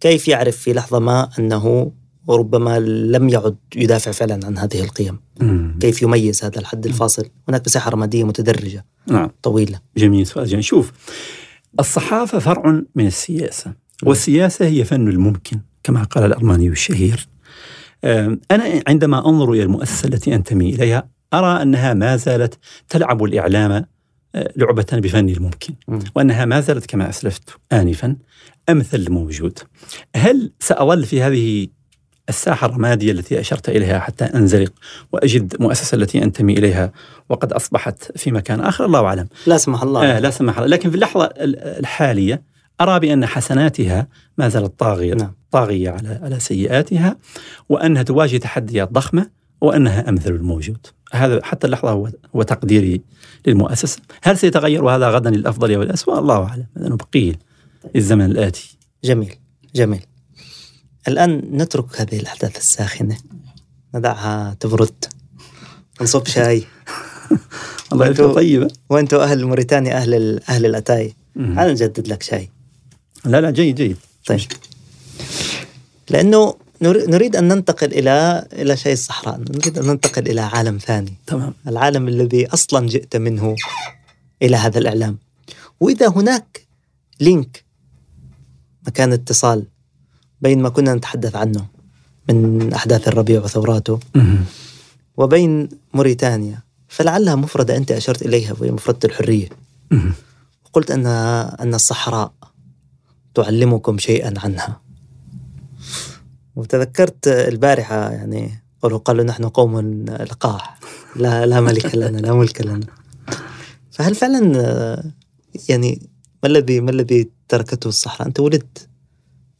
كيف 0.00 0.28
يعرف 0.28 0.56
في 0.56 0.72
لحظة 0.72 0.98
ما 0.98 1.28
أنه 1.38 1.92
وربما 2.26 2.78
لم 2.80 3.28
يعد 3.28 3.56
يدافع 3.76 4.10
فعلا 4.10 4.46
عن 4.46 4.58
هذه 4.58 4.80
القيم؟ 4.84 5.20
كيف 5.80 6.02
يميز 6.02 6.44
هذا 6.44 6.58
الحد 6.58 6.86
الفاصل؟ 6.86 7.24
هناك 7.48 7.62
مساحة 7.66 7.90
رمادية 7.90 8.24
متدرجة. 8.24 8.84
نعم. 9.06 9.30
طويلة. 9.42 9.80
جميل 9.96 10.26
سؤال 10.26 10.46
جميل. 10.46 10.64
شوف 10.64 10.92
الصحافة 11.80 12.38
فرع 12.38 12.82
من 12.94 13.06
السياسة 13.06 13.74
والسياسة 14.02 14.66
هي 14.66 14.84
فن 14.84 15.08
الممكن 15.08 15.60
كما 15.82 16.02
قال 16.02 16.24
الأرماني 16.24 16.68
الشهير. 16.68 17.28
أنا 18.04 18.82
عندما 18.86 19.28
أنظر 19.28 19.52
إلى 19.52 19.62
المؤسسة 19.62 20.08
التي 20.08 20.34
أنتمي 20.34 20.74
إليها 20.74 21.08
أرى 21.34 21.62
أنها 21.62 21.94
ما 21.94 22.16
زالت 22.16 22.58
تلعب 22.88 23.24
الإعلام 23.24 23.86
لعبة 24.34 24.86
بفن 24.92 25.28
الممكن 25.28 25.74
وأنها 26.14 26.44
ما 26.44 26.60
زالت 26.60 26.86
كما 26.86 27.08
أسلفت 27.08 27.50
آنفا 27.72 28.16
أمثل 28.68 28.98
الموجود 28.98 29.58
هل 30.16 30.52
سأظل 30.60 31.04
في 31.04 31.22
هذه 31.22 31.68
الساحة 32.28 32.66
الرمادية 32.66 33.12
التي 33.12 33.40
أشرت 33.40 33.68
إليها 33.68 33.98
حتى 33.98 34.24
أنزلق 34.24 34.72
وأجد 35.12 35.62
مؤسسة 35.62 35.94
التي 35.94 36.22
أنتمي 36.22 36.52
إليها 36.52 36.92
وقد 37.28 37.52
أصبحت 37.52 38.18
في 38.18 38.30
مكان 38.30 38.60
آخر؟ 38.60 38.84
الله 38.84 39.04
أعلم. 39.06 39.28
لا 39.46 39.58
سمح 39.58 39.82
الله. 39.82 40.16
آه 40.16 40.18
لا 40.18 40.30
سمح 40.30 40.58
الله. 40.58 40.68
لكن 40.68 40.90
في 40.90 40.94
اللحظة 40.94 41.30
الحالية 41.36 42.42
أرى 42.80 43.00
بأن 43.00 43.26
حسناتها 43.26 44.08
ما 44.38 44.48
زالت 44.48 44.80
طاغية 44.80 45.14
نعم. 45.14 45.34
طاغية 45.50 45.90
على 45.90 46.20
على 46.22 46.40
سيئاتها 46.40 47.16
وأنها 47.68 48.02
تواجه 48.02 48.36
تحديات 48.36 48.92
ضخمة 48.92 49.30
وأنها 49.60 50.08
أمثل 50.08 50.30
الموجود. 50.30 50.86
هذا 51.12 51.40
حتى 51.44 51.66
اللحظة 51.66 51.90
هو 51.90 52.10
هو 52.36 52.42
تقديري 52.42 53.00
للمؤسسة، 53.46 53.98
هل 54.22 54.38
سيتغير 54.38 54.84
وهذا 54.84 55.08
غدا 55.10 55.30
للأفضل 55.30 55.74
أو 55.74 55.82
الاسوء؟ 55.82 56.18
الله 56.18 56.44
أعلم، 56.44 56.66
نبقيه 56.76 57.32
للزمن 57.94 58.24
الآتي. 58.24 58.76
جميل. 59.04 59.34
جميل. 59.74 60.00
الآن 61.08 61.42
نترك 61.52 62.00
هذه 62.00 62.18
الأحداث 62.20 62.56
الساخنة. 62.58 63.16
ندعها 63.94 64.56
تبرد. 64.60 65.04
نصب 66.02 66.26
شاي. 66.36 66.64
الله 67.92 68.06
يلفها 68.06 68.32
طيبه. 68.32 68.68
وأنتم 68.90 69.16
أهل 69.16 69.46
موريتانيا 69.46 69.96
أهل 69.96 70.14
ال- 70.14 70.40
أهل 70.50 70.66
الأتاي. 70.66 71.14
مم. 71.36 71.54
تعال 71.54 71.70
نجدد 71.70 72.08
لك 72.08 72.22
شاي؟ 72.22 72.50
لا 73.24 73.40
لا 73.40 73.50
جيد 73.50 73.74
جيد. 73.74 73.96
طيب. 74.26 74.40
لأنه 76.10 76.46
نر- 76.46 76.54
نريد 76.82 77.36
أن 77.36 77.48
ننتقل 77.48 77.92
إلى 77.92 78.46
إلى 78.52 78.76
شيء 78.76 78.92
الصحراء 78.92 79.38
نريد 79.38 79.78
أن 79.78 79.86
ننتقل 79.86 80.28
إلى 80.28 80.40
عالم 80.40 80.78
ثاني 80.78 81.14
تمام. 81.26 81.54
العالم 81.68 82.08
الذي 82.08 82.46
أصلا 82.46 82.86
جئت 82.86 83.16
منه 83.16 83.56
إلى 84.42 84.56
هذا 84.56 84.78
الإعلام 84.78 85.18
وإذا 85.80 86.08
هناك 86.08 86.66
لينك 87.20 87.64
مكان 88.86 89.12
اتصال 89.12 89.66
بين 90.40 90.62
ما 90.62 90.68
كنا 90.68 90.94
نتحدث 90.94 91.36
عنه 91.36 91.66
من 92.28 92.72
أحداث 92.72 93.08
الربيع 93.08 93.40
وثوراته. 93.40 94.00
وبين 95.16 95.68
موريتانيا 95.94 96.58
فلعلها 96.88 97.34
مفردة 97.34 97.76
أنت 97.76 97.92
أشرت 97.92 98.22
إليها 98.22 98.54
وهي 98.60 98.70
مفردة 98.70 99.08
الحرية. 99.08 99.48
قلت 100.72 100.90
أن 100.90 101.06
أن 101.60 101.74
الصحراء 101.74 102.32
تعلمكم 103.34 103.98
شيئا 103.98 104.34
عنها 104.36 104.80
وتذكرت 106.60 107.28
البارحة 107.28 108.10
يعني 108.10 108.50
قالوا 108.82 108.98
قالوا 108.98 109.24
نحن 109.24 109.44
قوم 109.44 110.04
لقاح 110.04 110.78
لا 111.16 111.46
لا 111.46 111.60
ملك 111.60 111.94
لنا 111.94 112.18
لا 112.18 112.32
ملك 112.32 112.60
لنا. 112.60 112.86
فهل 113.90 114.14
فعلا 114.14 114.40
يعني 115.68 116.08
ما 116.42 116.48
الذي 116.48 116.80
ما 116.80 116.90
الذي 116.90 117.30
تركته 117.48 117.88
الصحراء؟ 117.88 118.28
أنت 118.28 118.40
ولدت 118.40 118.88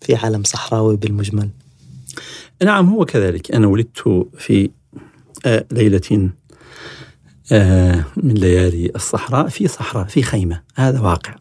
في 0.00 0.14
عالم 0.14 0.42
صحراوي 0.42 0.96
بالمجمل. 0.96 1.50
نعم 2.62 2.88
هو 2.88 3.04
كذلك. 3.04 3.52
أنا 3.52 3.66
ولدت 3.66 4.26
في 4.38 4.70
آه، 5.46 5.66
ليلة 5.70 6.30
آه، 7.52 8.04
من 8.16 8.34
ليالي 8.34 8.92
الصحراء 8.96 9.48
في 9.48 9.68
صحراء 9.68 10.04
في 10.04 10.22
خيمة. 10.22 10.62
هذا 10.74 11.00
واقع. 11.00 11.34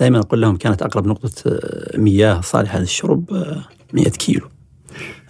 دائما 0.00 0.18
أقول 0.18 0.40
لهم 0.40 0.56
كانت 0.56 0.82
أقرب 0.82 1.06
نقطة 1.06 1.32
آه، 1.46 1.98
مياه 1.98 2.40
صالحة 2.40 2.78
للشرب 2.78 3.32
آه، 3.32 3.64
100 3.92 4.04
كيلو. 4.04 4.48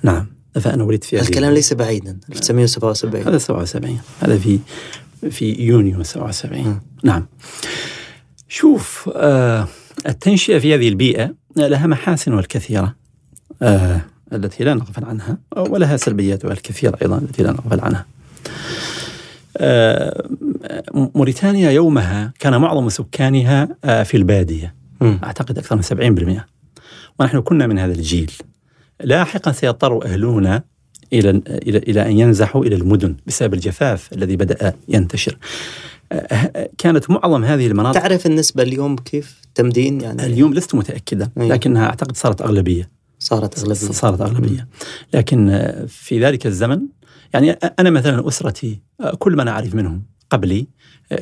نعم 0.05 0.27
فأنا 0.61 0.85
ولدت 0.85 1.05
في 1.05 1.21
الكلام 1.21 1.53
ليس 1.53 1.73
بعيدا 1.73 2.19
1977 2.31 3.27
هذا 3.27 3.39
77 3.39 4.01
هذا 4.21 4.39
في 4.39 4.59
في 5.31 5.53
يونيو 5.53 6.03
77 6.03 6.65
مم. 6.65 6.81
نعم. 7.05 7.27
شوف 8.49 9.11
آه 9.15 9.69
التنشئة 10.07 10.59
في 10.59 10.75
هذه 10.75 10.89
البيئة 10.89 11.35
لها 11.57 11.87
محاسنها 11.87 12.41
الكثيرة 12.41 12.95
آه 13.63 14.01
التي 14.33 14.65
لا 14.65 14.75
نغفل 14.75 15.05
عنها 15.05 15.39
ولها 15.57 15.97
سلبياتها 15.97 16.53
الكثيرة 16.53 16.99
أيضا 17.03 17.19
التي 17.19 17.43
لا 17.43 17.51
نغفل 17.51 17.81
عنها. 17.81 18.07
آه 19.57 20.29
موريتانيا 20.95 21.71
يومها 21.71 22.33
كان 22.39 22.61
معظم 22.61 22.89
سكانها 22.89 23.69
آه 23.85 24.03
في 24.03 24.17
البادية. 24.17 24.75
مم. 25.01 25.21
أعتقد 25.25 25.59
أكثر 25.59 25.77
من 25.77 25.83
70% 26.39 26.41
ونحن 27.19 27.41
كنا 27.41 27.67
من 27.67 27.79
هذا 27.79 27.93
الجيل. 27.93 28.33
لاحقا 29.01 29.53
سيضطر 29.53 30.05
أهلنا 30.05 30.63
إلى 31.13 31.31
إلى 31.49 31.79
إلى 31.79 32.07
أن 32.07 32.19
ينزحوا 32.19 32.65
إلى 32.65 32.75
المدن 32.75 33.17
بسبب 33.27 33.55
الجفاف 33.55 34.13
الذي 34.13 34.37
بدأ 34.37 34.75
ينتشر. 34.89 35.39
آه، 36.13 36.71
كانت 36.79 37.11
معظم 37.11 37.45
هذه 37.45 37.67
المناطق 37.67 38.01
تعرف 38.01 38.27
النسبة 38.27 38.63
اليوم 38.63 38.97
كيف 38.97 39.41
تمدين 39.55 40.01
يعني؟ 40.01 40.27
اليوم 40.27 40.55
لست 40.55 40.75
متأكدا 40.75 41.31
أيوة. 41.39 41.55
لكنها 41.55 41.87
أعتقد 41.87 42.17
صارت 42.17 42.43
أغلبية. 42.43 42.91
صارت 43.19 43.59
أغلبية. 43.59 43.75
صارت 43.75 44.21
أغلبية. 44.21 44.69
لكن 45.15 45.51
آه، 45.51 45.85
في 45.85 46.21
ذلك 46.21 46.47
الزمن 46.47 46.81
يعني 47.35 47.51
أنا 47.51 47.91
مثلا 47.91 48.29
أسرتي 48.29 48.81
كل 49.19 49.37
من 49.37 49.49
أعرف 49.49 49.75
منهم 49.75 50.03
قبلي 50.31 50.67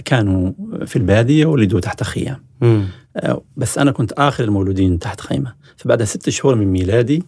كانوا 0.05 0.53
في 0.87 0.97
البادية 0.97 1.47
ولدوا 1.47 1.81
تحت 1.81 2.03
خيام. 2.03 2.43
بس 3.57 3.79
أنا 3.79 3.93
كنت 3.93 4.13
آخر 4.13 4.45
المولودين 4.45 4.99
تحت 4.99 5.21
خيمة. 5.21 5.55
فبعد 5.77 6.03
ست 6.03 6.31
شهور 6.31 6.55
من 6.55 6.67
ميلادي 6.67 7.23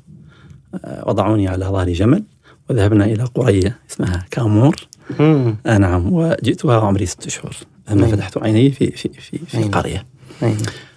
وضعوني 1.06 1.48
على 1.48 1.64
ظهر 1.66 1.92
جمل 1.92 2.22
وذهبنا 2.70 3.04
إلى 3.04 3.24
قرية 3.24 3.78
اسمها 3.90 4.26
كامور 4.30 4.76
مم. 5.20 5.56
آه 5.66 5.78
نعم 5.78 6.12
وجئتها 6.12 6.78
وعمري 6.78 7.06
ست 7.06 7.26
أشهر 7.26 7.56
لما. 7.90 8.06
فتحت 8.06 8.38
عيني 8.38 8.70
في 8.70 8.90
في 8.90 9.08
في, 9.08 9.38
في 9.38 9.56
أيوة. 9.56 9.66
القرية. 9.66 10.06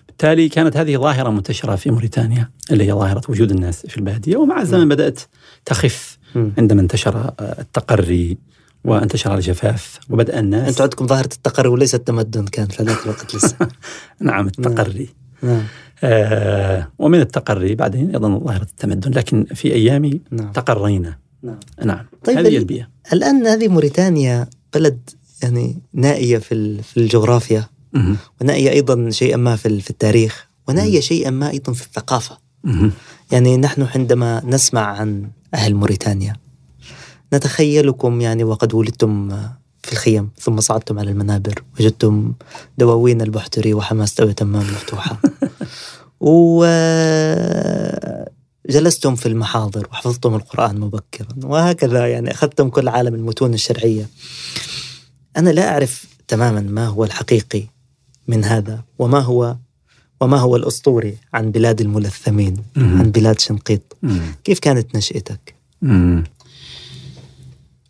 بالتالي 0.07 0.49
كانت 0.49 0.77
هذه 0.77 0.97
ظاهرة 0.97 1.29
منتشرة 1.29 1.75
في 1.75 1.91
موريتانيا 1.91 2.49
اللي 2.71 2.83
هي 2.83 2.93
ظاهرة 2.93 3.21
وجود 3.29 3.51
الناس 3.51 3.85
في 3.85 3.97
البادية 3.97 4.37
ومع 4.37 4.61
الزمن 4.61 4.89
بدأت 4.89 5.19
تخف 5.65 6.17
مم. 6.35 6.51
عندما 6.57 6.81
انتشر 6.81 7.17
آه، 7.17 7.61
التقري 7.61 8.37
وانتشر 8.83 9.35
الجفاف 9.35 9.99
وبدأ 10.09 10.39
الناس 10.39 10.67
أنتم 10.69 10.83
عندكم 10.83 11.07
ظاهرة 11.07 11.29
التقري 11.35 11.69
وليس 11.69 11.95
التمدن 11.95 12.45
كان 12.45 12.67
في 12.67 12.83
ذاك 12.83 13.03
الوقت 13.03 13.35
لسه 13.35 13.55
نعم 14.19 14.47
التقري 14.47 15.09
نعم 15.43 15.63
آه 16.03 16.87
ومن 16.99 17.19
التقري 17.21 17.75
بعدين 17.75 18.09
أيضا 18.11 18.37
ظاهرة 18.39 18.63
التمدن 18.63 19.11
لكن 19.11 19.45
في 19.55 19.73
أيامي 19.73 20.21
نعم. 20.31 20.51
تقرينا. 20.51 21.17
نعم. 21.43 21.59
نعم. 21.85 22.05
طيب 22.23 22.37
هذه 22.37 22.47
ال- 22.47 22.55
البيئة. 22.57 22.87
الآن 23.13 23.47
هذه 23.47 23.67
موريتانيا 23.67 24.47
بلد 24.73 25.09
يعني 25.43 25.81
نائية 25.93 26.37
في 26.37 26.51
ال- 26.53 26.83
في 26.83 26.97
الجغرافيا 26.97 27.65
مهم. 27.93 28.17
ونائية 28.41 28.69
أيضا 28.69 29.09
شيئا 29.09 29.37
ما 29.37 29.55
في 29.55 29.79
في 29.81 29.89
التاريخ 29.89 30.47
ونائية 30.67 30.99
شيئا 30.99 31.29
ما 31.29 31.49
أيضا 31.49 31.73
في 31.73 31.81
الثقافة. 31.85 32.37
مهم. 32.63 32.91
يعني 33.31 33.57
نحن 33.57 33.81
عندما 33.95 34.41
نسمع 34.45 34.81
عن 34.81 35.29
أهل 35.53 35.75
موريتانيا 35.75 36.35
نتخيلكم 37.33 38.21
يعني 38.21 38.43
وقد 38.43 38.73
ولدتم 38.73 39.29
في 39.83 39.91
الخيم 39.93 40.29
ثم 40.39 40.59
صعدتم 40.59 40.99
على 40.99 41.11
المنابر 41.11 41.63
وجدتم 41.79 42.33
دواوين 42.77 43.21
البحتري 43.21 43.73
وحماس 43.73 44.19
أو 44.19 44.31
تمام 44.31 44.61
مفتوحة. 44.61 45.17
وجلستم 46.19 47.15
في 49.15 49.25
المحاضر 49.25 49.87
وحفظتم 49.91 50.35
القرآن 50.35 50.79
مبكرا 50.79 51.27
وهكذا 51.43 52.07
يعني 52.07 52.31
أخذتم 52.31 52.69
كل 52.69 52.87
عالم 52.87 53.15
المتون 53.15 53.53
الشرعية 53.53 54.09
أنا 55.37 55.49
لا 55.49 55.69
أعرف 55.69 56.05
تماما 56.27 56.61
ما 56.61 56.87
هو 56.87 57.03
الحقيقي 57.03 57.63
من 58.27 58.43
هذا 58.43 58.83
وما 58.99 59.19
هو 59.19 59.55
وما 60.21 60.37
هو 60.37 60.55
الأسطوري 60.55 61.17
عن 61.33 61.51
بلاد 61.51 61.81
الملثمين. 61.81 62.55
عن 62.77 63.11
بلاد 63.11 63.39
شنقيط. 63.39 63.97
كيف 64.43 64.59
كانت 64.59 64.95
نشأتك؟ 64.95 65.55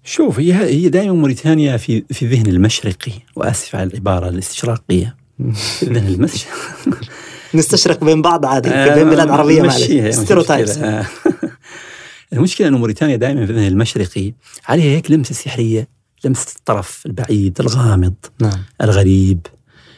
شوف 0.04 0.40
هي 0.40 0.54
هي 0.54 0.90
دائما 0.90 1.14
موريتانيا 1.14 1.78
في 1.78 2.04
في 2.12 2.26
الذهن 2.26 2.48
المشرقي 2.48 3.12
وأسف 3.36 3.76
على 3.76 3.90
العبارة 3.90 4.30
الاستشراقية 4.30 5.16
في 5.54 5.84
الذهن 5.84 6.08
المشرقي 6.08 6.52
نستشرق 7.58 8.04
بين 8.04 8.22
بعض 8.22 8.46
عادي 8.46 8.70
بين 8.70 9.10
بلاد 9.10 9.30
عربية 9.30 9.62
معلش 9.62 10.16
ستيروتايبس. 10.16 10.78
آه. 10.78 11.06
المشكلة 12.34 12.68
إنه 12.68 12.78
موريتانيا 12.78 13.16
دائما 13.16 13.46
في 13.46 13.52
الذهن 13.52 13.68
المشرقي 13.68 14.34
عليها 14.68 14.96
هيك 14.96 15.12
لمسة 15.12 15.34
سحرية 15.34 15.88
لمسة 16.26 16.54
الطرف 16.58 17.04
البعيد 17.06 17.58
الغامض 17.62 18.14
نعم 18.42 18.60
الغريب 18.82 19.40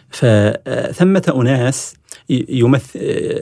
فثمة 0.10 1.34
أناس 1.36 1.94
ي- 2.30 2.46
يمثل 2.50 3.00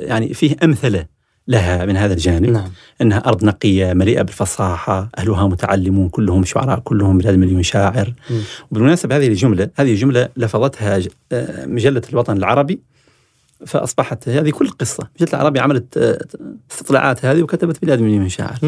يعني 0.07 0.33
فيه 0.33 0.55
أمثلة 0.63 1.05
لها 1.47 1.85
من 1.85 1.97
هذا 1.97 2.13
الجانب 2.13 2.49
نعم 2.49 2.71
إنها 3.01 3.17
أرض 3.27 3.43
نقية 3.43 3.93
مليئة 3.93 4.21
بالفصاحة، 4.21 5.09
أهلها 5.17 5.47
متعلمون 5.47 6.09
كلهم 6.09 6.45
شعراء 6.45 6.79
كلهم 6.79 7.17
بلاد 7.17 7.35
مليون 7.35 7.63
شاعر. 7.63 8.13
مم. 8.29 8.41
وبالمناسبة 8.71 9.17
هذه 9.17 9.27
الجملة 9.27 9.69
هذه 9.75 9.95
جمله 9.95 10.29
لفظتها 10.37 10.99
آه، 11.31 11.65
مجلة 11.65 12.01
الوطن 12.09 12.37
العربي 12.37 12.79
فأصبحت 13.65 14.29
هذه 14.29 14.49
كل 14.49 14.69
قصة، 14.69 15.07
مجله 15.15 15.29
العربي 15.33 15.59
عملت 15.59 15.97
آه، 15.97 16.25
استطلاعات 16.71 17.25
هذه 17.25 17.41
وكتبت 17.41 17.81
بلاد 17.81 17.99
مليون 17.99 18.29
شاعر. 18.29 18.59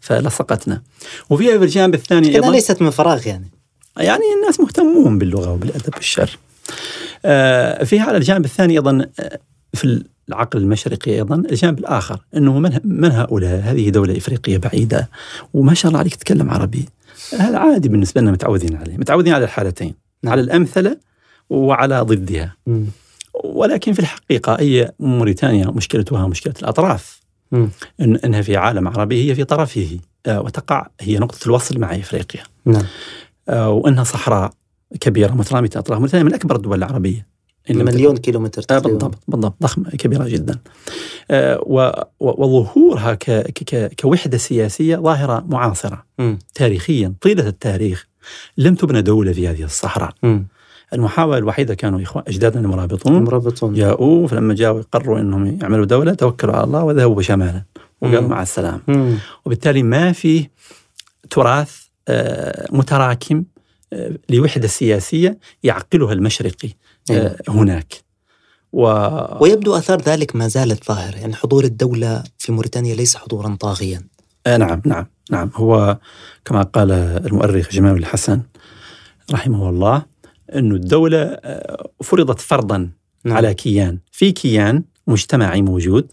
فلصقتنا. 0.00 0.82
وفيها 1.30 1.56
بالجانب 1.56 1.94
الثاني 1.94 2.28
كذا 2.28 2.36
أيضا 2.36 2.50
ليست 2.50 2.82
من 2.82 2.90
فراغ 2.90 3.26
يعني 3.26 3.50
يعني 3.96 4.22
الناس 4.40 4.60
مهتمون 4.60 5.18
باللغة 5.18 5.52
وبالأدب 5.52 5.94
والشعر. 5.96 6.30
آه، 7.24 7.84
فيها 7.84 8.02
على 8.02 8.16
الجانب 8.16 8.44
الثاني 8.44 8.74
أيضا 8.74 9.06
آه، 9.20 9.38
في 9.74 10.04
العقل 10.28 10.58
المشرقي 10.58 11.14
أيضا 11.14 11.36
الجانب 11.36 11.78
الآخر 11.78 12.20
إنه 12.36 12.58
من 12.58 12.78
من 12.84 13.12
هؤلاء؟ 13.12 13.60
هذه 13.60 13.90
دولة 13.90 14.16
إفريقية 14.16 14.58
بعيدة 14.58 15.08
وما 15.54 15.74
شاء 15.74 15.88
الله 15.88 15.98
عليك 15.98 16.14
تتكلم 16.14 16.50
عربي. 16.50 16.88
هذا 17.38 17.58
عادي 17.58 17.88
بالنسبة 17.88 18.20
لنا 18.20 18.30
متعودين 18.30 18.76
عليه، 18.76 18.96
متعودين 18.96 19.32
على 19.32 19.44
الحالتين، 19.44 19.94
نعم. 20.22 20.32
على 20.32 20.40
الأمثلة 20.40 20.96
وعلى 21.50 22.00
ضدها. 22.00 22.56
مم. 22.66 22.86
ولكن 23.58 23.92
في 23.92 23.98
الحقيقة 23.98 24.56
هي 24.60 24.92
موريتانيا 25.00 25.66
مشكلتها 25.66 26.26
مشكلة 26.26 26.54
الأطراف. 26.62 27.20
إن 27.52 28.16
أنها 28.24 28.42
في 28.42 28.56
عالم 28.56 28.88
عربي 28.88 29.30
هي 29.30 29.34
في 29.34 29.44
طرفه 29.44 29.98
آه، 30.26 30.40
وتقع 30.40 30.86
هي 31.00 31.18
نقطة 31.18 31.46
الوصل 31.46 31.78
مع 31.78 31.94
إفريقيا. 31.94 32.42
نعم. 32.64 32.82
آه، 33.48 33.70
وأنها 33.70 34.04
صحراء 34.04 34.50
كبيرة 35.00 35.32
مترامية 35.32 35.70
أطراف 35.76 35.98
موريتانيا 35.98 36.24
من 36.24 36.34
أكبر 36.34 36.56
الدول 36.56 36.78
العربية. 36.78 37.26
مليون 37.70 38.16
كيلومتر 38.16 38.62
آه، 38.62 38.64
تقريبا. 38.64 38.88
بالضبط 38.88 39.18
بالضبط 39.28 39.54
ضخمة 39.62 39.90
كبيرة 39.90 40.28
جدا. 40.28 40.58
وظهورها 42.20 43.18
كوحدة 44.00 44.38
سياسية 44.38 44.96
ظاهرة 44.96 45.44
معاصرة. 45.48 46.04
مم. 46.18 46.38
تاريخيا 46.54 47.14
طيلة 47.20 47.48
التاريخ 47.48 48.06
لم 48.58 48.74
تبنى 48.74 49.02
دولة 49.02 49.32
في 49.32 49.48
هذه 49.48 49.64
الصحراء. 49.64 50.14
مم. 50.22 50.46
المحاولة 50.92 51.38
الوحيدة 51.38 51.74
كانوا 51.74 52.02
إخوان 52.02 52.24
أجدادنا 52.28 52.60
المرابطون 52.60 53.24
مرابطون 53.24 53.74
جاءوا 53.74 54.28
فلما 54.28 54.54
جاءوا 54.54 54.82
قرروا 54.92 55.20
أنهم 55.20 55.58
يعملوا 55.62 55.84
دولة 55.84 56.14
توكلوا 56.14 56.54
على 56.54 56.64
الله 56.64 56.84
وذهبوا 56.84 57.22
شمالا 57.22 57.62
وقالوا. 58.00 58.28
مع 58.28 58.42
السلامة. 58.42 59.18
وبالتالي 59.44 59.82
ما 59.82 60.12
في 60.12 60.48
تراث 61.30 61.76
آه، 62.08 62.68
متراكم 62.70 63.44
آه، 63.92 64.12
لوحدة 64.28 64.68
سياسية 64.68 65.38
يعقلها 65.62 66.12
المشرقي 66.12 66.68
أيوة. 67.10 67.26
آه، 67.26 67.36
هناك 67.48 67.94
و... 68.72 68.82
ويبدو 69.40 69.76
آثار 69.76 70.02
ذلك 70.02 70.36
ما 70.36 70.48
زالت 70.48 70.84
ظاهرة 70.84 71.16
يعني 71.16 71.34
حضور 71.34 71.64
الدولة 71.64 72.22
في 72.38 72.52
موريتانيا 72.52 72.94
ليس 72.94 73.16
حضورا 73.16 73.56
طاغيا 73.60 74.02
نعم 74.46 74.82
نعم 74.84 75.06
نعم 75.30 75.50
هو 75.54 75.98
كما 76.44 76.62
قال 76.62 76.92
المؤرخ 76.92 77.70
جمال 77.70 77.96
الحسن 77.96 78.42
رحمه 79.32 79.68
الله 79.68 80.02
أن 80.54 80.72
الدولة 80.72 81.22
آه، 81.22 81.90
فرضت 82.02 82.40
فرضا 82.40 82.90
نعم. 83.24 83.36
على 83.36 83.54
كيان 83.54 83.98
في 84.12 84.32
كيان 84.32 84.84
مجتمعي 85.06 85.62
موجود 85.62 86.12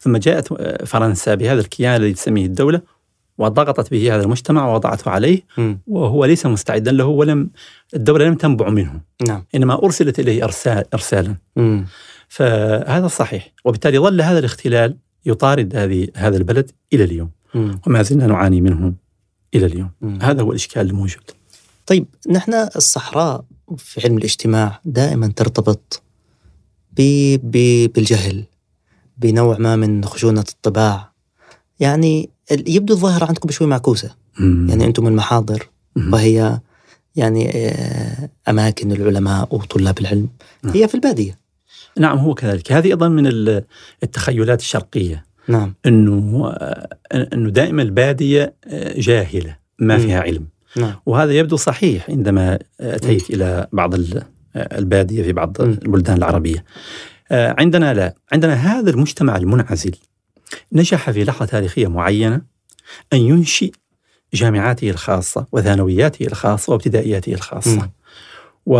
ثم 0.00 0.16
جاءت 0.16 0.52
آه، 0.52 0.84
فرنسا 0.84 1.34
بهذا 1.34 1.60
الكيان 1.60 1.96
الذي 1.96 2.12
تسميه 2.12 2.46
الدولة 2.46 2.80
وضغطت 3.38 3.90
به 3.90 4.14
هذا 4.14 4.22
المجتمع 4.22 4.68
ووضعته 4.68 5.10
عليه 5.10 5.42
مم. 5.58 5.80
وهو 5.86 6.24
ليس 6.24 6.46
مستعدا 6.46 6.92
له 6.92 7.04
ولم 7.04 7.50
الدولة 7.94 8.24
لم 8.24 8.34
تنبع 8.34 8.68
منه 8.68 9.00
نعم 9.26 9.44
إنما 9.54 9.84
أرسلت 9.84 10.18
إليه 10.18 10.44
إرسال 10.44 10.84
إرسالا 10.94 11.36
مم. 11.56 11.86
فهذا 12.28 13.06
صحيح 13.06 13.52
وبالتالي 13.64 13.98
ظل 13.98 14.20
هذا 14.20 14.38
الاختلال 14.38 14.96
يطارد 15.26 15.76
هذه 15.76 16.08
هذا 16.16 16.36
البلد 16.36 16.70
إلى 16.92 17.04
اليوم 17.04 17.30
مم. 17.54 17.80
وما 17.86 18.02
زلنا 18.02 18.26
نعاني 18.26 18.60
منه 18.60 18.94
إلى 19.54 19.66
اليوم 19.66 19.90
مم. 20.00 20.18
هذا 20.22 20.42
هو 20.42 20.50
الإشكال 20.50 20.86
الموجود 20.86 21.30
طيب 21.88 22.06
نحن 22.30 22.54
الصحراء 22.76 23.44
في 23.76 24.00
علم 24.04 24.18
الاجتماع 24.18 24.80
دائما 24.84 25.32
ترتبط 25.36 26.02
ب... 26.96 27.02
ب... 27.42 27.86
بالجهل 27.92 28.44
بنوع 29.18 29.58
ما 29.58 29.76
من 29.76 30.04
خشونة 30.04 30.44
الطباع. 30.48 31.12
يعني 31.80 32.30
يبدو 32.50 32.94
الظاهرة 32.94 33.24
عندكم 33.24 33.50
شوي 33.50 33.66
معكوسة. 33.66 34.14
يعني 34.40 34.84
أنتم 34.84 35.06
المحاضر 35.06 35.68
مم. 35.96 36.12
وهي 36.12 36.60
يعني 37.16 37.50
آه، 37.56 38.30
أماكن 38.48 38.92
العلماء 38.92 39.54
وطلاب 39.54 39.98
العلم. 39.98 40.28
نعم. 40.62 40.74
هي 40.74 40.88
في 40.88 40.94
البادية. 40.94 41.38
نعم 41.98 42.18
هو 42.18 42.34
كذلك. 42.34 42.72
هذه 42.72 42.86
أيضا 42.86 43.08
من 43.08 43.26
ال- 43.26 43.64
التخيلات 44.02 44.60
الشرقية. 44.60 45.24
نعم. 45.48 45.74
أنه 45.86 46.46
آه، 46.48 46.88
أنه 47.12 47.50
دائما 47.50 47.82
البادية 47.82 48.54
آه، 48.64 49.00
جاهلة 49.00 49.56
ما 49.78 49.96
مم. 49.96 50.02
فيها 50.02 50.20
علم. 50.20 50.46
نعم. 50.76 50.94
وهذا 51.06 51.32
يبدو 51.32 51.56
صحيح 51.56 52.10
عندما 52.10 52.58
أتيت 52.80 53.30
إلى 53.30 53.66
بعض 53.72 53.94
ال- 53.94 54.22
البادية 54.56 55.22
في 55.22 55.32
بعض 55.32 55.62
مم. 55.62 55.70
البلدان 55.70 56.16
العربية. 56.16 56.64
آه، 57.30 57.54
عندنا 57.58 57.94
لا. 57.94 58.14
عندنا 58.32 58.54
هذا 58.54 58.90
المجتمع 58.90 59.36
المنعزل 59.36 59.94
نجح 60.72 61.10
في 61.10 61.24
لحظة 61.24 61.44
تاريخية 61.44 61.86
معينة 61.88 62.40
أن 63.12 63.18
ينشئ 63.18 63.72
جامعاته 64.34 64.90
الخاصة 64.90 65.46
وثانوياته 65.52 66.26
الخاصة 66.26 66.72
وابتدائياته 66.72 67.32
الخاصة. 67.34 67.76
مم. 67.76 67.90
و 68.66 68.74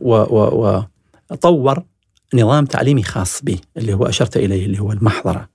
و 0.00 0.14
و 0.30 0.82
وطور 1.30 1.82
نظام 2.34 2.64
تعليمي 2.64 3.02
خاص 3.02 3.42
به 3.42 3.58
اللي 3.76 3.94
هو 3.94 4.06
أشرت 4.06 4.36
إليه 4.36 4.66
اللي 4.66 4.78
هو 4.80 4.92
المحضرة. 4.92 5.48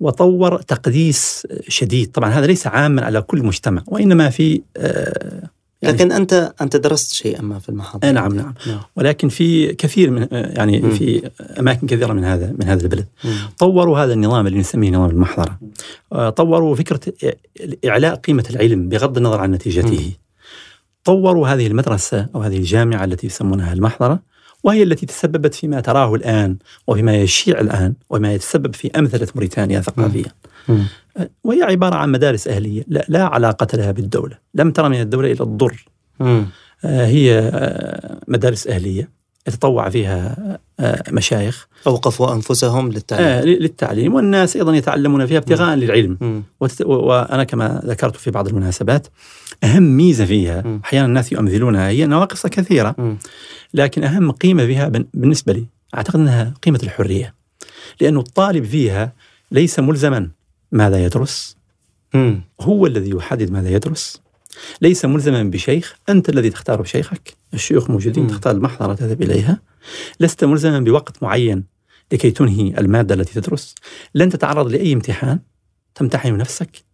وطور 0.00 0.62
تقديس 0.62 1.46
شديد. 1.68 2.10
طبعا 2.10 2.30
هذا 2.30 2.46
ليس 2.46 2.66
عاما 2.66 3.04
على 3.04 3.22
كل 3.22 3.42
مجتمع 3.42 3.82
وإنما 3.86 4.30
في 4.30 4.62
آه، 4.76 5.50
يعني 5.82 5.96
لكن 5.96 6.12
أنت 6.12 6.52
أنت 6.60 6.76
درست 6.76 7.12
شيئا 7.12 7.42
ما 7.42 7.58
في 7.58 7.68
المحاضرة. 7.68 8.08
آه، 8.08 8.12
نعم 8.12 8.34
نعم. 8.34 8.54
نعم. 8.66 8.80
ولكن 8.96 9.28
في 9.28 9.74
كثير 9.74 10.10
من 10.10 10.22
آه، 10.22 10.28
يعني 10.32 10.80
مم. 10.80 10.90
في 10.90 11.30
أماكن 11.60 11.86
كثيرة 11.86 12.12
من 12.12 12.24
هذا 12.24 12.54
من 12.58 12.68
هذا 12.68 12.82
البلد. 12.82 13.06
مم. 13.24 13.32
طوروا 13.58 13.98
هذا 13.98 14.12
النظام 14.12 14.46
اللي 14.46 14.58
نسميه 14.58 14.90
نظام 14.90 15.10
المحضرة. 15.10 15.58
آه، 16.12 16.30
طوروا 16.30 16.76
فكرة 16.76 17.00
إعلاء 17.86 18.14
قيمة 18.14 18.44
العلم 18.50 18.88
بغض 18.88 19.16
النظر 19.16 19.40
عن 19.40 19.50
نتيجته. 19.50 20.12
طوروا 21.04 21.48
هذه 21.48 21.66
المدرسة 21.66 22.28
أو 22.34 22.42
هذه 22.42 22.56
الجامعة 22.56 23.04
التي 23.04 23.26
يسمونها 23.26 23.72
المحضرة 23.72 24.20
وهي 24.66 24.82
التي 24.82 25.06
تسببت 25.06 25.54
فيما 25.54 25.80
تراه 25.80 26.14
الآن 26.14 26.56
وفيما 26.86 27.14
يشيع 27.16 27.60
الآن 27.60 27.94
وما 28.10 28.34
يتسبب 28.34 28.74
في 28.74 28.90
أمثلة 28.98 29.28
موريتانيا 29.34 29.80
ثقافيا. 29.80 30.32
وهي 31.44 31.62
عبارة 31.62 31.94
عن 31.94 32.12
مدارس 32.12 32.48
أهلية 32.48 32.84
لا, 32.88 33.04
لا 33.08 33.24
علاقة 33.24 33.76
لها 33.76 33.90
بالدولة 33.92 34.38
لم 34.54 34.70
ترى 34.70 34.88
من 34.88 35.00
الدولة 35.00 35.32
إلى 35.32 35.40
الضر. 35.40 35.84
آه، 36.84 37.06
هي 37.06 37.38
آه، 37.38 38.20
مدارس 38.28 38.66
أهلية 38.66 39.15
يتطوع 39.48 39.88
فيها 39.88 40.36
آه، 40.80 41.02
مشايخ. 41.10 41.66
أوقفوا 41.86 42.32
أنفسهم 42.34 42.92
للتعليم. 42.92 43.26
آه، 43.26 43.42
للتعليم. 43.44 44.14
والناس 44.14 44.56
أيضا 44.56 44.74
يتعلمون 44.76 45.26
فيها 45.26 45.38
ابتغاء 45.38 45.76
للعلم. 45.76 46.18
مم. 46.20 46.42
وتت- 46.60 46.82
و- 46.86 46.92
وأنا 46.92 47.44
كما 47.44 47.82
ذكرت 47.84 48.16
في 48.16 48.30
بعض 48.30 48.48
المناسبات 48.48 49.06
أهم 49.64 49.82
ميزة 49.96 50.24
فيها 50.24 50.62
مم. 50.66 50.80
أحيانا 50.84 51.06
الناس 51.06 51.32
يؤمثلونها 51.32 51.88
هي 51.88 52.06
نواقص 52.06 52.46
كثيرة. 52.46 52.94
مم. 52.98 53.18
لكن 53.74 54.04
أهم 54.04 54.30
قيمة 54.32 54.66
فيها 54.66 54.88
بالنسبة 55.14 55.52
لي 55.52 55.64
أعتقد 55.94 56.20
أنها 56.20 56.54
قيمة 56.62 56.80
الحرية. 56.82 57.34
لأنه 58.00 58.20
الطالب 58.20 58.64
فيها 58.64 59.12
ليس 59.52 59.78
ملزما 59.78 60.28
ماذا 60.72 61.04
يدرس. 61.04 61.56
مم. 62.14 62.40
هو 62.60 62.86
الذي 62.86 63.10
يحدد 63.10 63.50
ماذا 63.50 63.68
يدرس. 63.70 64.20
ليس 64.82 65.04
ملزما 65.04 65.42
بشيخ 65.42 65.96
أنت 66.08 66.28
الذي 66.28 66.50
تختار 66.50 66.84
شيخك. 66.84 67.34
الشيوخ 67.54 67.90
موجودين 67.90 68.22
مم. 68.22 68.30
تختار 68.30 68.54
المحضرة 68.54 68.94
تذهب 68.94 69.22
إليها. 69.22 69.60
لست 70.20 70.44
ملزما 70.44 70.80
بوقت 70.80 71.22
معين 71.22 71.64
لكي 72.12 72.30
تنهي 72.30 72.74
المادة 72.78 73.14
التي 73.14 73.40
تدرس. 73.40 73.74
لن 74.14 74.30
تتعرض 74.30 74.68
لأي 74.68 74.92
امتحان 74.92 75.38
تمتحن 75.94 76.36
نفسك. 76.36 76.84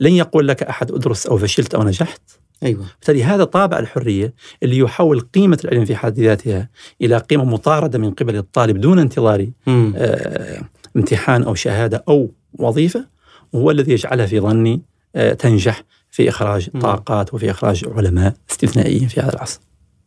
لن 0.00 0.12
يقول 0.12 0.48
لك 0.48 0.62
أحد 0.62 0.92
أدرس 0.92 1.26
أو 1.26 1.38
فشلت 1.38 1.74
أو 1.74 1.82
نجحت. 1.82 2.20
أيوة. 2.62 2.86
بالتالي 2.98 3.24
هذا 3.24 3.44
طابع 3.44 3.78
الحرية 3.78 4.34
اللي 4.62 4.78
يحول 4.78 5.20
قيمة 5.20 5.58
العلم 5.64 5.84
في 5.84 5.96
حد 5.96 6.20
ذاتها 6.20 6.68
إلى 7.00 7.18
قيمة 7.18 7.44
مطاردة 7.44 7.98
من 7.98 8.10
قبل 8.10 8.36
الطالب 8.36 8.80
دون 8.80 8.98
انتظار. 8.98 9.46
آه، 9.68 10.62
امتحان 10.96 11.42
أو 11.42 11.54
شهادة 11.54 12.04
أو 12.08 12.30
وظيفة 12.58 13.06
وهو 13.52 13.70
الذي 13.70 13.92
يجعلها 13.92 14.26
في 14.26 14.40
ظني 14.40 14.82
آه، 15.16 15.32
تنجح 15.32 15.84
في 16.12 16.28
إخراج 16.28 16.68
مم. 16.74 16.80
طاقات 16.80 17.34
وفي 17.34 17.50
إخراج 17.50 17.84
علماء 17.96 18.34
استثنائيين 18.50 19.08
في 19.08 19.20
هذا 19.20 19.32
العصر. 19.34 19.60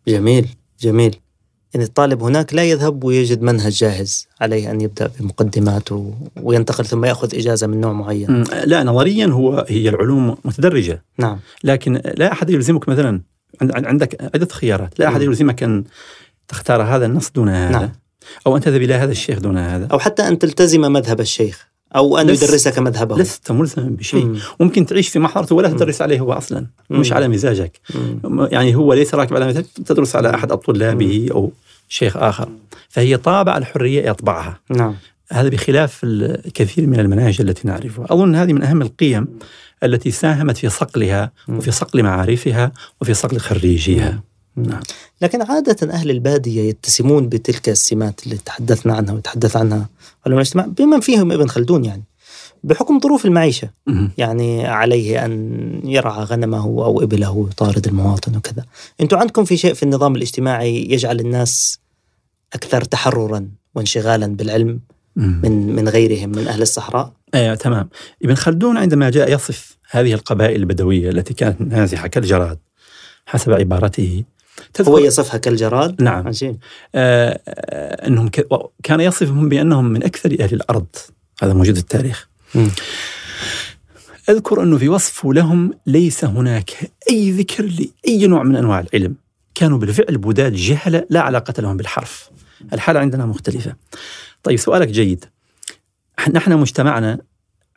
جميل 0.08 0.48
جميل 0.80 1.16
يعني 1.74 1.86
الطالب 1.86 2.24
هناك 2.24 2.54
لا 2.54 2.64
يذهب 2.64 3.04
ويجد 3.04 3.42
منهج 3.42 3.72
جاهز 3.72 4.28
عليه 4.42 4.72
أن 4.72 4.82
يبدأ 4.82 5.12
بمقدمات 5.20 5.92
و... 5.92 6.12
وينتقل 6.42 6.86
ثم 6.86 7.06
يأخذ 7.06 7.36
إجازة 7.36 7.68
من 7.68 7.82
نوع 7.82 7.94
معين 7.94 8.44
لا 8.66 8.84
نظريا 8.84 9.28
هو 9.28 9.66
هي 9.70 9.90
العلوم 9.90 10.38
متدرجة 10.46 11.04
نعم 11.18 11.40
لكن 11.64 12.02
لا 12.18 12.32
أحد 12.32 12.50
يلزمك 12.50 12.90
مثلا 12.90 13.22
عند- 13.62 13.86
عندك 13.86 14.22
عدة 14.36 14.48
خيارات، 14.52 15.00
لا 15.00 15.08
أحد 15.08 15.22
مم. 15.22 15.28
يلزمك 15.30 15.64
أن 15.64 15.84
تختار 16.48 16.82
هذا 16.84 17.06
النص 17.06 17.30
دون 17.32 17.50
هذا 17.50 17.72
نعم. 17.80 17.92
أو 18.48 18.56
أن 18.58 18.62
تذهب 18.62 18.82
إلى 18.82 18.94
هذا 18.94 19.12
الشيخ 19.12 19.40
دون 19.40 19.58
هذا 19.58 19.86
أو 19.86 20.00
حتى 20.00 20.28
أن 20.28 20.40
تلتزم 20.40 20.82
مذهب 20.82 21.20
الشيخ 21.20 21.68
أو 21.96 22.18
أن 22.18 22.28
لس- 22.28 22.44
يدرسك 22.44 22.80
مذهبه 22.80 23.18
لست 23.18 23.52
ملزما 23.52 23.90
بشيء. 23.90 24.26
مم. 24.26 24.40
ممكن 24.60 24.86
تعيش 24.86 25.10
في 25.10 25.20
محضرته 25.20 25.56
ولا. 25.56 25.70
تدرس 25.70 26.02
عليه 26.02 26.20
هو 26.20 26.34
أصلا. 26.34 26.66
مم. 26.90 27.00
مش 27.00 27.14
على 27.14 27.28
مزاجك. 27.28 27.80
مم. 28.24 28.48
يعني 28.52 28.76
هو 28.76 28.94
ليس 28.94 29.16
راكب 29.16 29.36
على 29.36 29.48
مثل 29.48 29.64
تدرس 29.64 30.16
على 30.16 30.36
أحد 30.36 30.54
طلابه 30.54 31.28
أو 31.32 31.52
شيخ 31.90 32.18
آخر. 32.18 32.50
فهي 32.90 33.18
طابع 33.18 33.58
الحرية 33.58 34.10
يطبعها. 34.10 34.60
نعم. 34.70 34.96
هذا 35.32 35.50
بخلاف 35.50 36.00
الكثير 36.04 36.88
من 36.88 37.00
المناهج 37.00 37.42
التي 37.42 37.68
نعرفها. 37.68 38.06
أظن 38.10 38.36
هذه 38.36 38.54
من 38.54 38.64
أهم 38.64 38.82
القيم 38.82 39.28
التي 39.84 40.12
ساهمت 40.12 40.58
في 40.58 40.70
صقلها. 40.70 41.32
وفي 41.48 41.72
صقل 41.72 42.04
معارفها 42.04 42.72
وفي 43.02 43.14
صقل 43.14 43.38
خريجيها. 43.40 44.24
نعم. 44.56 44.82
لكن 45.22 45.42
عادة 45.42 45.94
أهل 45.94 46.12
البادية 46.12 46.62
يتسمون 46.62 47.30
بتلك 47.30 47.70
السمات 47.70 48.24
اللي 48.24 48.38
تحدثنا 48.38 48.94
عنها 48.96 49.14
وتحدث 49.14 49.58
عنها 49.58 49.90
علماء 50.26 50.42
الاجتماع 50.42 50.66
بمن 50.66 51.00
فيهم 51.00 51.32
ابن 51.32 51.48
خلدون 51.48 51.86
يعني 51.86 52.04
بحكم 52.64 53.00
ظروف 53.00 53.26
المعيشة. 53.26 53.70
يعني 54.18 54.68
عليه 54.68 55.26
أن 55.26 55.82
يرعى 55.84 56.24
غنمه 56.24 56.64
أو 56.64 57.04
إبله 57.04 57.48
يطارد 57.52 57.88
المواطن 57.88 58.36
وكذا 58.36 58.66
أنتم 59.02 59.18
عندكم 59.18 59.46
في 59.46 59.58
شيء 59.58 59.74
في 59.74 59.84
النظام 59.84 60.16
الاجتماعي 60.16 60.88
يجعل 60.90 61.20
الناس 61.20 61.80
أكثر 62.54 62.82
تحررا 62.82 63.50
وانشغالا 63.76 64.28
بالعلم 64.28 64.80
من 65.16 65.76
من 65.76 65.90
غيرهم 65.90 66.30
من 66.30 66.48
أهل 66.48 66.62
الصحراء؟ 66.62 67.14
إيه 67.36 67.56
تمام. 67.56 67.90
ابن 68.24 68.36
خلدون 68.36 68.78
عندما 68.78 69.10
جاء 69.10 69.34
يصف 69.34 69.78
هذه 69.90 70.14
القبائل 70.14 70.56
البدوية 70.62 71.10
التي 71.10 71.34
كانت 71.34 71.62
نازحة 71.62 72.08
كالجراد 72.08 72.58
حسب 73.26 73.52
عبارته 73.52 74.24
هو 74.82 74.98
يصفها 74.98 75.38
كالجراد؟ 75.38 76.02
نعم 76.02 76.28
عجيب. 76.28 76.58
آه, 76.96 77.42
آه، 77.48 78.08
إنهم 78.08 78.28
ك... 78.28 78.48
كان 78.84 79.00
يصفهم 79.00 79.50
بأنهم 79.50 79.86
من 79.86 80.04
أكثر 80.04 80.38
أهل 80.40 80.54
الأرض 80.54 80.88
هذا 81.42 81.54
موجود 81.54 81.76
في 81.76 81.82
التاريخ. 81.82 82.30
م. 82.56 82.68
أذكر 84.30 84.64
أنه 84.64 84.78
في 84.78 84.90
وصفه 84.90 85.34
لهم 85.34 85.74
ليس 85.88 86.26
هناك 86.26 86.92
أي 87.10 87.32
ذكر 87.32 87.64
لأي 87.64 88.28
نوع 88.28 88.44
من 88.44 88.56
أنواع 88.56 88.80
العلم. 88.80 89.16
كانوا 89.56 89.78
بالفعل 89.78 90.18
بداد 90.18 90.54
جهلة 90.54 91.06
لا 91.10 91.22
علاقة 91.22 91.62
لهم 91.62 91.78
بالحرف. 91.78 92.30
الحالة 92.74 93.00
عندنا 93.00 93.26
مختلفة. 93.26 93.76
طيب 94.44 94.60
سؤالك 94.60 94.88
جيد. 94.88 95.26
نحن 96.34 96.54
مجتمعنا 96.54 97.20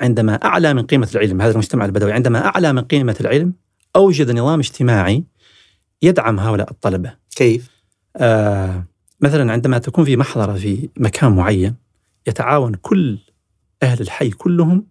عندما 0.01 0.35
أعلى 0.35 0.75
من 0.75 0.83
قيمة 0.83 1.09
العلم 1.15 1.41
هذا 1.43 1.53
المجتمع 1.53 1.85
البدوي 1.85 2.13
عندما 2.13 2.47
أعلى 2.47 2.73
من 2.73 2.83
قيمة 2.83 3.17
العلم 3.21 3.53
أوجد 3.97 4.31
نظام 4.31 4.59
اجتماعي 4.59 5.25
يدعم 6.03 6.41
هؤلاء 6.41 6.71
الطلبة. 6.71 7.15
كيف؟ 7.37 7.71
آه 8.17 8.85
مثلا 9.21 9.53
عندما 9.53 9.79
تكون 9.79 10.05
في 10.05 10.17
محضرة 10.17 10.55
في 10.55 10.89
مكان 10.97 11.33
معين 11.33 11.75
يتعاون 12.27 12.75
كل 12.75 13.19
أهل 13.83 14.01
الحي 14.01 14.31
كلهم 14.31 14.87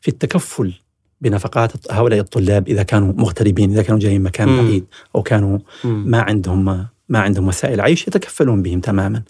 في 0.00 0.08
التكفل 0.08 0.72
بنفقات 1.20 1.92
هؤلاء 1.92 2.20
الطلاب 2.20 2.68
إذا 2.68 2.82
كانوا 2.82 3.12
مغتربين 3.16 3.70
إذا 3.70 3.82
كانوا 3.82 4.00
جايين 4.00 4.22
مكان 4.22 4.56
بعيد 4.56 4.86
أو 5.14 5.22
كانوا 5.22 5.58
ما 5.84 6.20
عندهم 6.20 6.86
ما 7.08 7.18
عندهم 7.18 7.48
وسائل 7.48 7.80
عيش 7.80 8.08
يتكفلون 8.08 8.62
بهم 8.62 8.80
تماما 8.80 9.22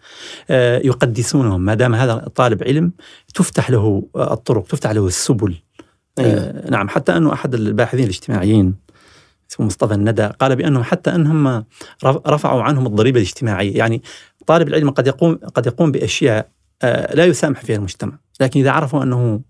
آه، 0.51 0.79
يقدسونهم 0.79 1.61
ما 1.61 1.75
دام 1.75 1.95
هذا 1.95 2.29
طالب 2.35 2.63
علم 2.63 2.93
تفتح 3.35 3.71
له 3.71 4.03
الطرق 4.17 4.67
تفتح 4.67 4.91
له 4.91 5.07
السبل 5.07 5.55
أيوة. 6.19 6.33
آه، 6.33 6.71
نعم 6.71 6.89
حتى 6.89 7.17
أنه 7.17 7.33
أحد 7.33 7.55
الباحثين 7.55 8.05
الاجتماعيين 8.05 8.75
مصطفى 9.59 9.95
الندى 9.95 10.27
قال 10.27 10.57
بأنهم 10.57 10.83
حتى 10.83 11.15
أنهم 11.15 11.65
رفعوا 12.05 12.63
عنهم 12.63 12.87
الضريبة 12.87 13.21
الاجتماعية. 13.21 13.79
يعني 13.79 14.03
طالب 14.47 14.69
العلم 14.69 14.91
قد 14.91 15.07
يقوم 15.07 15.35
قد 15.55 15.67
يقوم 15.67 15.93
بأشياء 15.93 16.49
آه، 16.83 17.15
لا 17.15 17.25
يسامح 17.25 17.61
فيها 17.61 17.77
المجتمع. 17.77 18.19
لكن 18.41 18.61
إذا 18.61 18.71
عرفوا 18.71 19.03
أنه 19.03 19.41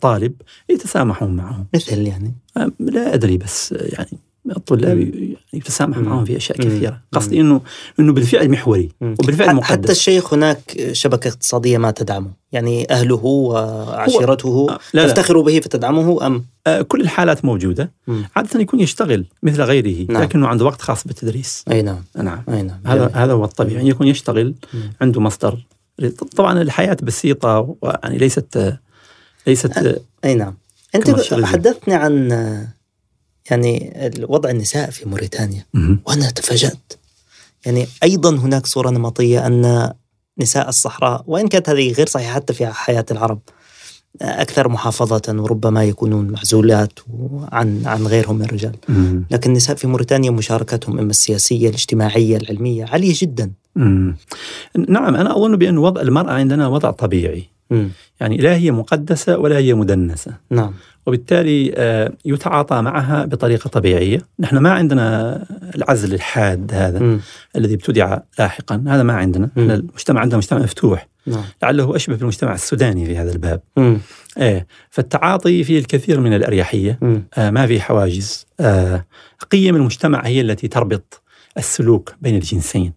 طالب 0.00 0.42
يتسامحون 0.68 1.36
معه. 1.36 1.66
مثل 1.74 2.06
يعني؟ 2.06 2.34
لا 2.80 3.14
أدري 3.14 3.38
بس 3.38 3.72
يعني 3.72 4.18
الطلاب 4.50 5.12
يتسامح 5.52 5.98
معهم 5.98 6.24
في 6.24 6.36
أشياء 6.36 6.58
كثيرة. 6.58 7.00
قصدي 7.12 7.40
انه 7.40 7.60
إنه 8.00 8.12
بالفعل 8.12 8.50
محوري 8.50 8.88
وبالفعل 9.00 9.54
مقدس 9.54 9.70
حتى 9.70 9.92
الشيخ 9.92 10.34
هناك 10.34 10.88
شبكة 10.92 11.28
اقتصادية 11.28 11.78
ما 11.78 11.90
تدعمه. 11.90 12.30
يعني 12.52 12.86
أهله 12.90 13.24
وعشيرته 13.24 14.66
لا 14.92 15.06
تفتخر 15.08 15.40
به 15.40 15.60
فتدعمه 15.60 16.26
أم؟ 16.26 16.44
آه 16.66 16.82
كل 16.82 17.00
الحالات 17.00 17.44
موجودة. 17.44 17.92
عادة 18.36 18.60
يكون 18.60 18.80
يشتغل 18.80 19.24
مثل 19.42 19.62
غيره 19.62 20.12
نعم. 20.12 20.22
لكنه 20.22 20.46
عنده 20.48 20.64
وقت 20.64 20.82
خاص 20.82 21.06
بالتدريس. 21.06 21.64
أي 21.70 21.82
نعم. 21.82 22.04
نعم. 22.16 22.42
أي 22.48 22.62
نعم. 22.62 22.80
هذا 22.86 23.10
هذا 23.14 23.32
هو 23.32 23.44
الطبيعي 23.44 23.76
يعني 23.76 23.88
يكون 23.88 24.06
يشتغل. 24.06 24.54
عنده 25.00 25.20
مصدر. 25.20 25.66
طبعا 26.36 26.62
الحياة 26.62 26.96
بسيطة 27.02 27.76
يعني 27.82 28.18
ليست 28.18 28.78
ليست 29.46 30.00
أي 30.24 30.34
نعم. 30.34 30.54
أنت 30.94 31.32
حدثتني 31.44 31.94
عن 31.94 32.28
يعني 33.50 33.92
وضع 34.28 34.50
النساء 34.50 34.90
في 34.90 35.08
موريتانيا. 35.08 35.66
وأنا 36.06 36.30
تفاجأت. 36.30 36.92
يعني 37.66 37.86
أيضا 38.02 38.30
هناك 38.36 38.66
صورة 38.66 38.90
نمطية 38.90 39.46
أن 39.46 39.92
نساء 40.38 40.68
الصحراء 40.68 41.24
وإن 41.26 41.48
كانت 41.48 41.68
هذه 41.68 41.92
غير 41.92 42.06
صحيحة 42.06 42.32
حتى 42.32 42.52
في 42.52 42.66
حياة 42.66 43.04
العرب 43.10 43.40
أكثر 44.22 44.68
محافظة 44.68 45.22
وربما 45.28 45.84
يكونون 45.84 46.28
معزولات 46.28 46.98
عن 47.52 47.82
عن 47.86 48.06
غيرهم 48.06 48.36
من 48.36 48.44
الرجال. 48.44 48.76
لكن 49.30 49.50
النساء 49.50 49.76
في 49.76 49.86
موريتانيا 49.86 50.30
مشاركتهم 50.30 50.98
إما 50.98 51.10
السياسية 51.10 51.68
الاجتماعية 51.68 52.36
العلمية 52.36 52.84
عالية 52.84 53.14
جدا. 53.16 53.52
نعم 54.88 55.14
أنا 55.14 55.36
أظن 55.36 55.56
بأن 55.56 55.78
وضع 55.78 56.00
المرأة 56.00 56.32
عندنا 56.32 56.68
وضع 56.68 56.90
طبيعي. 56.90 57.53
يعني 58.20 58.36
لا 58.36 58.56
هي 58.56 58.70
مقدسة 58.70 59.38
ولا 59.38 59.58
هي 59.58 59.74
مدنسة 59.74 60.32
نعم 60.50 60.72
وبالتالي 61.06 61.72
آه، 61.76 62.12
يتعاطى 62.24 62.82
معها 62.82 63.24
بطريقة 63.24 63.68
طبيعية، 63.68 64.18
نحن 64.38 64.56
ما 64.56 64.70
عندنا 64.70 65.44
العزل 65.74 66.14
الحاد 66.14 66.70
هذا 66.74 66.98
م. 66.98 67.20
الذي 67.56 67.74
ابتدع 67.74 68.18
لاحقا، 68.38 68.84
هذا 68.86 69.02
ما 69.02 69.12
عندنا، 69.12 69.50
م. 69.56 69.70
المجتمع 69.70 70.20
عندنا 70.20 70.36
مجتمع 70.36 70.58
مفتوح 70.58 71.08
نعم. 71.26 71.44
لعله 71.62 71.96
أشبه 71.96 72.16
بالمجتمع 72.16 72.54
السوداني 72.54 73.06
في 73.06 73.16
هذا 73.16 73.32
الباب. 73.32 73.60
م. 73.76 73.96
إيه 74.38 74.66
فالتعاطي 74.90 75.64
فيه 75.64 75.78
الكثير 75.78 76.20
من 76.20 76.34
الأريحية، 76.34 76.98
آه 77.34 77.50
ما 77.50 77.66
في 77.66 77.80
حواجز، 77.80 78.46
آه 78.60 79.04
قيم 79.50 79.76
المجتمع 79.76 80.26
هي 80.26 80.40
التي 80.40 80.68
تربط 80.68 81.22
السلوك 81.58 82.14
بين 82.20 82.34
الجنسين، 82.34 82.92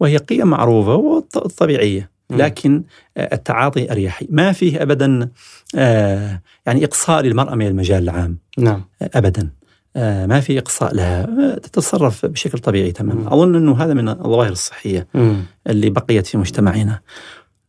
وهي 0.00 0.16
قيم 0.16 0.46
معروفة 0.46 0.94
وطبيعيه. 0.94 2.10
لكن 2.30 2.82
آه، 3.16 3.34
التعاطي 3.34 3.92
أريحي، 3.92 4.26
ما 4.30 4.52
فيه 4.52 4.82
ابدا 4.82 5.28
آه، 5.74 6.40
يعني 6.66 6.84
إقصاء 6.84 7.22
للمرأة 7.22 7.54
من 7.54 7.66
المجال 7.66 8.02
العام. 8.02 8.38
نعم. 8.58 8.84
آه، 9.02 9.10
ابدا. 9.14 9.48
ما 9.96 10.40
في 10.40 10.58
إقصاء 10.58 10.94
لها. 10.94 11.26
تتصرف 11.58 12.26
بشكل 12.26 12.58
طبيعي 12.58 12.92
تماما. 12.92 13.34
أظن 13.34 13.54
إنه 13.54 13.84
هذا 13.84 13.94
من 13.94 14.08
الظواهر 14.08 14.52
الصحية 14.52 15.06
مم. 15.14 15.44
اللي 15.66 15.90
بقيت 15.90 16.26
في 16.26 16.38
مجتمعنا. 16.38 17.00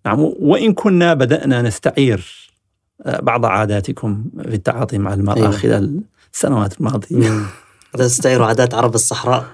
نعم 0.06 0.20
وإن 0.40 0.74
كنا 0.74 1.14
بدأنا 1.14 1.62
نستعير 1.62 2.50
بعض 3.06 3.46
عاداتكم 3.46 4.26
في 4.42 4.56
التعاطي 4.56 4.98
مع 4.98 5.14
المرأة 5.14 5.38
أيوة. 5.38 5.52
خلال 5.52 6.02
السنوات 6.34 6.80
الماضية. 6.80 7.46
تستعيروا 7.94 8.46
عادات 8.46 8.74
عرب 8.74 8.96
الصحراء 8.96 9.46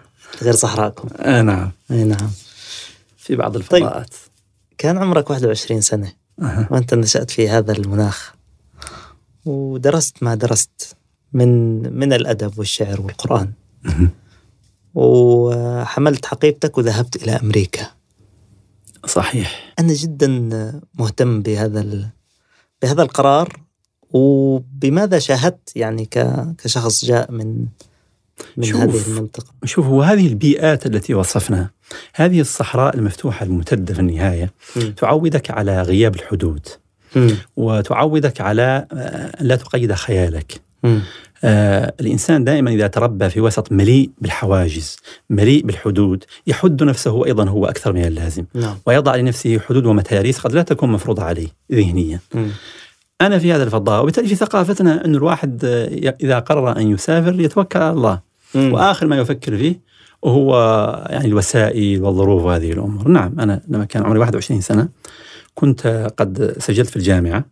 غير 0.41 0.53
صحراءكم. 0.53 1.09
آه 1.19 1.41
نعم. 1.41 1.71
أي 1.91 2.03
نعم. 2.03 2.29
في 3.17 3.35
بعض 3.35 3.55
الفضاءات. 3.55 4.09
طيب. 4.09 4.36
كان 4.77 4.97
عمرك 4.97 5.29
21 5.29 5.81
سنة. 5.81 6.13
أه. 6.41 6.67
وأنت 6.71 6.93
نشأت 6.93 7.31
في 7.31 7.49
هذا 7.49 7.71
المناخ. 7.71 8.33
ودرست 9.45 10.23
ما 10.23 10.35
درست 10.35 10.95
من 11.33 11.81
من 11.99 12.13
الأدب 12.13 12.59
والشعر 12.59 13.01
والقرآن. 13.01 13.51
أه. 13.85 14.09
وحملت 14.93 16.25
حقيبتك 16.25 16.77
وذهبت 16.77 17.15
إلى 17.23 17.31
أمريكا. 17.31 17.87
صحيح. 19.05 19.73
أنا 19.79 19.93
جدا 19.93 20.27
مهتم 20.93 21.41
بهذا 21.41 22.11
بهذا 22.81 23.01
القرار. 23.01 23.67
وبماذا 24.09 25.19
شاهدت 25.19 25.75
يعني 25.75 26.05
كشخص 26.57 27.05
جاء 27.05 27.31
من 27.31 27.65
من 28.57 28.63
شوف 28.63 28.81
هذه 28.81 29.07
المنطقة؟ 29.07 29.53
شوف 29.65 29.85
هو 29.85 30.01
هذه 30.01 30.27
البيئات 30.27 30.85
التي 30.85 31.13
وصفناها 31.13 31.71
هذه 32.13 32.41
الصحراء 32.41 32.95
المفتوحة 32.95 33.45
الممتدة 33.45 33.93
في 33.93 33.99
النهاية 33.99 34.51
م. 34.75 34.79
تعودك 34.79 35.51
على 35.51 35.81
غياب 35.81 36.15
الحدود 36.15 36.67
م. 37.15 37.29
وتعودك 37.55 38.41
على 38.41 38.85
آه، 38.93 39.43
لا 39.43 39.55
تقيد 39.55 39.93
خيالك 39.93 40.61
آه 41.43 41.93
الإنسان 41.99 42.43
دائما 42.43 42.71
إذا 42.71 42.87
تربى 42.87 43.29
في 43.29 43.41
وسط 43.41 43.71
مليء 43.71 44.09
بالحواجز 44.21 44.97
مليء 45.29 45.65
بالحدود 45.65 46.23
يحد 46.47 46.83
نفسه 46.83 47.25
أيضا 47.25 47.49
هو 47.49 47.65
أكثر 47.65 47.93
من 47.93 48.05
اللازم 48.05 48.45
نعم. 48.53 48.77
ويضع 48.85 49.15
لنفسه 49.15 49.59
حدود 49.59 49.85
ومتاريس 49.85 50.39
قد 50.39 50.53
لا 50.53 50.61
تكون 50.61 50.91
مفروضة 50.91 51.23
عليه 51.23 51.47
ذهنيا. 51.71 52.19
أنا 53.21 53.39
في 53.39 53.53
هذا 53.53 53.63
الفضاء 53.63 54.01
وبالتالي 54.01 54.27
في 54.27 54.35
ثقافتنا 54.35 55.05
أن 55.05 55.15
الواحد 55.15 55.65
آه، 55.65 56.15
إذا 56.21 56.39
قرر 56.39 56.77
أن 56.77 56.91
يسافر 56.91 57.41
يتوكل 57.41 57.79
على 57.79 57.93
الله 57.93 58.19
م. 58.55 58.73
وآخر 58.73 59.07
ما 59.07 59.17
يفكر 59.17 59.57
فيه 59.57 59.79
وهو 60.21 60.55
يعني 61.09 61.25
الوسائل 61.25 62.03
والظروف 62.03 62.43
وهذه 62.43 62.71
الأمور، 62.71 63.07
نعم 63.07 63.39
أنا 63.39 63.61
لما 63.67 63.85
كان 63.85 64.05
عمري 64.05 64.19
21 64.19 64.61
سنة 64.61 64.89
كنت 65.55 66.11
قد 66.17 66.55
سجلت 66.59 66.89
في 66.89 66.95
الجامعة 66.95 67.45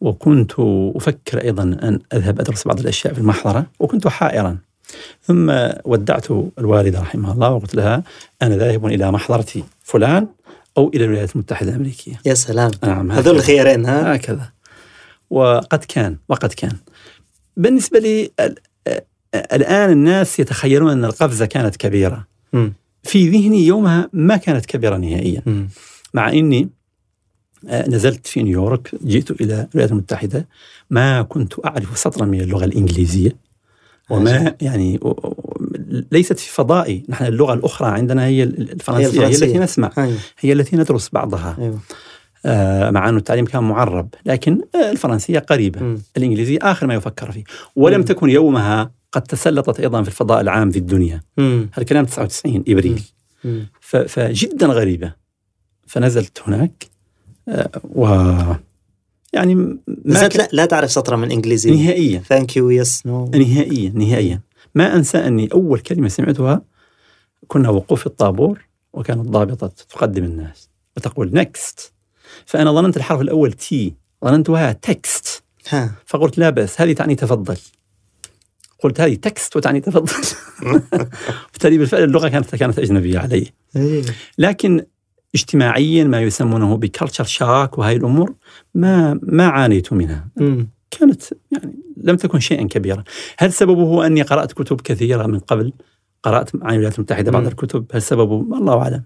وكنت 0.00 0.52
أفكر 0.96 1.42
أيضا 1.42 1.62
أن 1.62 1.98
أذهب 2.12 2.40
أدرس 2.40 2.66
بعض 2.66 2.80
الأشياء 2.80 3.14
في 3.14 3.20
المحضرة 3.20 3.66
وكنت 3.78 4.08
حائرا 4.08 4.58
ثم 5.22 5.52
ودعت 5.84 6.26
الوالدة 6.58 7.00
رحمها 7.00 7.32
الله 7.32 7.50
وقلت 7.50 7.74
لها 7.74 8.02
أنا 8.42 8.56
ذاهب 8.56 8.86
إلى 8.86 9.12
محضرتي 9.12 9.64
فلان 9.82 10.26
أو 10.78 10.90
إلى 10.94 11.04
الولايات 11.04 11.34
المتحدة 11.34 11.70
الأمريكية. 11.70 12.20
يا 12.26 12.34
سلام 12.34 12.70
نعم 12.84 13.12
هذول 13.12 13.36
الخيارين 13.36 13.86
ها؟ 13.86 14.14
هكذا 14.14 14.50
وقد 15.30 15.84
كان 15.84 16.16
وقد 16.28 16.52
كان. 16.52 16.76
بالنسبة 17.56 17.98
لي 17.98 18.30
الآن 19.38 19.90
الناس 19.90 20.40
يتخيلون 20.40 20.90
أن 20.90 21.04
القفزة 21.04 21.46
كانت 21.46 21.76
كبيرة 21.76 22.26
م. 22.52 22.68
في 23.02 23.28
ذهني 23.28 23.66
يومها 23.66 24.10
ما 24.12 24.36
كانت 24.36 24.66
كبيرة 24.66 24.96
نهائيا 24.96 25.42
م. 25.46 25.66
مع 26.14 26.28
أني 26.32 26.68
آه، 27.68 27.88
نزلت 27.88 28.26
في 28.26 28.42
نيويورك 28.42 28.94
جئت 29.04 29.30
إلى 29.30 29.68
الولايات 29.70 29.92
المتحدة 29.92 30.48
ما 30.90 31.22
كنت 31.22 31.52
أعرف 31.64 31.98
سطرا 31.98 32.26
من 32.26 32.40
اللغة 32.40 32.64
الإنجليزية 32.64 33.36
وما 34.10 34.54
يعني 34.60 35.00
ليست 36.12 36.38
في 36.38 36.52
فضائي 36.52 37.02
نحن 37.08 37.24
اللغة 37.24 37.54
الأخرى 37.54 37.88
عندنا 37.88 38.26
هي 38.26 38.42
الفرنسية 38.42 39.04
هي, 39.04 39.06
الفرنسية. 39.06 39.46
هي 39.46 39.48
التي 39.48 39.58
نسمع 39.58 39.90
أيوة. 39.98 40.18
هي 40.38 40.52
التي 40.52 40.76
ندرس 40.76 41.08
بعضها 41.12 41.56
أيوة. 41.58 41.78
آه 42.46 42.90
مع 42.90 43.08
أنه 43.08 43.16
التعليم 43.18 43.44
كان 43.44 43.64
معرب 43.64 44.08
لكن 44.26 44.60
آه 44.74 44.90
الفرنسية 44.90 45.38
قريبة. 45.38 45.98
الإنجليزية 46.16 46.58
آخر 46.62 46.86
ما 46.86 46.94
يفكر 46.94 47.32
فيه 47.32 47.44
ولم. 47.76 48.02
تكن 48.02 48.30
يومها 48.30 48.90
قد 49.16 49.22
تسلطت 49.22 49.80
أيضا 49.80 50.02
في 50.02 50.08
الفضاء 50.08 50.40
العام 50.40 50.70
في 50.70 50.78
الدنيا. 50.78 51.22
مم. 51.38 51.68
هذا 51.72 51.82
الكلام 51.82 52.04
99 52.04 52.64
إبريل. 52.68 53.02
مم. 53.44 53.66
فجدا 54.08 54.66
غريبة. 54.66 55.12
فنزلت 55.86 56.40
هناك 56.46 56.84
آه، 57.48 57.70
و 57.84 58.06
يعني 59.32 59.54
ما 60.04 60.28
كان- 60.28 60.38
لا 60.40 60.48
لا 60.52 60.66
تعرف 60.66 60.90
سطرة 60.92 61.16
من 61.16 61.30
إنجليزي. 61.32 61.70
نهائيا. 61.70 62.18
thank 62.18 62.56
you 62.56 62.70
yes 62.70 63.06
no 63.06 63.28
نهائيا 63.34 63.90
نهائيا. 63.94 64.40
ما 64.74 64.96
أنسى 64.96 65.18
أني 65.18 65.48
أول 65.52 65.78
كلمة 65.80 66.08
سمعتها 66.08 66.62
كنا 67.48 67.68
وقوف 67.68 68.00
في 68.00 68.06
الطابور 68.06 68.64
وكانت 68.92 69.20
ضابطة 69.28 69.66
تقدم 69.66 70.24
الناس 70.24 70.68
وتقول 70.96 71.30
next 71.34 71.92
فأنا 72.46 72.72
ظننت 72.72 72.96
الحرف 72.96 73.20
الأول 73.20 73.52
T 73.52 73.94
ظننتها 74.24 74.72
text 74.72 75.42
ها. 75.68 75.94
فقلت 76.06 76.38
لا 76.38 76.50
بأس 76.50 76.80
هذه 76.80 76.92
تعني 76.92 77.14
تفضل. 77.14 77.56
قلت 78.78 79.00
هذه 79.00 79.14
text 79.14 79.56
وتعني 79.56 79.80
تفضل. 79.80 80.12
بالتالي 81.52 81.78
بالفعل 81.78 82.02
اللغة 82.02 82.28
كانت 82.28 82.56
كانت 82.56 82.78
أجنبية 82.78 83.18
علي. 83.18 83.46
إيه. 83.76 84.02
لكن 84.38 84.84
اجتماعيا 85.34 86.04
ما 86.04 86.20
يسمونه 86.20 86.76
ب 86.76 86.82
culture 86.82 87.24
shock 87.24 87.78
وهي 87.78 87.96
الأمور 87.96 88.34
ما 88.74 89.20
ما 89.22 89.46
عانيت 89.46 89.92
منها. 89.92 90.28
كانت 90.90 91.22
يعني 91.52 91.74
لم 91.96 92.16
تكن 92.16 92.40
شيئا 92.40 92.66
كبيرا. 92.66 93.04
هل 93.38 93.52
سببه 93.52 94.06
أني 94.06 94.22
قرأت 94.22 94.52
كتب 94.52 94.80
كثيرة 94.80 95.26
من 95.26 95.38
قبل؟ 95.38 95.72
قرأت 96.22 96.50
عن 96.62 96.70
الولايات 96.74 96.94
المتحدة 96.98 97.30
بعض. 97.30 97.46
الكتب. 97.46 97.86
هل 97.92 98.02
سببه؟ 98.02 98.40
الله 98.58 98.78
أعلم. 98.82 99.02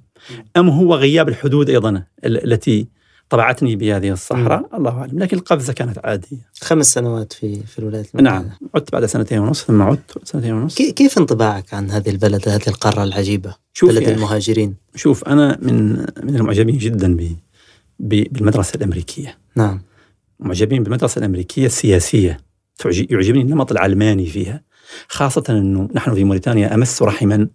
أم 0.57 0.68
هو 0.68 0.95
غياب 0.95 1.29
الحدود 1.29 1.71
أيضا 1.71 1.91
ال- 2.25 2.53
التي 2.53 2.87
طبعتني 3.31 3.76
بهذه 3.76 4.11
الصحراء 4.11 4.68
الله 4.76 4.91
أعلم. 4.99 5.18
لكن 5.18 5.37
القفزة 5.37 5.72
كانانت 5.72 5.99
عادية. 6.05 6.37
خمس 6.61 6.93
سنوات 6.93 7.33
في 7.33 7.61
في 7.66 7.78
الولايات 7.78 8.07
المتحدة. 8.14 8.39
نعم. 8.39 8.51
عدت 8.74 8.93
بعد 8.93 9.07
سنتين 9.07 9.39
ونصف 9.39 9.66
ثم 9.66 9.83
عدت 9.83 10.18
سنتين 10.28 10.53
ونصف 10.55 10.76
كي- 10.76 10.93
كيف 10.93 11.18
انطباعك 11.18 11.74
عن 11.74 11.91
هذه 11.91 12.11
البلد 12.11 12.49
هذه 12.49 12.68
القارة 12.68 13.03
العجيبة؟ 13.05 13.55
شوف 13.72 13.91
بلد 13.91 14.09
المهاجرين. 14.09 14.74
شوف 14.95 15.24
أنا 15.24 15.59
من 15.62 15.93
من 16.22 16.37
المعجبين 16.37 16.78
جدا 16.78 17.16
ب 17.16 17.37
ب- 17.99 18.33
بالمدرسة 18.33 18.76
الأمريكية. 18.76 19.39
نعم. 19.57 19.83
معجبين 20.41 20.83
بالمدرسة 20.83 21.18
الأمريكية 21.18 21.66
السياسية. 21.66 22.41
تعجي- 22.78 23.07
يعجبني 23.11 23.43
النمط 23.43 23.72
العلماني 23.72 24.26
فيها. 24.26 24.62
خاصة 25.09 25.45
أنه 25.49 25.89
نحن 25.95 26.14
في 26.14 26.24
موريتانيا 26.24 26.74
أمس 26.74 27.03
رحما 27.03 27.49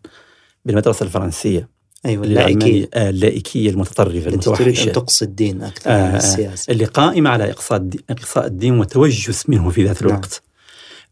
بالمدرسة 0.65 1.03
الفرنسية. 1.03 1.69
اللائكية 2.13 2.89
آه، 2.93 3.09
اللائكية 3.09 3.69
المتطرفة 3.69 4.29
التي 4.29 4.51
تريد 4.51 4.79
أن 4.79 4.91
تقصي 4.91 5.25
الدين 5.25 5.61
أكثر 5.63 5.89
آه، 5.91 6.07
من 6.07 6.13
آه. 6.13 6.17
السياسة. 6.17 6.71
اللي 6.71 6.85
قائمة 6.85 7.29
على 7.29 7.51
إقصاء 7.51 7.77
الدين, 7.77 8.01
إقصاء 8.09 8.45
الدين 8.45 8.79
وتوجس 8.79 9.49
منه 9.49 9.69
في 9.69 9.83
ذات 9.85 10.01
نعم. 10.03 10.11
الوقت. 10.11 10.41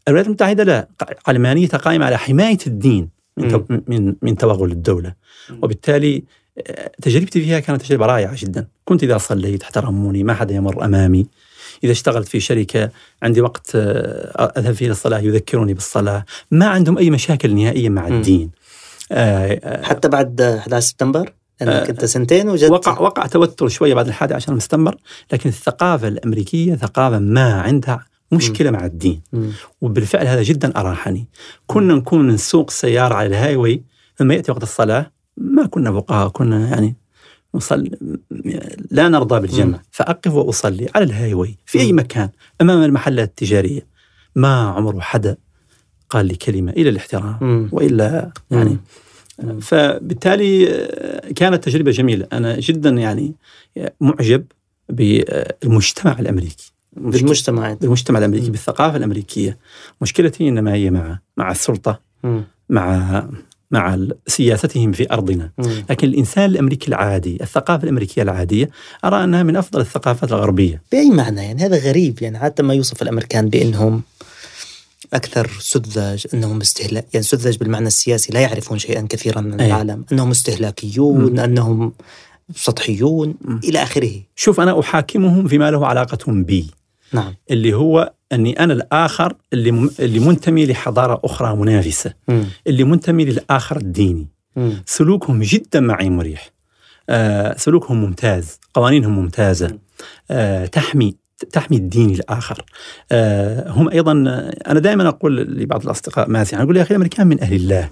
الولايات 0.08 0.26
المتحدة 0.26 0.64
لا 0.64 0.88
ق- 0.98 1.28
علمانيتها 1.28 1.78
قائمة 1.78 2.06
على 2.06 2.18
حماية 2.18 2.58
الدين 2.66 3.08
من 3.36 3.48
تو- 3.48 3.64
من 3.88 4.14
من 4.22 4.36
توغل 4.36 4.70
الدولة. 4.72 5.14
مم. 5.50 5.58
وبالتالي 5.62 6.22
آه، 6.68 6.90
تجربتي 7.02 7.40
فيها 7.40 7.60
كانت 7.60 7.82
تجربة 7.82 8.06
رائعة 8.06 8.34
جدا. 8.38 8.66
كنت 8.84 9.02
إذا 9.02 9.18
صليت 9.18 9.62
احترموني 9.62 10.24
ما 10.24 10.34
حدا 10.34 10.54
يمر 10.54 10.84
أمامي. 10.84 11.26
إذا 11.84 11.92
اشتغلت 11.92 12.28
في 12.28 12.40
شركة 12.40 12.90
عندي 13.22 13.40
وقت 13.40 13.70
آه، 13.74 14.52
أذهب 14.58 14.74
فيه 14.74 14.88
للصلاة 14.88 15.18
يذكروني 15.18 15.74
بالصلاة. 15.74 16.24
ما 16.50 16.66
عندهم 16.66 16.98
أي 16.98 17.10
مشاكل 17.10 17.54
نهائية 17.54 17.88
مع 17.88 18.08
مم. 18.08 18.16
الدين. 18.16 18.50
حتى 19.82 20.08
بعد 20.08 20.40
11 20.40 20.86
سبتمبر؟ 20.86 21.32
لأنك 21.60 21.86
آه، 21.86 21.90
أنت 21.90 22.04
سنتين 22.04 22.48
وجدت. 22.48 22.70
وقع 22.70 23.00
وقع 23.00 23.26
توتر 23.26 23.68
شوية 23.68 23.94
بعد 23.94 24.06
الحادي 24.08 24.34
عشر 24.34 24.58
سبتمبر 24.58 24.96
لكن 25.32 25.48
الثقافة 25.48 26.08
الأمريكية 26.08 26.74
ثقافة 26.74 27.18
ما 27.18 27.60
عندها 27.60 28.06
مشكلة 28.32 28.70
مع 28.70 28.84
الدين. 28.86 29.22
مم. 29.32 29.52
وبالفعل 29.80 30.26
هذا 30.26 30.42
جدا 30.42 30.80
اريحني 30.80 31.28
كنا 31.66 31.94
نكون 31.94 32.28
نسوق 32.28 32.66
السيارة 32.68 33.14
على 33.14 33.26
ال 33.26 33.56
highway 33.56 33.82
لما 34.20 34.34
يأتي 34.34 34.52
وقت 34.52 34.62
الصلاة 34.62 35.10
ما 35.36 35.66
كنا 35.66 35.92
فقهاء 35.92 36.28
كنا 36.28 36.68
يعني 36.68 36.96
نصلي 37.54 37.90
لا 38.90 39.08
نرضى 39.08 39.40
بالجمع. 39.40 39.76
مم. 39.76 39.82
فأقف 39.90 40.34
وأصلي 40.34 40.88
على 40.94 41.04
ال 41.04 41.34
highway 41.34 41.58
في 41.66 41.80
أي 41.80 41.92
مم. 41.92 41.98
مكان 41.98 42.28
أمام 42.60 42.82
المحلات 42.82 43.28
التجارية. 43.28 43.86
ما 44.36 44.68
عمره 44.68 45.00
حدا. 45.00 45.36
قال 46.10 46.26
لي 46.26 46.34
كلمة 46.34 46.72
إلى 46.72 46.88
الاحترام 46.88 47.38
مم. 47.40 47.68
وإلا 47.72 48.30
يعني 48.50 48.78
مم. 49.42 49.60
فبالتالي 49.60 50.68
آه، 50.70 51.32
كانت 51.32 51.64
تجربة 51.64 51.90
جميلة 51.90 52.26
أنا 52.32 52.60
جدا 52.60 52.90
يعني 52.90 53.34
معجب 54.00 54.44
بالمجتمع 54.88 56.18
الأمريكي 56.18 56.72
بالمجتمع 56.96 57.72
بالمجتمع 57.72 58.18
الأمريكي 58.18 58.46
مم. 58.46 58.52
بالثقافة 58.52 58.96
الأمريكية 58.96 59.58
مشكلتي 60.00 60.48
إنما 60.48 60.74
هي 60.74 60.90
مع 60.90 61.18
مع 61.36 61.50
السلطة. 61.50 62.00
مع 62.68 63.28
مع 63.70 63.98
سياستهم 64.26 64.92
في 64.92 65.12
أرضنا 65.12 65.50
مم. 65.58 65.84
لكن 65.90 66.08
الإنسان 66.08 66.50
الأمريكي 66.50 66.88
العادي 66.88 67.38
الثقافة 67.42 67.84
الأمريكية 67.84 68.22
العادية 68.22 68.70
أرى 69.04 69.24
أنها 69.24 69.42
من 69.42 69.56
أفضل 69.56 69.80
الثقافات 69.80 70.32
الغربية 70.32 70.82
بأي 70.92 71.10
معنى 71.10 71.42
يعني 71.42 71.62
هذا 71.62 71.78
غريب 71.78 72.22
يعني 72.22 72.38
حتى 72.38 72.62
ما 72.62 72.74
يوصف 72.74 73.02
الأمريكان 73.02 73.48
بأنهم 73.48 74.02
أكثر 75.12 75.50
سذج 75.60 76.26
أنهم 76.34 76.60
استهلاك 76.60 77.06
يعني 77.14 77.24
سذج 77.26 77.56
بالمعنى 77.56 77.86
السياسي 77.86 78.32
لا 78.32 78.40
يعرفون 78.40 78.78
شيئا 78.78 79.06
كثيرا 79.10 79.38
عن 79.38 79.60
أي. 79.60 79.66
العالم 79.66 80.04
أنهم 80.12 80.30
استهلاكيون 80.30 81.32
مم. 81.32 81.40
أنهم 81.40 81.92
سطحيون 82.54 83.34
مم. 83.40 83.60
إلى 83.64 83.82
آخره 83.82 84.12
شوف 84.36 84.60
أنا 84.60 84.80
أحاكمهم 84.80 85.48
فيما 85.48 85.70
له 85.70 85.86
علاقة 85.86 86.32
بي 86.32 86.70
نعم 87.12 87.34
اللي 87.50 87.74
هو 87.74 88.12
أني 88.32 88.58
أنا 88.60 88.72
الآخر 88.72 89.36
اللي 89.52 89.72
م- 89.72 89.90
اللي 90.00 90.18
منتمي 90.18 90.66
لحضارة 90.66 91.20
أخرى 91.24 91.56
منافسة 91.56 92.12
مم. 92.28 92.44
اللي 92.66 92.84
منتمي 92.84 93.24
للآخر 93.24 93.76
الديني 93.76 94.28
مم. 94.56 94.82
سلوكهم 94.86 95.42
جدا 95.42 95.80
معي 95.80 96.10
مريح 96.10 96.50
آه 97.08 97.56
سلوكهم 97.56 98.00
ممتاز 98.04 98.58
قوانينهم 98.74 99.18
ممتازة 99.18 99.78
آه 100.30 100.66
تحمي 100.66 101.16
تحمي 101.52 101.76
الدين 101.76 102.10
الآخر. 102.10 102.64
آه 103.12 103.70
هم 103.70 103.88
أيضا 103.88 104.12
أنا 104.66 104.80
دائما 104.80 105.08
أقول 105.08 105.36
لبعض 105.36 105.84
الأصدقاء 105.84 106.30
مازحا 106.30 106.62
أقول 106.62 106.76
يا 106.76 106.82
أخي 106.82 106.90
الأمريكان 106.90 107.26
من 107.26 107.40
أهل 107.40 107.54
الله. 107.54 107.88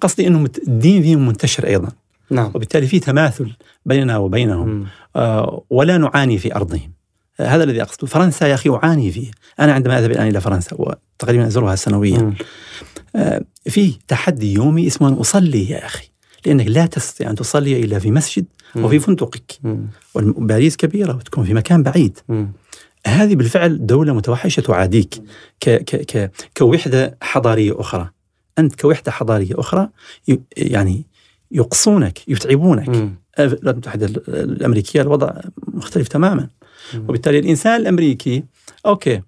قصدي 0.00 0.26
أنهم 0.26 0.46
الدين 0.68 1.02
فيهم 1.02 1.26
منتشر 1.26 1.66
أيضا. 1.66 1.88
نعم. 2.30 2.50
وبالتالي 2.54 2.86
في 2.86 3.00
تماثل 3.00 3.52
بيننا 3.86 4.16
وبينهم. 4.16 4.86
آه 5.16 5.62
ولا 5.70 5.98
نعاني 5.98 6.38
في 6.38 6.56
أرضهم. 6.56 6.92
آه 7.40 7.46
هذا 7.46 7.64
الذي 7.64 7.82
أقصده. 7.82 8.06
فرنسا 8.06 8.46
يا 8.46 8.54
أخي 8.54 8.70
أعاني 8.70 9.10
فيه. 9.10 9.30
أنا 9.60 9.72
عندما 9.72 9.98
أذهب 9.98 10.10
الآن 10.10 10.26
إلى 10.28 10.40
فرنسا 10.40 10.76
وتقريبا 10.78 11.46
أزورها 11.46 11.76
سنويا. 11.76 12.34
آه، 13.16 13.44
في 13.68 13.94
تحدي 14.08 14.54
يومي 14.54 14.86
اسمه 14.86 15.08
أن 15.08 15.12
أصلي 15.12 15.70
يا 15.70 15.86
أخي. 15.86 16.08
لأنك 16.46 16.66
لا 16.66 16.86
تستطيع 16.86 17.30
أن 17.30 17.34
تصلي 17.34 17.84
إلا 17.84 17.98
في 17.98 18.10
مسجد 18.10 18.44
أو 18.76 18.88
في 18.88 18.98
فندقك. 18.98 19.60
وباريس 20.14 20.76
كبيرة 20.76 21.16
وتكون 21.16 21.44
في 21.44 21.54
مكان 21.54 21.82
بعيد. 21.82 22.18
مم. 22.28 22.52
هذه 23.06 23.34
بالفعل 23.34 23.86
دولة 23.86 24.12
متوحشة 24.14 24.60
تعاديك 24.60 25.14
ك 25.60 25.70
ك 25.70 25.96
ك 25.96 26.30
كوحدة 26.56 27.18
حضارية 27.22 27.80
أخرى 27.80 28.10
أنت 28.58 28.80
كوحدة 28.80 29.12
حضارية 29.12 29.60
أخرى 29.60 29.88
يعني 30.56 31.06
يقصونك 31.50 32.28
يتعبونك. 32.28 32.88
الولايات 33.38 33.62
المتحدة 33.74 34.06
الأمريكية 34.28 35.02
الوضع 35.02 35.40
مختلف 35.68 36.08
تماما. 36.08 36.48
وبالتالي 37.08 37.38
الإنسان 37.38 37.80
الأمريكي 37.80 38.44
okay 38.86 39.22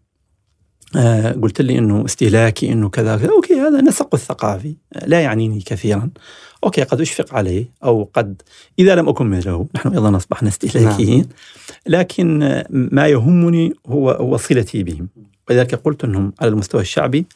آه 0.96 1.32
قلت 1.32 1.60
لي 1.60 1.78
إنه 1.78 2.04
استهلاكي 2.04 2.72
إنه 2.72 2.88
كذا 2.88 3.16
كذا 3.16 3.30
okay 3.30 3.54
هذا 3.54 3.80
نسق 3.80 4.14
الثقافي 4.14 4.74
لا 5.06 5.20
يعنيني 5.20 5.60
كثيرا. 5.60 6.10
okay 6.64 6.82
قد 6.82 7.00
أشفق 7.00 7.34
عليه 7.34 7.70
أو 7.84 8.10
قد 8.14 8.42
إذا 8.78 8.94
لم 8.94 9.08
أكن 9.08 9.26
مثله 9.26 9.66
نحن 9.74 9.88
أيضا 9.88 10.16
أصبحنا 10.16 10.48
استهلاكيين. 10.48 11.28
لكن 11.86 12.42
آه، 12.42 12.66
ما 12.70 13.08
يهمني 13.08 13.72
هو 13.86 14.10
هو 14.10 14.36
صلتي 14.36 14.82
بهم. 14.82 15.08
ولذلك 15.50 15.74
قلت 15.74 16.04
إنهم 16.04 16.32
على 16.40 16.48
المستوى 16.48 16.80
الشعبي 16.80 17.26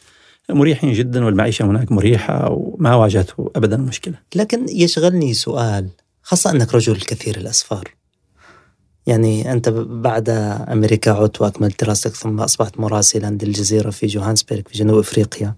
مريحين 0.50 0.92
جدا 0.92 1.24
والمعيشة 1.24 1.64
هناك 1.64 1.92
مريحة 1.92 2.50
وما 2.50 2.94
واجهته 2.94 3.50
ابدا 3.56 3.76
مشكلة. 3.76 4.14
لكن 4.34 4.66
يشغلني 4.68 5.34
سؤال 5.34 5.88
خاصة 6.22 6.50
أنك 6.50 6.74
رجل 6.74 6.96
كثير 6.96 7.36
الأسفار 7.36 7.99
يعني 9.06 9.52
أنت 9.52 9.68
بعد 9.68 10.28
أمريكا 10.68 11.10
عدت 11.12 11.40
وأكملت 11.40 11.84
دراستك 11.84 12.14
ثم 12.14 12.40
أصبحت 12.40 12.80
مراسلا 12.80 13.38
للجزيرة 13.42 13.90
في 13.90 14.06
جوهانسبرغ 14.06 14.62
في 14.68 14.78
جنوب 14.78 14.98
أفريقيا 14.98 15.54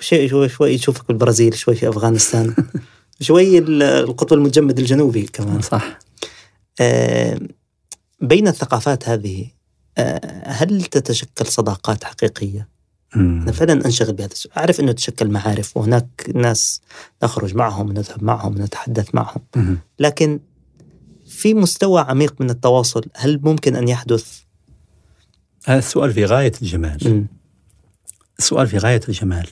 شيء 0.00 0.28
شوي 0.30 0.48
شوي 0.48 0.78
تشوفك 0.78 1.08
بالبرازيل 1.08 1.54
شوي 1.54 1.74
في 1.74 1.88
أفغانستان 1.88 2.54
شوي 3.20 3.58
ال- 3.58 3.82
القطب 3.82 4.32
المجمد 4.32 4.78
الجنوبي 4.78 5.22
كمان 5.22 5.60
صح 5.60 5.98
آه، 6.80 7.38
بين 8.20 8.48
الثقافات 8.48 9.08
هذه 9.08 9.46
آه، 9.98 10.42
هل 10.48 10.82
تتشكل 10.84 11.46
صداقات 11.46 12.04
حقيقية؟ 12.04 12.68
مم. 13.16 13.40
أنا 13.42 13.52
فعلا 13.52 13.86
أنشغل 13.86 14.12
بهذا 14.12 14.32
السؤال 14.32 14.56
أعرف 14.58 14.80
أنه 14.80 14.92
تشكل 14.92 15.28
معارف 15.28 15.76
وهناك 15.76 16.30
ناس 16.34 16.80
نخرج 17.22 17.54
معهم 17.54 17.88
ونذهب 17.88 18.24
معهم 18.24 18.54
ونتحدث 18.56 19.14
معهم 19.14 19.40
مم. 19.56 19.78
لكن 19.98 20.40
في 21.34 21.54
مستوى 21.54 22.00
عميق 22.00 22.34
من 22.40 22.50
التواصل 22.50 23.02
هل 23.16 23.40
ممكن 23.42 23.76
أن 23.76 23.88
يحدث؟ 23.88 24.38
هذا 25.66 25.78
السؤال 25.78 26.12
في 26.12 26.24
غاية 26.24 26.52
الجمال. 26.62 26.98
مم. 27.04 27.26
السؤال 28.38 28.66
في 28.66 28.78
غاية 28.78 29.00
الجمال. 29.08 29.46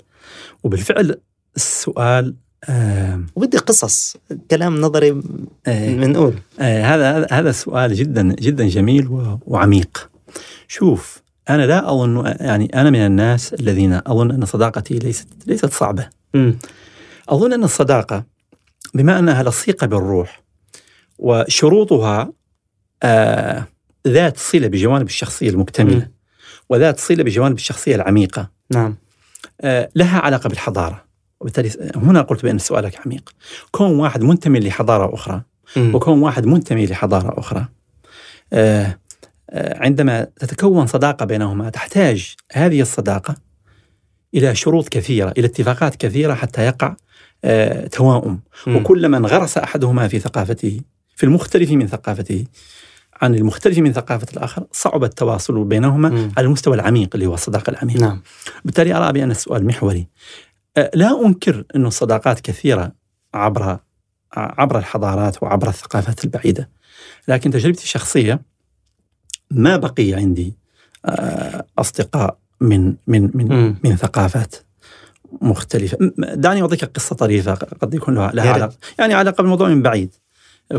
وبالفعل 0.63 1.21
السؤال 1.57 2.35
آه 2.65 3.21
وبدي 3.37 3.59
قصص 3.59 4.17
كلام 4.51 4.81
نظري 4.81 5.23
آه 5.67 5.95
بنقول 5.95 6.35
آه 6.61 6.83
هذا 6.85 7.19
هذا- 7.19 7.27
هذا 7.31 7.53
سؤال 7.53 7.95
جدا 7.95 8.23
جدا 8.35 8.69
جميل 8.69 9.09
وعميق. 9.47 10.11
شوف 10.69 11.23
أنا 11.51 11.67
لا 11.67 11.91
أظن 11.93 12.27
يعني 12.41 12.81
أنا 12.81 12.91
من 12.91 12.99
الناس 13.07 13.55
الذين 13.55 13.93
أظن 14.07 14.31
أن 14.31 14.45
صداقتي 14.45 14.99
ليست 14.99 15.29
ليست 15.47 15.73
صعبة. 15.73 16.09
مم. 16.35 16.59
أظن 17.29 17.53
أن 17.53 17.65
الصداقة 17.65 18.25
بما 18.95 19.19
أنها 19.19 19.43
لصيقة 19.43 19.87
بالروح 19.87 20.42
وشروطها 21.19 22.33
آه 23.03 23.67
ذات 24.09 24.39
صلة 24.39 24.67
بجوانب 24.67 25.07
الشخصية 25.07 25.51
المكتملة 25.51 25.97
مم. 25.97 26.13
وذات 26.69 27.01
صلة 27.01 27.25
بجوانب 27.25 27.57
الشخصية 27.57 27.95
العميقة 27.95 28.51
نعم 28.71 28.97
آه 29.61 29.89
لها 29.95 30.19
علاقة 30.19 30.49
بالحضارة 30.49 31.05
وبالتالي 31.41 31.71
هنا 31.97 32.23
قلت 32.23 32.43
بأن 32.43 32.59
سؤالك 32.59 33.07
عميق 33.07 33.31
كون 33.71 34.01
واحد 34.01 34.23
منتمي 34.23 34.61
لحضارة 34.61 35.15
أخرى 35.15 35.43
مم. 35.77 35.95
وكون 35.95 36.23
واحد 36.23 36.47
منتمي 36.47 36.87
لحضارة 36.87 37.39
أخرى 37.39 37.69
آه 38.53 38.99
آه 39.51 39.79
عندما 39.85 40.25
تتكون 40.25 40.87
صداقة 40.87 41.25
بينهما 41.25 41.71
تحتاج 41.71 42.35
هذه 42.53 42.81
الصداقة 42.81 43.35
إلى 44.35 44.55
شروط 44.55 44.89
كثيرة 44.89 45.33
إلى 45.39 45.47
اتفاقات 45.47 45.97
كثيرة 45.97 46.35
حتى 46.35 46.63
يقع 46.67 46.97
آه 47.45 47.87
توائم. 47.87 48.41
وكلما 48.67 49.17
انغرس 49.17 49.59
أحدهما 49.59 50.09
في 50.09 50.19
ثقافته 50.19 50.81
في 51.23 51.27
المختلف 51.27 51.71
من 51.71 51.87
ثقافته 51.87 52.45
عن 53.23 53.35
المختلف 53.35 53.79
من 53.79 53.93
ثقافة 53.93 54.27
الآخر 54.33 54.67
صعب 54.73 55.05
التواصل 55.05 55.65
بينهما 55.65 56.09
مم. 56.09 56.33
على 56.37 56.47
المستوى 56.47 56.75
العميق 56.75 57.11
اللي 57.15 57.27
هو 57.27 57.35
الصداقة 57.35 57.71
العميقة. 57.71 58.01
نعم 58.01 58.23
بالتالي 58.65 58.95
أرى 58.95 59.13
بأن 59.13 59.31
السؤال 59.31 59.67
محوري. 59.67 60.07
أه، 60.77 60.91
لا 60.95 61.27
أنكر 61.27 61.65
انه 61.77 61.89
الصداقات 61.89 62.41
كثيرة 62.41 62.93
عبر 63.35 63.79
عبر 64.37 64.79
الحضارات 64.79 65.43
وعبر 65.43 65.69
الثقافات 65.69 66.25
البعيدة. 66.25 66.71
لكن 67.29 67.51
تجربتي 67.51 67.83
الشخصية 67.85 68.41
ما 69.51 69.77
بقي 69.77 70.15
عندي 70.15 70.57
أه، 71.07 71.67
أصدقاء 71.79 72.39
من 72.61 72.95
من 73.07 73.31
من 73.35 73.49
مم. 73.53 73.77
من 73.85 73.97
ثقافات 73.97 74.55
مختلفة 75.43 75.99
م- 76.01 76.11
دعني 76.35 76.63
أعطيك 76.63 76.85
قصة 76.85 77.17
طريفة 77.17 77.55
قد 77.55 77.95
يكون 77.95 78.15
لها, 78.15 78.33
لها. 78.33 78.53
علاقة 78.53 78.75
يعني 78.99 79.15
علاقة 79.15 79.37
بالموضوع 79.43 79.69
من 79.69 79.83
بعيد 79.83 80.15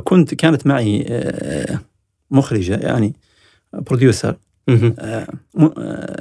كنت 0.04 0.34
كانت 0.34 0.68
معي 0.68 1.06
آه، 1.10 1.80
مخرجة 2.32 2.76
يعني 2.76 3.14
بروديوسر 3.74 4.36
مهم. 4.68 4.96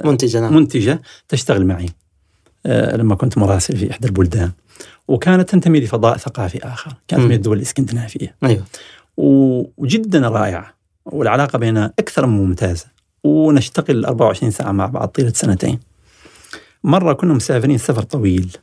منتجة 0.05 0.39
نعم. 0.39 0.55
منتجة 0.55 1.01
تشتغل 1.27 1.65
معي 1.65 1.85
آه، 2.65 2.95
لما 2.95 3.15
كنت 3.15 3.37
مراسل 3.37 3.77
في 3.77 3.91
إحدى 3.91 4.07
البلدان. 4.07 4.51
وكانت 5.07 5.49
تنتمي 5.49 5.79
لفضاء 5.79 6.17
ثقافي 6.17 6.57
آخر 6.63 6.93
كانت. 7.07 7.23
من 7.23 7.31
الدول 7.31 7.57
الإسكندنافية. 7.57 8.35
أيوه. 8.43 8.63
و- 9.17 9.63
وجدا 9.77 10.19
رائعة 10.29 10.73
والعلاقة 11.05 11.59
بيننا 11.59 11.93
أكثر 11.99 12.25
من 12.25 12.37
ممتازة. 12.45 12.85
ونشتغل 13.23 14.05
24 14.05 14.51
ساعة 14.51 14.71
مع 14.71 14.85
بعض 14.85 15.07
طيلة 15.07 15.29
سنتين. 15.35 15.79
مرة 16.83 17.13
كنا 17.13 17.33
مسافرين 17.33 17.77
سفر 17.77 18.01
طويل 18.01 18.57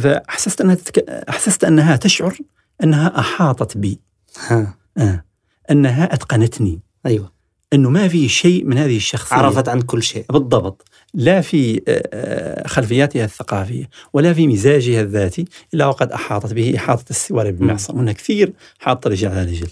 فأحسست 0.00 0.60
أنها 0.60 0.74
تتك... 0.74 0.98
أحسست 1.08 1.64
أنها 1.64 1.96
تشعر 1.96 2.36
أنها 2.82 3.18
أحاطت 3.18 3.76
بي. 3.76 4.00
ها. 4.46 4.74
آه. 4.98 5.24
أنها 5.70 6.14
أتقنتني. 6.14 6.80
أيوه. 7.06 7.32
أنه 7.72 7.90
ما 7.90 8.08
في 8.08 8.28
شيء 8.28 8.64
من 8.64 8.78
هذه 8.78 8.96
الشخصية. 8.96 9.36
عرفت 9.36 9.68
عن 9.68 9.80
كل 9.80 10.02
شيء. 10.02 10.24
بالضبط. 10.30 10.88
لا 11.14 11.40
في 11.40 11.82
آه، 11.88 12.08
آه، 12.12 12.68
خلفياتها 12.68 13.24
الثقافية 13.24 13.88
ولا 14.12 14.32
في 14.32 14.46
مزاجها 14.46 15.00
الذاتي 15.00 15.44
إلا 15.74 15.86
وقد 15.86 16.12
أحاطت 16.12 16.52
به 16.52 16.76
إحاطة 16.76 17.04
السواري 17.10 17.52
بالمعصم 17.52 17.98
وأنها 17.98 18.12
كثير 18.12 18.52
حاطة 18.78 19.10
رجل 19.10 19.28
على 19.28 19.42
رجل. 19.44 19.68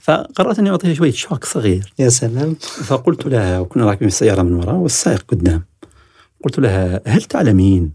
فقررت 0.00 0.58
أني 0.58 0.70
أعطيها 0.70 0.94
شوية 0.94 1.12
شوك 1.12 1.44
صغير. 1.44 1.92
يا 1.98 2.08
سلام. 2.08 2.54
فقلت 2.60 3.26
لها 3.26 3.60
وكنا 3.60 3.86
راكبين 3.86 4.08
السيارة 4.08 4.42
من 4.42 4.52
وراء 4.52 4.74
والسائق 4.74 5.24
قدام. 5.28 5.64
قلت 6.44 6.58
لها 6.58 7.00
هل 7.06 7.22
تعلمين 7.22 7.92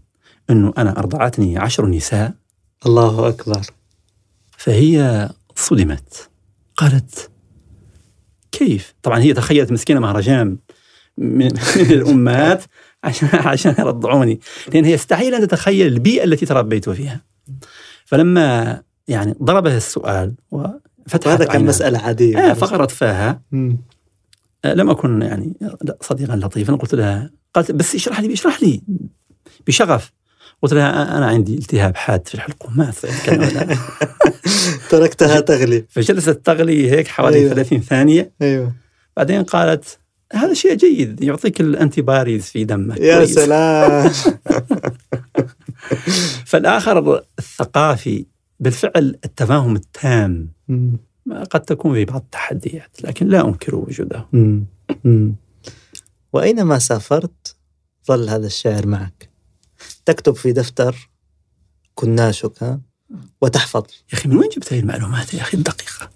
أنه 0.50 0.72
أنا 0.78 0.98
أرضعتني 0.98 1.58
عشر 1.58 1.86
نساء؟ 1.86 2.32
الله 2.86 3.28
أكبر. 3.28 3.60
فهي 4.66 5.28
صدمت. 5.56 6.30
قالت 6.76 7.30
كيف؟ 8.52 8.94
طبعا 9.02 9.20
هي 9.20 9.32
تخيلت 9.34 9.72
مسكينة 9.72 10.00
مهرجان 10.00 10.58
من 11.18 11.44
من 11.76 11.90
الأمهات 11.90 12.64
عشان 13.04 13.28
عشان 13.50 13.74
يرضعوني. 13.78 14.40
لأن 14.74 14.84
هي 14.84 14.92
يستحيل 14.92 15.34
أن 15.34 15.48
تتخيل 15.48 15.86
البيئة 15.86 16.24
التي 16.24 16.46
تربيت 16.46 16.90
فيها. 16.90 17.20
فلما 18.04 18.82
يعني 19.08 19.34
ضربها 19.42 19.76
السؤال 19.76 20.34
وفتحت 20.50 21.26
وهذا 21.26 21.44
كان. 21.44 21.64
مسألة 21.64 21.98
عادية. 21.98 22.38
آه 22.38 22.52
فقرت 22.52 22.90
فاها. 22.90 23.42
آه، 24.64 24.74
لم 24.74 24.90
أكن 24.90 25.22
يعني 25.22 25.54
صديقا 26.00 26.36
لطيفا. 26.36 26.74
قلت 26.76 26.94
لها 26.94 27.30
قالت 27.54 27.72
بس 27.72 27.94
اشرح 27.94 28.20
لي 28.20 28.32
اشرح 28.32 28.62
لي. 28.62 28.82
بشغف. 29.66 30.12
قلت 30.62 30.72
لها 30.74 30.92
"أ- 31.04 31.10
أنا 31.16 31.26
عندي 31.26 31.54
التهاب 31.54 31.96
حاد 31.96 32.28
في 32.28 32.34
الحلقوم 32.34 32.76
ما 32.76 32.88
أستطيع 32.88 33.16
أتكلم 33.16 33.42
الآن." 33.42 33.76
تركتها 34.90 35.40
تغلي 35.40 35.84
فجلست 35.88 36.30
تغلي 36.30 36.90
هيك 36.90 37.08
حوالي 37.08 37.38
أيوة. 37.38 37.54
30 37.54 37.80
ثانية 37.80 38.32
أيوه 38.42 38.72
بعدين 39.16 39.42
قالت 39.42 39.98
هذا 40.32 40.54
شيء 40.54 40.74
جيد 40.74 41.22
يعطيك 41.22 41.60
الانتي 41.60 42.02
باريز 42.02 42.44
في 42.44 42.64
دمك 42.64 43.00
يا 43.00 43.16
كويس. 43.16 43.34
سلام 43.34 44.10
فالآخر 46.46 47.22
الثقافي 47.38 48.26
بالفعل 48.60 49.18
التفاهم 49.24 49.76
التام. 49.76 50.48
قد 51.50 51.60
تكون 51.60 51.94
في 51.94 52.04
بعض 52.04 52.20
التحديات 52.20 52.96
لكن 53.04 53.26
لا 53.28 53.48
أنكر 53.48 53.74
وجوده. 53.76 54.26
وأينما 56.32 56.78
سافرت 56.78 57.56
ظل 58.08 58.28
هذا 58.28 58.46
الشعر 58.46 58.86
معك 58.86 59.28
تكتب 60.04 60.36
في 60.36 60.52
دفتر 60.52 61.10
كناشك 61.94 62.62
ها؟ 62.62 62.80
وتحفظ. 63.40 63.82
يا 64.12 64.18
أخي 64.18 64.28
من 64.28 64.36
وين 64.36 64.48
جبت 64.48 64.72
هذه 64.72 64.80
المعلومات 64.80 65.34
يا 65.34 65.40
أخي؟ 65.40 65.56
الدقيقه 65.56 66.10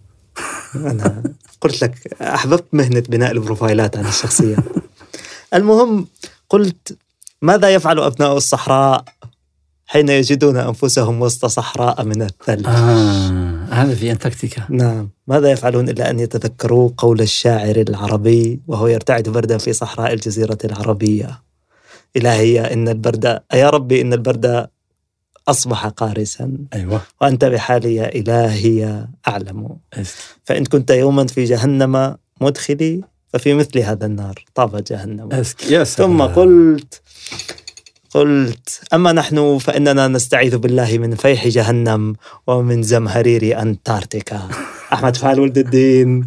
أنا 0.74 1.22
قلت 1.60 1.82
لك 1.82 2.22
أحببت 2.22 2.64
مهنة 2.72 3.00
بناء 3.00 3.32
البروفايلات 3.32 3.96
عن 3.96 4.06
الشخصية. 4.06 4.56
المهم 5.54 6.06
قلت 6.48 6.98
ماذا 7.42 7.74
يفعل 7.74 7.98
أبناء 7.98 8.36
الصحراء 8.36 9.04
حين 9.86 10.08
يجدون 10.08 10.56
أنفسهم 10.56 11.22
وسط 11.22 11.46
صحراء 11.46 12.04
من 12.04 12.22
الثلج؟ 12.22 12.66
آه 12.66 13.66
هذا 13.70 13.94
في 13.94 14.10
أنتاركتيكا. 14.10 14.66
نعم. 14.68 15.10
ماذا 15.26 15.50
يفعلون 15.50 15.88
إلا 15.88 16.10
أن 16.10 16.20
يتذكروا 16.20 16.90
قول 16.96 17.20
الشاعر 17.20 17.76
العربي 17.76 18.60
وهو 18.66 18.86
يرتعد 18.86 19.28
بردا 19.28 19.58
في 19.58 19.72
صحراء 19.72 20.12
الجزيرة 20.12 20.58
العربية؟ 20.64 21.42
إلهي 22.16 22.72
إن 22.72 22.88
البرد 22.88 23.40
يا 23.54 23.70
ربي 23.70 24.00
إن 24.00 24.12
البرد 24.12 24.68
أصبح 25.48 25.86
قارسا 25.86 26.56
أيوه 26.74 27.00
وأنت 27.20 27.44
بحالي 27.44 27.94
يا 27.94 28.14
إلهي 28.14 29.06
أعلم. 29.28 29.76
فإن 30.44 30.64
كنت 30.64 30.90
يوما 30.90 31.26
في 31.26 31.44
جهنم 31.44 32.16
مدخلي 32.40 33.00
ففي 33.32 33.54
مثل 33.54 33.78
هذا 33.78 34.06
النار 34.06 34.44
طاب 34.54 34.84
جهنم 34.84 35.32
أسك. 35.32 35.70
يا 35.70 35.84
سلام. 35.84 36.11
ثم 36.11 36.22
قلت 36.22 37.02
قلت 38.11 38.80
أما 38.94 39.12
نحن 39.12 39.58
فإننا 39.58 40.08
نستعيذ 40.08 40.56
بالله 40.58 40.98
من 40.98 41.14
فيح 41.14 41.48
جهنم 41.48 42.14
ومن 42.46 42.82
زمهرير 42.82 43.62
أنتاركتيكا 43.62 44.48
أحمد 44.94 45.16
فعل 45.16 45.40
ولد 45.40 45.58
الدين 45.58 46.26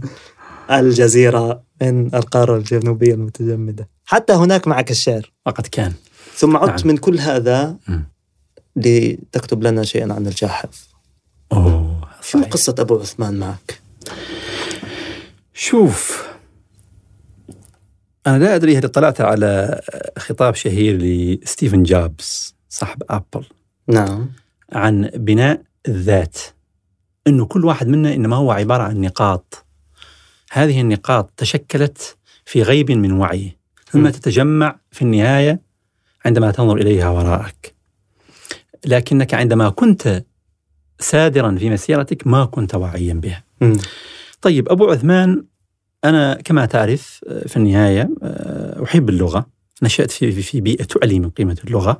الجزيرة 0.72 1.64
من 1.92 2.16
القارة 2.16 2.58
الجنوبية 2.58 3.14
المتجمدة 3.14 3.90
حتى 4.06 4.34
هناك 4.34 4.68
معك 4.68 4.92
الشعر 4.92 5.32
وقد 5.46 5.68
كان 5.68 5.94
ثم 6.36 6.58
عدت 6.58 6.80
نعم. 6.80 6.88
من 6.88 6.98
كل 6.98 7.20
هذا. 7.20 7.78
لتكتب 8.76 9.64
لنا 9.64 9.84
شيئا 9.84 10.14
عن 10.14 10.28
الجاحظ 10.28 10.70
أوه 11.52 12.08
شو 12.22 12.40
صحيح. 12.40 12.52
قصة 12.52 12.76
أبو 12.80 13.00
عثمان 13.00 13.40
معك؟ 13.40 13.82
شوف 15.54 16.28
أنا 18.28 18.38
لا 18.38 18.56
أدري 18.56 18.78
هل 18.78 18.86
اطلعت 18.86 19.22
على 19.22 19.82
خطاب 20.18 20.56
شهير 20.56 20.98
لستيفن 20.98 21.84
جوبز 21.84 22.56
صاحب 22.70 23.04
أبل 23.10 23.46
نعم 23.88 24.32
عن 24.72 25.10
بناء 25.16 25.62
الذات 25.88 26.38
أنه 27.28 27.46
كل 27.46 27.66
واحد 27.66 27.88
منا 27.88 28.14
إنما 28.14 28.36
هو 28.36 28.52
عبارة 28.52 28.84
عن 28.84 29.02
نقاط 29.02 29.66
هذه 30.54 30.82
النقاط 30.82 31.34
تشكلت 31.38 32.18
في 32.46 32.64
غيب 32.64 32.92
من 32.92 33.12
وعيه 33.12 33.58
ثم. 33.92 34.10
تتجمع 34.10 34.80
في 34.92 35.02
النهاية 35.02 35.62
عندما 36.26 36.52
تنظر 36.52 36.78
إليها 36.78 37.10
وراءك. 37.10 37.74
لكنك 38.86 39.34
عندما 39.34 39.70
كنت 39.70 40.24
سادرا 41.00 41.56
في 41.56 41.70
مسيرتك 41.70 42.28
ما 42.28 42.46
كنت 42.46 42.76
واعيا 42.76 43.14
بها. 43.14 43.44
طيب 44.42 44.70
أبو 44.70 44.92
عثمان 44.92 45.44
أنا 46.04 46.34
كما 46.46 46.66
تعرف 46.66 47.22
آه، 47.28 47.48
في 47.48 47.58
النهاية 47.58 48.10
آه، 48.24 48.84
أحب 48.84 49.10
اللغة. 49.10 49.46
نشأت 49.84 50.12
في 50.12 50.62
بيئة 50.62 50.84
تعلي 50.84 51.20
من 51.20 51.30
قيمة 51.30 51.58
اللغة. 51.64 52.00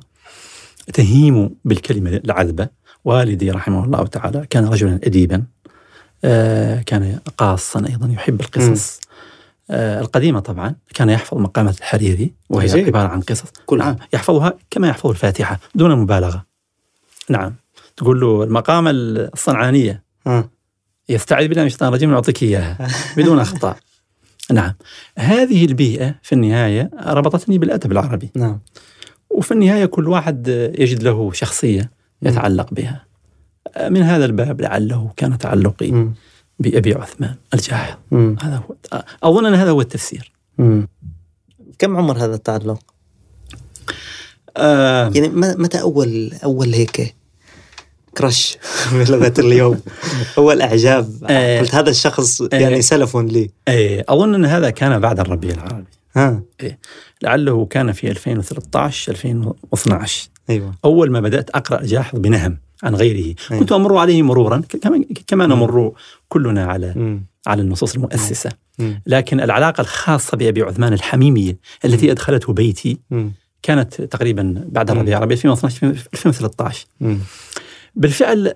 تهيم 0.92 1.54
بالكلمة 1.64 2.20
العذبة. 2.24 2.68
والدي 3.04 3.50
رحمه 3.50 3.84
الله 3.84 4.06
تعالى 4.06 4.46
كان 4.50 4.64
رجلا 4.64 5.00
أديبا. 5.04 5.44
كان 6.86 7.18
قاصا 7.38 7.86
أيضا 7.88 8.08
يحب 8.12 8.40
القصص 8.40 9.00
آه، 9.70 10.00
القديمة 10.00 10.40
طبعا 10.40 10.74
كان 10.94 11.10
يحفظ 11.10 11.38
مقامات 11.38 11.78
الحريري 11.78 12.32
وهي 12.50 12.70
عجيب. 12.70 12.86
عبارة 12.86 13.08
عن 13.08 13.20
قصص 13.20 13.52
كلها. 13.66 13.86
نعم 13.86 13.96
يحفظها 14.12 14.52
كما 14.70 14.88
يحفظ 14.88 15.10
الفاتحة 15.10 15.60
دون 15.74 15.96
مبالغة 15.96 16.44
نعم 17.28 17.54
تقول 17.96 18.20
له 18.20 18.44
المقامة 18.44 18.90
الصنعانية 18.94 20.02
آه. 20.26 20.50
يستعيذ 21.08 21.48
بالله 21.48 21.62
من 21.62 21.66
الشيطان 21.66 21.88
الرجيم 21.88 22.12
يعطيك 22.12 22.42
إياها 22.42 22.88
بدون 23.16 23.38
أخطاء. 23.38 23.76
نعم. 24.52 24.74
هذه 25.18 25.64
البيئة 25.64 26.14
في 26.22 26.32
النهاية 26.32 26.90
ربطتني 27.06 27.58
بالأدب 27.58 27.92
العربي، 27.92 28.30
نعم 28.34 28.60
وفي 29.30 29.52
النهاية 29.52 29.86
كل 29.86 30.08
واحد 30.08 30.48
يجد 30.78 31.02
له 31.02 31.32
شخصية 31.32 31.90
يتعلق 32.22 32.74
بها. 32.74 33.04
من 33.80 34.02
هذا 34.02 34.24
الباب 34.24 34.60
لعله 34.60 35.10
كان 35.16 35.38
تعلقي 35.38 35.90
مم. 35.90 36.14
بأبي 36.58 36.94
عثمان 36.94 37.34
الجاحظ،. 37.54 37.96
هذا 38.12 38.62
هو 38.68 39.02
أظن 39.22 39.46
أن 39.46 39.54
هذا 39.54 39.70
هو 39.70 39.80
التفسير. 39.80 40.32
مم. 40.58 40.88
كم 41.78 41.96
عمر 41.96 42.18
هذا 42.18 42.34
التعلق؟ 42.34 42.78
آه 44.56 45.10
يعني 45.14 45.28
م- 45.28 45.62
متى 45.62 45.80
اول 45.80 46.32
أول 46.44 46.74
هيك 46.74 47.14
كرش 48.18 48.58
بلغه 48.92 49.34
اليوم 49.44 49.80
أول 50.38 50.62
إعجاب 50.62 51.24
آه. 51.28 51.60
قلت 51.60 51.74
هذا 51.74 51.90
الشخص 51.90 52.42
آه. 52.42 52.48
يعني 52.52 52.82
سلف 52.82 53.16
لي 53.16 53.50
إيه، 53.68 54.04
أظن 54.08 54.34
أن 54.34 54.44
هذا 54.44 54.70
كان 54.70 54.98
بعد 54.98 55.20
الربيع 55.20 55.54
العربي، 55.54 55.84
ها 56.16 56.42
لعله 57.22 57.66
كان 57.66 57.92
في 57.92 58.10
2013 58.10 59.12
2012 59.12 60.28
أيوه 60.50 60.74
أول 60.84 61.10
ما 61.10 61.20
بدأت 61.20 61.50
أقرأ 61.50 61.82
جاحظ 61.82 62.18
بنهم 62.18 62.58
عن 62.82 62.94
غيره 62.94 63.34
أي. 63.52 63.58
كنت 63.58 63.72
أمر 63.72 63.96
عليه 63.96 64.22
مرورا 64.22 64.62
كما 65.26 65.46
نمر 65.46 65.92
كلنا 66.28 66.64
على 66.64 66.92
مم. 66.96 67.26
على 67.46 67.62
النصوص 67.62 67.94
المؤسسة 67.94 68.50
مم. 68.78 69.02
لكن 69.06 69.40
العلاقة 69.40 69.80
الخاصة 69.80 70.36
بأبي 70.36 70.62
عثمان 70.62 70.92
الحميمية 70.92 71.58
التي 71.84 72.10
أدخلته 72.10 72.52
بيتي 72.52 72.98
مم. 73.10 73.32
كانت 73.62 74.02
تقريبا 74.02 74.64
بعد. 74.68 74.90
الربيع 74.90 75.16
العربي 75.16 75.34
2012 75.34 75.94
في 75.94 76.08
2013 76.14 76.86
مم. 77.00 77.18
بالفعل 77.94 78.52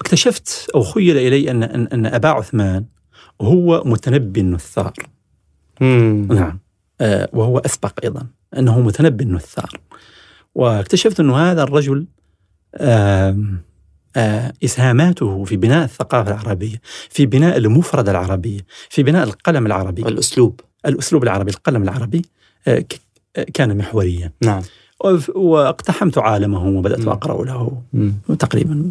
اكتشفت 0.00 0.70
أو 0.74 0.82
خيل 0.82 1.16
إلي 1.16 1.50
أن 1.50 1.62
أن, 1.62 1.86
أن 1.92 2.06
أبا 2.06 2.28
عثمان 2.28 2.84
هو 3.40 3.82
متنبي 3.84 4.40
النثار 4.40 4.92
مم. 5.80 6.28
نعم 6.30 6.58
آه، 7.00 7.28
وهو 7.32 7.58
أسبق 7.58 7.92
أيضا 8.04 8.26
أنه 8.58 8.80
متنبي 8.80 9.24
النثار 9.24 9.70
واكتشفت 10.54 11.20
أنه 11.20 11.36
هذا 11.36 11.62
الرجل 11.62 12.06
آم، 12.76 13.60
إسهاماته 14.64 15.44
في 15.44 15.56
بناء 15.56 15.84
الثقافة 15.84 16.30
العربية 16.30 16.80
في 17.10 17.26
بناء 17.26 17.56
المفردة 17.56 18.10
العربية 18.10 18.60
في 18.90 19.02
بناء 19.02 19.24
القلم 19.24 19.66
العربي. 19.66 20.02
الأسلوب. 20.02 20.60
الأسلوب 20.86 21.22
العربي 21.22 21.50
القلم 21.50 21.82
العربي 21.82 22.22
كان 23.54 23.76
محوريا. 23.76 24.32
نعم. 24.40 24.62
واقتحمت 25.34 26.18
عالمه 26.18 26.66
وبدأت 26.66 27.00
مم. 27.00 27.08
أقرأ 27.08 27.44
له. 27.44 27.82
تقريبا. 28.38 28.90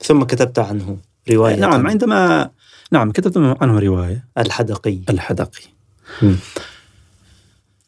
ثم 0.00 0.22
كتبت 0.22 0.58
عنه 0.58 0.96
رواية. 1.30 1.56
نعم 1.56 1.86
عندما 1.86 2.50
نعم 2.92 3.10
كتبت 3.12 3.36
عنه 3.62 3.78
رواية. 3.78 4.24
الحدقي. 4.38 4.98
الحدقي. 5.08 5.62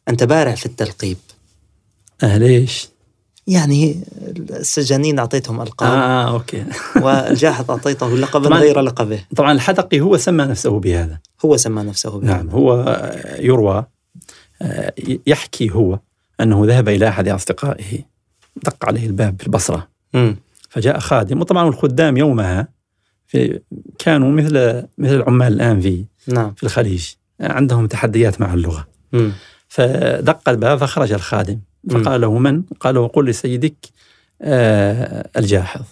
أنت 0.09 0.23
بارع 0.23 0.55
في 0.55 0.65
التلقيب. 0.65 1.17
آه 2.23 2.37
ليش؟ 2.37 2.87
يعني 3.47 4.03
السجانين 4.49 5.19
أعطيتهم 5.19 5.61
ألقاب. 5.61 5.91
آه 5.91 6.33
أوكي. 6.33 6.65
والجاحظ 7.03 7.71
أعطيته 7.71 8.17
لقبا. 8.17 8.55
غير 8.55 8.81
لقبه. 8.81 9.19
طبعا 9.35 9.51
الحدقي 9.51 10.01
هو 10.01 10.17
سمى 10.17 10.43
نفسه 10.45 10.79
بهذا. 10.79 11.19
هو 11.45 11.57
سمى 11.57 11.83
نفسه 11.83 12.19
بهذا. 12.19 12.33
نعم 12.33 12.49
هو 12.49 12.95
يروى 13.39 13.85
آه، 14.61 14.93
يحكي 15.27 15.71
هو 15.71 15.99
أنه 16.41 16.65
ذهب 16.65 16.89
إلى 16.89 17.07
أحد 17.07 17.27
أصدقائه 17.27 17.99
دق 18.63 18.85
عليه 18.85 19.07
الباب 19.07 19.35
في 19.39 19.47
البصرة. 19.47 19.87
مم. 20.13 20.35
فجاء 20.69 20.99
خادم 20.99 21.41
وطبعا 21.41 21.67
الخدام 21.69 22.17
يومها 22.17 22.67
في 23.27 23.59
كانوا 23.99 24.31
مثل 24.31 24.83
مثل 24.97 25.15
العمال 25.15 25.53
الآن 25.53 25.81
في 25.81 26.05
نعم. 26.27 26.53
في 26.53 26.63
الخليج 26.63 27.09
عندهم 27.41 27.87
تحديات 27.87 28.41
مع 28.41 28.53
اللغة. 28.53 28.87
مم. 29.13 29.31
فدق 29.67 30.49
الباب 30.49 30.77
فخرج 30.77 31.13
الخادم. 31.13 31.59
فقال 31.89 32.21
له 32.21 32.37
من؟ 32.37 32.63
قال 32.79 32.95
له 32.95 33.07
قل 33.07 33.25
لسيدك 33.25 33.75
آه 34.41 35.29
الجاحظ 35.37 35.85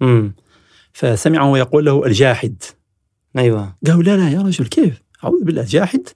مم. 0.00 0.34
فسمعه 0.92 1.58
يقول 1.58 1.84
له 1.84 2.06
الجاحد 2.06 2.62
أيوه 3.38 3.74
قالوا 3.86 4.02
لا 4.02 4.16
لا 4.16 4.30
يا 4.30 4.42
رجل 4.42 4.66
كيف؟ 4.66 5.02
أعوذ 5.24 5.44
بالله 5.44 5.64
جاحد 5.68 6.08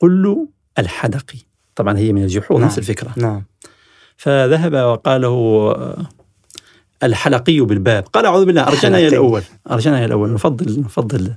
قل 0.00 0.22
له 0.22 0.48
الحدقي 0.78 1.38
طبعا 1.74 1.98
هي 1.98 2.12
من 2.12 2.22
الجحود 2.22 2.58
نعم. 2.58 2.66
نفس 2.66 2.78
الفكرة 2.78 3.14
نعم 3.16 3.44
فذهب 4.16 4.74
وقال 4.74 5.20
له 5.20 5.28
آه، 5.76 6.06
الحلقي 7.02 7.60
بالباب. 7.60 8.02
قال 8.02 8.26
أعوذ 8.26 8.44
بالله 8.44 8.68
أرجعنا 8.68 8.98
إلى. 8.98 9.08
الأول. 9.08 9.42
أرجعنا 9.70 9.98
إلى 9.98 10.04
الأول. 10.04 10.32
نفضل 10.32 10.80
نفضل. 10.80 11.32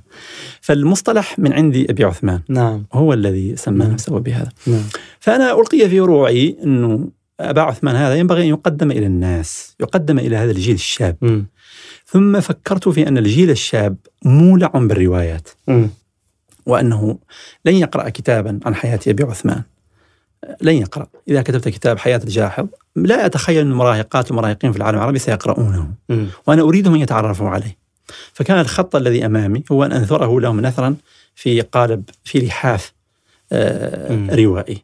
فالمصطلح 0.60 1.38
من 1.38 1.52
عندي 1.52 1.90
أبي 1.90 2.04
عثمان. 2.04 2.40
نعم. 2.48 2.86
هو 2.92 3.12
الذي 3.12 3.56
سمى 3.56 3.78
نعم. 3.78 3.92
نفسه 3.92 4.18
بهذا. 4.18 4.48
نعم. 4.66 4.82
فأنا 5.20 5.60
ألقي 5.60 5.88
في 5.88 6.00
روعي 6.00 6.56
أنه 6.64 7.08
أبا 7.40 7.60
عثمان 7.60 7.96
هذا 7.96 8.14
ينبغي 8.14 8.42
أن 8.42 8.48
يقدم 8.48 8.90
إلى 8.90 9.06
الناس 9.06 9.76
يقدم 9.80 10.18
إلى 10.18 10.36
هذا 10.36 10.50
الجيل 10.50 10.74
الشاب. 10.74 11.16
مم. 11.22 11.46
ثم 12.06 12.40
فكرت 12.40 12.88
في 12.88 13.08
أن 13.08 13.18
الجيل 13.18 13.50
الشاب 13.50 13.96
مولع 14.24 14.68
بالروايات. 14.74 15.48
مم. 15.68 15.90
وأنه 16.66 17.18
لن 17.64 17.74
يقرأ 17.74 18.08
كتابا 18.08 18.60
عن 18.64 18.74
حياة 18.74 19.00
أبي 19.08 19.22
عثمان. 19.22 19.62
لن 20.60 20.74
يقرأ 20.74 21.06
إذا 21.28 21.42
كتبت 21.42 21.68
كتاب 21.68 21.98
حياة 21.98 22.20
الجاحظ 22.24 22.66
لا 22.96 23.26
أتخيل 23.26 23.60
أن 23.60 23.70
المراهقات 23.70 24.30
والمراهقين 24.30 24.72
في 24.72 24.78
العالم 24.78 24.98
العربي 24.98 25.18
سيقرؤونه 25.18 25.90
مم. 26.08 26.26
وأنا 26.46 26.62
أريدهم 26.62 26.94
أن 26.94 27.00
يتعرفوا 27.00 27.48
عليه 27.48 27.76
فكان 28.32 28.60
الخط 28.60 28.96
الذي 28.96 29.26
أمامي 29.26 29.62
هو 29.72 29.84
أن 29.84 29.92
أنثره 29.92 30.40
لهم 30.40 30.60
نثرا 30.60 30.96
في 31.34 31.60
قالب 31.60 32.04
في 32.24 32.38
لحاف 32.38 32.92
آه. 33.52 34.34
روائي 34.36 34.82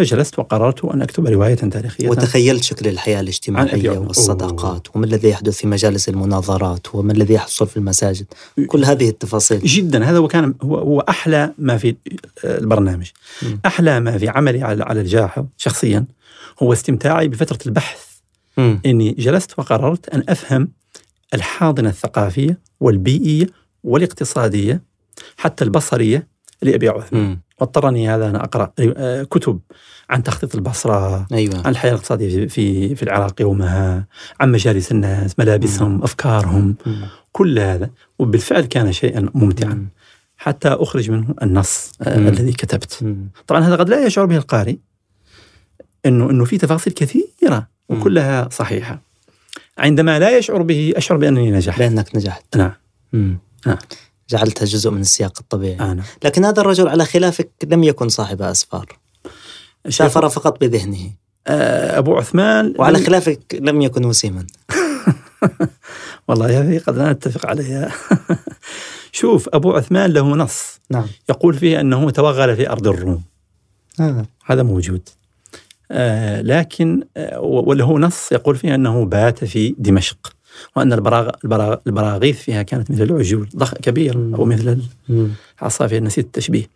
فجلست 0.00 0.38
وقررت 0.38 0.84
أن 0.84 1.02
أكتب 1.02 1.26
رواية 1.26 1.54
تاريخية 1.54 2.08
وتخيلت 2.08 2.64
شكل 2.64 2.88
الحياة 2.88 3.20
الاجتماعية 3.20 3.90
عمر. 3.90 4.08
والصداقات 4.08 4.96
وما 4.96 5.06
الذي 5.06 5.28
يحدث 5.28 5.56
في 5.56 5.66
مجالس 5.66 6.08
المناظرات 6.08 6.94
وما 6.94 7.12
الذي 7.12 7.34
يحصل 7.34 7.66
في 7.66 7.76
المساجد 7.76 8.26
كل 8.66 8.84
هذه 8.84 9.08
التفاصيل 9.08 9.60
جدا 9.60 10.04
هذا 10.04 10.18
هو 10.18 10.28
كان 10.28 10.54
هو, 10.62 10.78
هو 10.78 11.00
أحلى 11.00 11.52
ما 11.58 11.78
في 11.78 11.96
البرنامج 12.44 13.10
مم. 13.42 13.60
أحلى 13.66 14.00
ما 14.00 14.18
في 14.18 14.28
عملي 14.28 14.62
على 14.62 14.84
على 14.84 15.00
الجاحظ 15.00 15.44
شخصيا 15.56 16.04
هو 16.62 16.72
استمتاعي 16.72 17.28
بفترة 17.28 17.58
البحث 17.66 18.00
مم. 18.56 18.80
إني 18.86 19.12
جلست 19.18 19.58
وقررت 19.58 20.08
أن 20.08 20.24
أفهم 20.28 20.68
الحاضنة 21.34 21.88
الثقافية 21.88 22.58
والبيئية 22.80 23.46
والاقتصادية 23.84 24.82
حتى 25.36 25.64
البصرية 25.64 26.28
لابي 26.62 26.88
عثمان 26.88 27.22
مم. 27.22 27.40
واضطرني 27.60 28.08
هذا 28.08 28.30
ان 28.30 28.36
أقرأ 28.36 28.72
آه، 28.78 29.22
كتب 29.22 29.60
عن 30.10 30.22
تخطيط 30.22 30.54
البصرة 30.54 31.26
أيوه 31.32 31.56
عن 31.64 31.70
الحياة 31.70 31.90
الاقتصادية 31.90 32.28
في 32.28 32.48
في, 32.48 32.94
في 32.94 33.02
العراق 33.02 33.40
يومها 33.40 34.06
عن 34.40 34.52
مجالس 34.52 34.92
الناس 34.92 35.38
ملابسهم 35.38 36.02
أفكارهم 36.02 36.76
مم. 36.86 37.08
كل 37.32 37.58
هذا 37.58 37.90
وبالفعل 38.18 38.64
كان 38.64 38.92
شيئا 38.92 39.28
ممتعا 39.34 39.74
مم. 39.74 39.88
حتى 40.36 40.68
أخرج 40.68 41.10
منه 41.10 41.34
النص 41.42 41.92
آه، 42.02 42.18
مم. 42.18 42.28
الذي 42.28 42.52
كتبت 42.52 42.98
مم. 43.02 43.30
طبعا 43.46 43.60
هذا 43.60 43.76
قد 43.76 43.88
لا 43.88 44.06
يشعر 44.06 44.26
به 44.26 44.36
القارئ 44.36 44.76
إنه 46.06 46.30
إنه 46.30 46.44
في 46.44 46.58
تفاصيل 46.58 46.92
كثيرة 46.92 47.68
وكلها 47.88 48.48
صحيحة 48.48 49.02
عندما 49.78 50.18
لا 50.18 50.38
يشعر 50.38 50.62
به 50.62 50.92
أشعر 50.96 51.18
بأنني 51.18 51.50
نجحت 51.50 51.78
بأنك 51.78 52.16
نجحت 52.16 52.56
نعم 52.56 52.72
مم. 53.12 53.38
جعلتها 54.30 54.64
جزء 54.66 54.90
من 54.90 55.00
السياق 55.00 55.32
الطبيعي. 55.40 55.80
أنا. 55.80 56.02
لكن 56.24 56.44
هذا 56.44 56.60
الرجل 56.60 56.88
على 56.88 57.04
خلافك 57.04 57.50
لم 57.64 57.84
يكن 57.84 58.08
صاحب 58.08 58.42
أسفار. 58.42 58.98
سافر 59.88 60.28
فقط 60.28 60.60
بذهنه. 60.60 61.10
آه، 61.46 61.98
أبو 61.98 62.16
عثمان 62.16 62.74
وعلى 62.78 62.98
لم- 62.98 63.06
خلافك 63.06 63.40
لم 63.60 63.80
يكن 63.82 64.04
وسيما 64.04 64.46
والله 66.28 66.60
هذه 66.60 66.78
قد 66.86 66.96
لا 66.98 67.12
نتفق 67.12 67.46
عليها. 67.46 67.92
شوف 69.12 69.48
أبو 69.48 69.72
عثمان 69.72 70.10
له 70.10 70.22
نص. 70.36 70.80
نعم. 70.90 71.06
يقول 71.30 71.54
فيه 71.54 71.80
أنه 71.80 72.10
توغل 72.10 72.56
في 72.56 72.70
أرض 72.70 72.88
الروم. 72.88 73.22
آه. 74.00 74.26
هذا 74.46 74.62
موجود. 74.62 75.08
آه 75.90 76.40
لكن 76.42 77.02
آه 77.16 77.40
ولا 77.40 77.84
هو 77.84 77.98
نص 77.98 78.32
يقول 78.32 78.56
فيه 78.56 78.74
أنه 78.74 79.04
بات 79.04 79.44
في 79.44 79.74
دمشق. 79.78 80.32
وأن 80.76 80.92
البراغ 80.92 81.30
البراغ 81.44 81.76
البراغيث 81.86 82.40
فيها 82.40 82.62
كانت 82.62 82.90
مثل 82.90 83.02
العجول 83.02 83.48
ضخ 83.56 83.74
كبير 83.74 84.14
أو 84.14 84.44
مثل 84.44 84.82
العصافير 85.60 86.02
نسيت 86.02 86.24
التشبيه. 86.24 86.68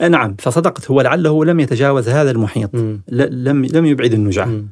آه 0.00 0.08
نعم 0.08 0.34
فصدقت 0.38 0.90
هو 0.90 1.00
لعله 1.00 1.44
لم 1.44 1.60
يتجاوز 1.60 2.08
هذا 2.08 2.30
المحيط. 2.30 2.74
لم 3.08 3.64
لم 3.64 3.86
يبعد 3.86 4.12
النجعة 4.12 4.62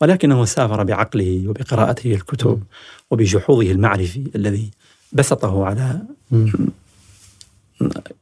ولكنه 0.00 0.44
سافر 0.44 0.84
بعقله 0.84 1.48
وبقراءته 1.48 2.14
الكتب 2.14 2.62
وبجحوظه 3.10 3.70
المعرفي 3.70 4.30
الذي 4.34 4.70
بسطه 5.12 5.64
على 5.64 6.00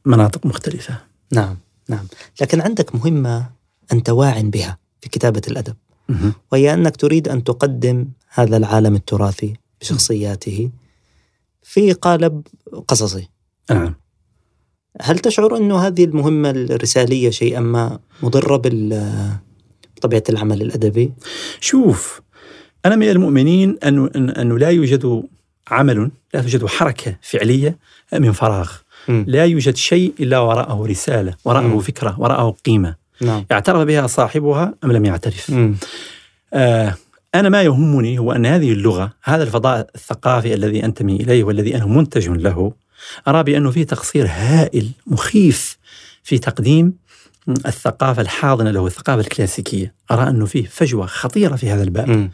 مناطق 0.05 0.45
مختلفة. 0.45 0.97
نعم 1.31 1.57
نعم. 1.89 2.07
لكن 2.41 2.61
عندك 2.61 2.95
مهمة 2.95 3.45
أنت 3.91 4.09
واع 4.09 4.41
بها 4.41 4.77
في 5.01 5.09
كتابة 5.09 5.41
الأدب. 5.47 5.75
وهي 6.51 6.73
أنك 6.73 6.95
تريد 6.95 7.27
أن 7.27 7.43
تقدم 7.43 8.07
هذا 8.29 8.57
العالم 8.57 8.95
التراثي. 8.95 9.53
بشخصياته 9.81 10.69
في 11.63 11.93
قالب 11.93 12.47
قصصي 12.87 13.29
نعم 13.71 13.95
هل 15.01 15.19
تشعر 15.19 15.57
أنه 15.57 15.87
هذه 15.87 16.03
المهمة 16.03 16.49
الرسالية 16.49 17.29
شيئا 17.29 17.59
ما 17.59 17.99
مضرة 18.23 18.61
بطبيعة 19.97 20.23
العمل 20.29 20.61
الأدبي؟ 20.61 21.13
شوف 21.59 22.21
أنا 22.85 22.95
من 22.95 23.09
المؤمنين 23.09 23.77
أنه, 23.85 24.09
أنه 24.15 24.57
لا 24.57 24.69
يوجد 24.69 25.23
عمل 25.67 26.11
لا 26.33 26.41
توجد 26.41 26.65
حركة 26.65 27.15
فعلية 27.21 27.77
من 28.13 28.31
فراغ 28.31 28.71
م. 29.07 29.23
لا 29.27 29.45
يوجد 29.45 29.75
شيء 29.75 30.13
إلا 30.19 30.39
وراءه 30.39 30.85
رسالة 30.85 31.35
وراءه 31.45 31.67
م. 31.67 31.79
فكرة 31.79 32.15
وراءه 32.19 32.55
قيمة 32.65 32.95
نعم. 33.21 33.45
اعترف 33.51 33.81
بها 33.81 34.07
صاحبها 34.07 34.73
أم 34.83 34.91
لم 34.91 35.05
يعترف 35.05 35.51
آه 36.53 36.95
أنا 37.35 37.49
ما 37.49 37.63
يهمني 37.63 38.19
هو 38.19 38.31
أن 38.31 38.45
هذه 38.45 38.71
اللغة 38.71 39.13
هذا 39.23 39.43
الفضاء 39.43 39.89
الثقافي 39.95 40.53
الذي 40.53 40.85
أنتمي 40.85 41.15
إليه 41.15 41.43
والذي 41.43 41.75
أنا 41.75 41.85
منتج 41.85 42.29
له 42.29 42.73
أرى 43.27 43.43
بأنه 43.43 43.71
فيه 43.71 43.83
تقصير 43.83 44.25
هائل 44.29 44.91
مخيف 45.07 45.77
في 46.23 46.37
تقديم 46.37 46.93
الثقافة 47.47 48.21
الحاضنة 48.21 48.71
له 48.71 48.87
الثقافة 48.87 49.21
الكلاسيكية 49.21 49.93
أرى 50.11 50.29
أنه 50.29 50.45
فيه 50.45 50.65
فجوة 50.65 51.05
خطيرة 51.05 51.55
في 51.55 51.69
هذا 51.69 51.83
الباب 51.83 52.09
م. 52.09 52.31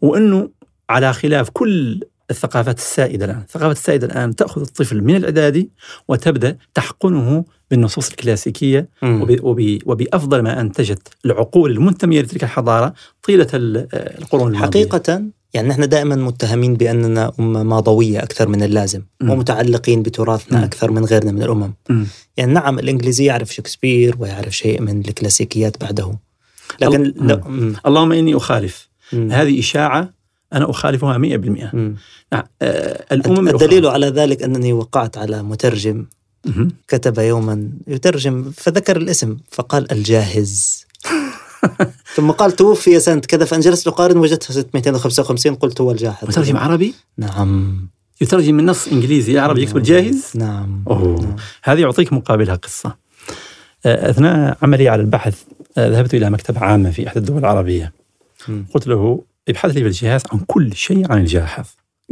وأنه 0.00 0.50
على 0.90 1.12
خلاف 1.12 1.50
كل 1.50 2.00
الثقافات 2.30 2.78
السائدة 2.78 3.24
الآن 3.24 3.38
الثقافة 3.38 3.72
السائدة 3.72 4.06
الآن 4.06 4.36
تأخذ 4.36 4.60
الطفل 4.60 5.02
من 5.02 5.16
الإعدادي 5.16 5.70
وتبدأ 6.08 6.56
تحقنه 6.74 7.44
بالنصوص 7.70 8.10
الكلاسيكية 8.10 8.88
وب 9.02 9.38
وب 9.42 9.78
وبأفضل 9.86 10.42
ما 10.42 10.60
أنتجت 10.60 11.08
العقول 11.24 11.70
المنتمية 11.70 12.20
لتلك 12.20 12.44
الحضارة 12.44 12.94
طيلة 13.22 13.48
القرون 13.54 14.54
الماضية 14.54 14.66
حقيقة 14.66 15.22
يعني 15.54 15.68
نحن 15.68 15.88
دائما 15.88 16.16
متهمين 16.16 16.74
بأننا 16.74 17.32
أمة 17.40 17.62
ماضوية 17.62 18.22
أكثر 18.22 18.48
من 18.48 18.62
اللازم 18.62 19.02
م. 19.20 19.30
ومتعلقين 19.30 20.02
بتراثنا 20.02 20.60
م. 20.60 20.64
أكثر 20.64 20.90
من 20.90 21.04
غيرنا 21.04 21.32
من 21.32 21.42
الأمم 21.42 21.74
م. 21.90 22.04
يعني 22.36 22.52
نعم 22.52 22.78
الإنجليزي 22.78 23.24
يعرف 23.24 23.54
شكسبير 23.54 24.16
ويعرف 24.18 24.56
شيء 24.56 24.82
من 24.82 25.00
الكلاسيكيات 25.00 25.80
بعده 25.80 26.18
لكن 26.80 27.02
لا 27.02 27.40
اللهم 27.86 28.12
إني 28.12 28.36
أخالف 28.36 28.88
م. 29.12 29.30
هذه 29.32 29.60
إشاعة 29.60 30.14
أنا 30.52 30.70
أخالفها 30.70 31.18
100% 31.18 31.20
نعم 31.22 31.96
آه 32.62 33.04
الأمم 33.12 33.48
الدليل 33.48 33.86
على 33.86 34.06
ذلك 34.06 34.42
أنني 34.42 34.72
وقعت 34.72 35.18
على 35.18 35.42
مترجم 35.42 36.06
مم. 36.44 36.70
كتب 36.88 37.18
يوما 37.18 37.70
يترجم 37.86 38.50
فذكر 38.56 38.96
الاسم 38.96 39.36
فقال 39.50 39.92
الجاهز. 39.92 40.84
ثم 42.14 42.30
قال 42.30 42.52
توفي 42.52 43.00
سنة 43.00 43.20
كذا 43.20 43.44
فأن 43.44 43.60
جلست 43.60 43.88
أقارن 43.88 44.16
وجدتها 44.16 44.52
655 44.52 45.54
قلت 45.54 45.80
هو 45.80 45.90
الجاهز. 45.90 46.24
مترجم 46.28 46.56
عربي؟ 46.56 46.94
نعم. 47.18 47.88
يترجم 48.20 48.54
من 48.54 48.66
نص 48.66 48.88
إنجليزي 48.88 49.32
إلى 49.32 49.40
عربي 49.40 49.62
يكتب 49.62 49.76
الجاهز؟ 49.76 50.32
نعم. 50.34 50.84
أوه. 50.88 51.20
نعم. 51.20 51.36
هذه 51.62 51.84
أعطيك 51.84 52.12
مقابلها 52.12 52.54
قصة. 52.54 52.96
آه، 53.86 54.10
أثناء 54.10 54.58
عملي 54.62 54.88
على 54.88 55.02
البحث 55.02 55.42
آه، 55.78 55.88
ذهبت 55.88 56.14
إلى 56.14 56.30
مكتبة 56.30 56.60
عامة 56.60 56.90
في 56.90 57.08
إحدى 57.08 57.18
الدول 57.18 57.38
العربية. 57.38 57.92
قلت 58.74 58.86
له 58.86 59.24
ابحث 59.48 59.70
لي 59.70 59.80
في 59.80 59.86
الجهاز 59.86 60.22
عن 60.32 60.38
كل 60.46 60.74
شيء 60.74 61.12
عن 61.12 61.18
الجاحظ. 61.18 61.64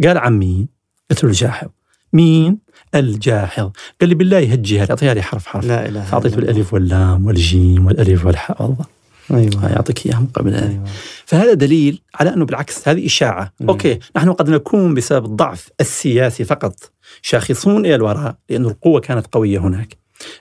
قال 0.04 0.18
عن 0.18 0.38
مين؟ 0.38 0.68
قلت 1.10 1.24
له 1.24 1.30
الجاحظ. 1.30 1.68
مين؟ 2.12 2.58
الجاحظ. 2.94 3.70
قال 4.00 4.08
لي 4.08 4.14
بالله 4.14 4.52
هجيها 4.52 4.84
لي 4.84 4.90
أعطيها 4.90 5.14
لي 5.14 5.22
حرف 5.22 5.46
حرف. 5.46 5.64
لا 5.64 5.88
إله 5.88 6.04
فأعطيته 6.04 6.38
الألف 6.38 6.74
واللام 6.74 7.26
والجيم 7.26 7.86
والألف 7.86 8.26
والحاء. 8.26 8.62
والله 8.62 8.86
أيوه 9.30 9.72
يعطيك 9.72 10.06
اياهم 10.06 10.28
قبل. 10.34 10.54
أيوة. 10.54 10.84
فهذا 11.24 11.52
دليل 11.52 12.02
على 12.14 12.34
أنه 12.34 12.44
بالعكس 12.44 12.88
هذه 12.88 13.06
إشاعة. 13.06 13.52
مم. 13.60 13.68
أوكي 13.68 13.98
نحن 14.16 14.32
قد 14.32 14.50
نكون 14.50 14.94
بسبب 14.94 15.24
الضعف 15.24 15.68
السياسي 15.80 16.44
فقط. 16.44 16.92
شاخصون 17.22 17.86
إلى 17.86 17.94
الوراء 17.94 18.36
لأن 18.50 18.64
القوة 18.64 19.00
كانت 19.00 19.26
قوية 19.32 19.58
هناك. 19.58 19.96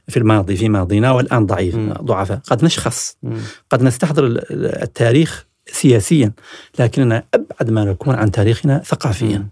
في 0.07 0.17
الماضي 0.17 0.55
في 0.55 0.69
ماضينا 0.69 1.11
والآن 1.11 1.45
ضعيف. 1.45 1.75
ضعفاء. 2.01 2.39
قد 2.47 2.65
نشخص. 2.65 3.17
مم. 3.23 3.37
قد 3.69 3.83
نستحضر 3.83 4.43
التاريخ 4.51 5.47
سياسيا 5.67 6.31
لكننا 6.79 7.23
أبعد 7.33 7.71
ما 7.71 7.83
نكون 7.83 8.15
عن 8.15 8.31
تاريخنا 8.31 8.83
ثقافيا. 8.85 9.47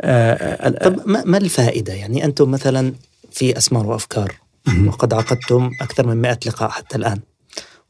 آه 0.00 0.68
طب 0.68 1.08
ما 1.08 1.38
الفائدة؟ 1.38 1.92
يعني 1.92 2.24
أنتم 2.24 2.50
مثلا 2.50 2.92
في 3.30 3.58
اسمار 3.58 3.86
وأفكار 3.86 4.34
وقد 4.86 5.14
عقدتم 5.14 5.70
أكثر 5.80 6.06
من 6.06 6.16
100 6.16 6.38
لقاء 6.46 6.70
حتى 6.70 6.96
الآن. 6.96 7.20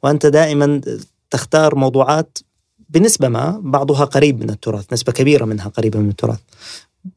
وأنت 0.02 0.26
دائما 0.26 0.80
تختار 1.30 1.74
موضوعات 1.74 2.38
بنسبة 2.88 3.28
ما 3.28 3.60
بعضها 3.64 4.04
قريب 4.04 4.42
من 4.42 4.50
التراث 4.50 4.92
نسبة 4.92 5.12
كبيرة 5.12 5.44
منها 5.44 5.68
قريبة 5.68 5.98
من 5.98 6.08
التراث. 6.08 6.38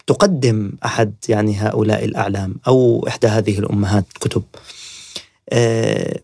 تقدم 0.08 0.72
أحد 0.86 1.14
يعني 1.30 1.56
هؤلاء 1.56 2.06
الأعلام 2.06 2.56
أو 2.68 3.08
إحدى 3.08 3.28
هذه 3.28 3.60
الأمهات 3.60 4.06
كتب. 4.20 4.44
آه 5.50 6.20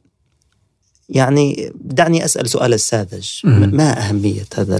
يعني 1.11 1.71
دعني 1.75 2.25
أسأل 2.25 2.49
سؤال 2.49 2.73
الساذج. 2.73 3.29
ما 3.43 4.09
أهمية 4.09 4.45
هذا 4.55 4.79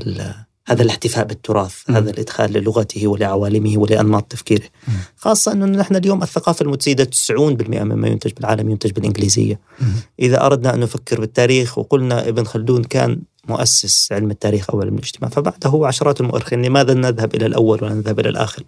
هذا 0.68 0.84
الاحتفاء 0.84 1.26
بالتراث؟ 1.26 1.76
م. 1.90 1.96
هذا 1.96 2.10
الإدخال 2.10 2.54
للغته 2.54 3.08
ولعوالمه 3.08 3.78
ولأنماط 3.78 4.24
تفكيره. 4.24 4.66
م. 4.88 4.92
خاصة 5.16 5.52
إنه 5.52 5.66
نحن 5.66 5.96
اليوم 5.96 6.24
الثقافة 6.24 6.64
المتسيدة 6.64 7.04
90% 7.04 7.84
مما 7.84 8.08
ينتج 8.08 8.32
بالعالم 8.32 8.70
ينتج 8.70 8.92
بالإنجليزية. 8.92 9.60
م. 9.80 9.84
إذا 10.20 10.46
أردنا 10.46 10.74
أن 10.74 10.80
نفكر 10.80 11.20
بالتاريخ 11.20 11.78
وقلنا 11.78 12.30
ابن 12.30 12.44
خلدون 12.44 12.84
كان 12.84 13.22
مؤسس 13.48 14.12
علم 14.12 14.32
التاريخ 14.32 14.70
أو 14.70 14.82
علم 14.82 14.96
الاجتماع 14.96 15.32
فبعده 15.32 15.88
عشرات 15.88 16.22
المؤرخين 16.22 16.66
لماذا 16.66 16.94
نذهب 16.94 17.36
إلى 17.36 17.46
الأول 17.46 17.84
ولا 17.84 17.94
نذهب 17.94 18.20
إلى 18.20 18.30
الآخر. 18.30 18.64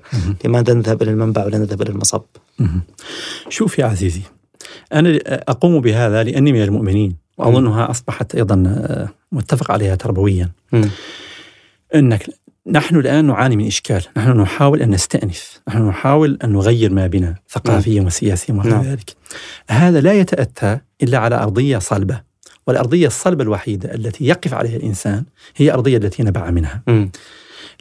لماذا 0.46 0.74
نذهب 0.74 1.02
إلى 1.02 1.12
المنبع 1.12 1.46
ولا 1.46 1.58
نذهب 1.58 1.82
إلى 1.82 1.90
المصب؟ 1.90 2.22
شوف 3.50 3.80
يا 3.80 3.86
عزيزي 3.86 4.22
أنا 4.94 5.20
أقوم 5.26 5.82
بهذا 5.82 6.24
لأني 6.24 6.52
من 6.52 6.62
المؤمنين. 6.62 7.23
وأظنها 7.38 7.92
أصبحت 7.92 8.36
أيضا 8.36 8.64
آه، 8.68 9.10
متفق 9.32 9.72
عليها 9.72 9.96
تربويا 9.96 10.50
م. 10.72 10.86
إنك 11.96 12.30
نحن 12.68 12.96
الآن 12.96 13.26
نعاني 13.26 13.56
من 13.56 13.68
إشكال، 13.68 14.04
نحن 14.18 14.30
نحاول 14.30 14.82
أن 14.82 14.90
نستأنف، 14.90 15.62
نحن 15.68 15.88
نحاول 15.88 16.38
أن 16.44 16.54
نغير 16.54 16.94
ما 16.94 17.08
بنا 17.08 17.36
ثقافيا 17.50 18.02
وسياسيا 18.02 18.54
وغير 18.54 18.74
نعم. 18.74 18.82
ذلك. 18.82 19.16
هذا 19.70 20.02
لا 20.02 20.14
يتأتى 20.14 20.80
إلا 21.04 21.18
على 21.18 21.36
أرضية 21.36 21.78
صلبة، 21.78 22.22
والأرضية 22.68 23.08
الصلبة 23.08 23.44
الوحيدة 23.44 23.94
التي 23.94 24.26
يقف 24.26 24.54
عليها 24.54 24.76
الإنسان 24.76 25.24
هي 25.56 25.66
الأرضية 25.66 25.98
التي 25.98 26.24
نبع 26.24 26.50
منها. 26.50 26.82
م. 26.88 27.08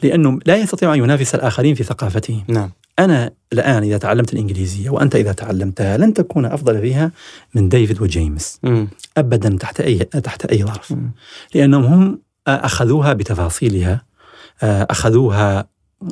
لأنه 0.03 0.39
لا 0.45 0.55
يستطيع 0.55 0.93
أن 0.93 0.99
ينافس 0.99 1.35
الآخرين 1.35 1.75
في 1.75 1.83
ثقافته. 1.83 2.43
نعم. 2.47 2.71
أنا 2.99 3.31
الآن 3.53 3.83
إذا 3.83 3.97
تعلمت 3.97 4.33
الإنجليزية 4.33 4.89
وأنت 4.89 5.15
إذا 5.15 5.31
تعلمتها 5.31 5.97
لن 5.97 6.13
تكون 6.13 6.45
أفضل 6.45 6.81
فيها 6.81 7.11
من 7.55 7.69
ديفيد 7.69 8.01
وجيمس. 8.01 8.59
م. 8.63 8.85
ابدا 9.17 9.57
تحت 9.59 9.81
اي 9.81 9.97
تحت 9.99 10.45
أي 10.45 10.63
ظرف. 10.63 10.91
م. 10.91 11.11
لأنهم 11.55 11.83
هم 11.83 12.19
أخذوها 12.47 13.13
بتفاصيلها 13.13 14.01
أخذوها 14.63 15.67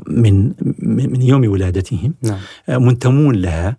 من 0.07 0.53
من 0.79 1.21
يوم 1.21 1.51
ولادتهم 1.51 2.13
نعم. 2.21 2.39
منتمون 2.85 3.35
لها 3.35 3.77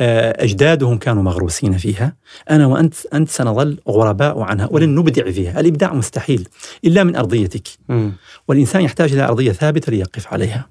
أجدادهم 0.00 0.98
كانوا 0.98 1.22
مغروسين 1.22 1.76
فيها 1.76 2.16
أنا 2.50 2.66
وأنت 2.66 2.94
أنت 3.14 3.28
سنظل 3.28 3.78
غرباء 3.88 4.40
عنها 4.40 4.68
ولن 4.70 4.94
نبدع 4.94 5.30
فيها 5.30 5.60
الإبداع 5.60 5.94
مستحيل 5.94 6.48
إلا 6.84 7.04
من 7.04 7.16
أرضيتك 7.16 7.68
م. 7.88 8.10
والإنسان 8.48 8.82
يحتاج 8.82 9.12
إلى 9.12 9.24
أرضية 9.24 9.52
ثابتة 9.52 9.92
ليقف 9.92 10.26
عليها 10.32 10.66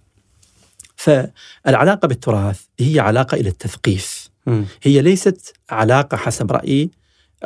فالعلاقة 0.96 2.08
بالتراث 2.08 2.62
هي 2.80 3.00
علاقة 3.00 3.36
إلى 3.36 3.50
التثقيف 3.50 4.30
م. 4.48 4.64
هي 4.84 5.02
ليست 5.02 5.54
علاقة 5.70 6.18
حسب 6.18 6.52
رأيي 6.52 6.90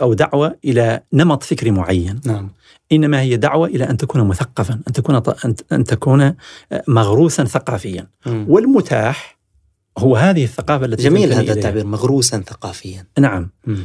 أو 0.01 0.13
دعوة 0.13 0.55
إلى 0.65 1.01
نمط 1.13 1.43
فكري 1.43 1.71
معين 1.71 2.21
نعم. 2.25 2.51
إنما 2.91 3.21
هي 3.21 3.37
دعوة 3.37 3.67
إلى 3.67 3.89
أن 3.89 3.97
تكون 3.97 4.27
مثقفا، 4.27 4.79
أن 4.87 4.93
تكون 4.93 5.21
أن 5.71 5.83
تكون 5.83 6.35
مغروسا 6.87 7.43
ثقافيا. 7.43 8.07
م. 8.25 8.45
والمتاح 8.47 9.37
هو 9.97 10.15
هذه 10.15 10.43
الثقافة 10.43 10.85
التي 10.85 11.03
جميل 11.03 11.33
هذا 11.33 11.53
التعبير 11.53 11.85
مغروسا 11.85 12.41
ثقافيا. 12.41 13.05
نعم. 13.19 13.49
م. 13.67 13.75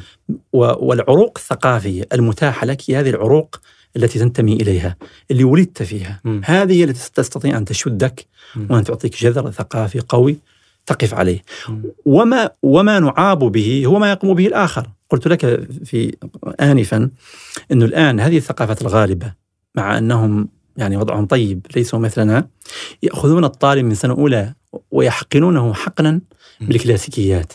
والعروق 0.53 1.39
الثقافية 1.39 2.07
المتاحة 2.13 2.67
لك 2.67 2.91
هذه 2.91 3.11
العروق 3.11 3.61
التي 3.97 4.19
تنتمي 4.19 4.52
إليها 4.52 4.97
اللي 5.31 5.44
ولدت 5.44 5.82
فيها 5.82 6.20
مم. 6.24 6.40
هذه 6.44 6.73
هي 6.73 6.85
التي 6.85 7.10
تستطيع 7.14 7.56
أن 7.59 7.64
تشدك 7.64 8.27
مم. 8.56 8.66
وأن 8.70 8.85
تعطيك 8.85 9.23
جذر 9.23 9.51
ثقافي 9.51 10.01
قوي 10.01 10.39
تقف 10.86 11.14
عليه 11.14 11.43
مم. 11.69 11.82
وما 12.05 12.51
وما 12.62 12.98
نعاب 12.98 13.39
به 13.39 13.82
هو 13.86 13.98
ما 13.98 14.10
يقوم 14.10 14.35
به 14.35 14.47
الآخر 14.47 14.89
قلت 15.10 15.28
لك 15.28 15.69
في 15.85 16.16
انفا 16.60 17.10
إنه 17.73 17.85
الآن 17.85 18.20
هذه 18.20 18.36
الثقافات 18.36 18.82
الغالبة 18.82 19.32
مع 19.74 19.98
أنهم 19.98 20.48
يعني 20.77 20.97
وضعهم 20.97 21.27
طيب 21.27 21.66
ليسوا 21.77 21.98
مثلنا 21.98 22.48
يأخذون 23.02 23.44
الطالب 23.44 23.85
من 23.85 23.94
سنة 23.94 24.14
أولى 24.14 24.55
ويحقنونه 24.90 25.74
حقنا 25.74 26.20
بالكلاسيكيات 26.60 27.52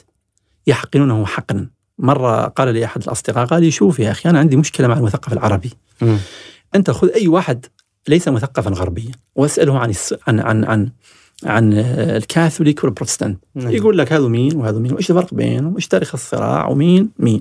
يحقنونه 0.67 1.25
حقنا 1.25 1.67
مرة 1.99 2.45
قال 2.45 2.73
لي 2.73 2.85
أحد 2.85 3.03
الأصدقاء 3.03 3.45
قال 3.45 3.63
لي 3.63 3.71
شوف 3.71 3.99
يا 3.99 4.11
أخي 4.11 4.29
أنا 4.29 4.39
عندي 4.39 4.57
مشكلة 4.57 4.87
مع 4.87 4.97
المثقف 4.97 5.33
العربي 5.33 5.71
مم. 6.01 6.17
أنت 6.75 6.91
خذ 6.91 7.09
أي 7.09 7.27
واحد 7.27 7.65
ليس 8.07 8.27
مثقفا 8.27 8.69
غربيا 8.69 9.11
وأسأله 9.35 9.79
عن 9.79 9.89
الس... 9.89 10.15
عن 10.27 10.39
عن 10.39 10.65
عن 10.65 10.89
عن 11.43 11.73
الكاثوليك 11.73 12.83
والبروتستانت 12.83 13.43
نعم. 13.55 13.71
يقول 13.71 13.97
لك 13.97 14.13
هذا 14.13 14.27
مين 14.27 14.55
وهذا 14.55 14.79
مين 14.79 14.93
وإيش 14.93 15.11
الفرق 15.11 15.33
بينهم 15.33 15.73
وإيش 15.73 15.87
تاريخ 15.87 16.13
الصراع 16.13 16.67
ومين 16.67 17.09
مين 17.19 17.39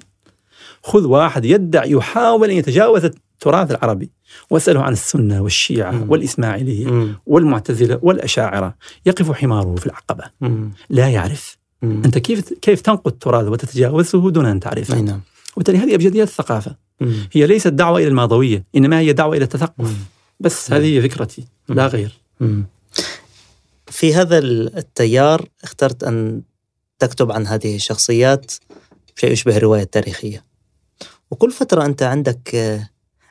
خذ 0.83 1.07
واحد 1.07 1.45
يدعي 1.45 1.91
يحاول 1.91 2.51
أن 2.51 2.57
يتجاوز 2.57 3.05
التراث 3.05 3.71
العربي 3.71 4.11
وأسأله 4.51 4.83
عن 4.83 4.93
السنة 4.93 5.43
والشيعة 5.43 5.91
مم. 5.91 6.11
والإسماعيلية 6.11 6.87
مم. 6.91 7.15
والمعتزلة 7.27 7.99
والأشاعرة 8.03 8.75
يقف 9.07 9.33
حماره 9.33 9.75
في 9.75 9.87
العقبة 9.87 10.25
مم. 10.41 10.71
لا 10.91 11.09
يعرف 11.09 11.59
مم. 11.83 12.03
أنت 12.05 12.19
كيف 12.19 12.53
كيف 12.53 12.81
تنقد 12.81 13.13
التراث 13.13 13.47
وتتجاوزه 13.47 14.31
دون 14.31 14.47
أن 14.47 14.61
تعرفه 14.61 14.95
أي 14.95 15.03
نعم 15.03 15.21
وبالتالي 15.53 15.79
هذه 15.79 15.95
ابجديات 15.95 16.29
الثقافة 16.29 16.77
مم. 17.01 17.29
هي 17.33 17.47
ليست 17.47 17.69
دعوة 17.69 17.99
إلى 17.99 18.09
الماضوية 18.09 18.65
إنما 18.77 18.99
هي 18.99 19.13
دعوة 19.13 19.37
إلى 19.37 19.45
التثقف 19.45 19.85
مم. 19.85 19.97
بس 20.41 20.71
مم. 20.71 20.77
هذه 20.77 20.97
هي 20.97 21.09
فكرتي 21.09 21.45
لا 21.69 21.87
غير 21.87 22.19
مم. 22.41 22.65
في 23.87 24.15
هذا 24.15 24.39
التيار 24.39 25.49
اخترت 25.65 26.05
أن 26.05 26.43
تكتب 26.99 27.33
عن 27.33 27.47
هذه 27.47 27.77
الشخصيات 27.77 28.53
شيء 29.17 29.33
يشبه 29.33 29.57
الرواية 29.57 29.83
التاريخية 29.83 30.45
وكل 31.31 31.51
فترة 31.51 31.85
أنت 31.85 32.03
عندك 32.03 32.55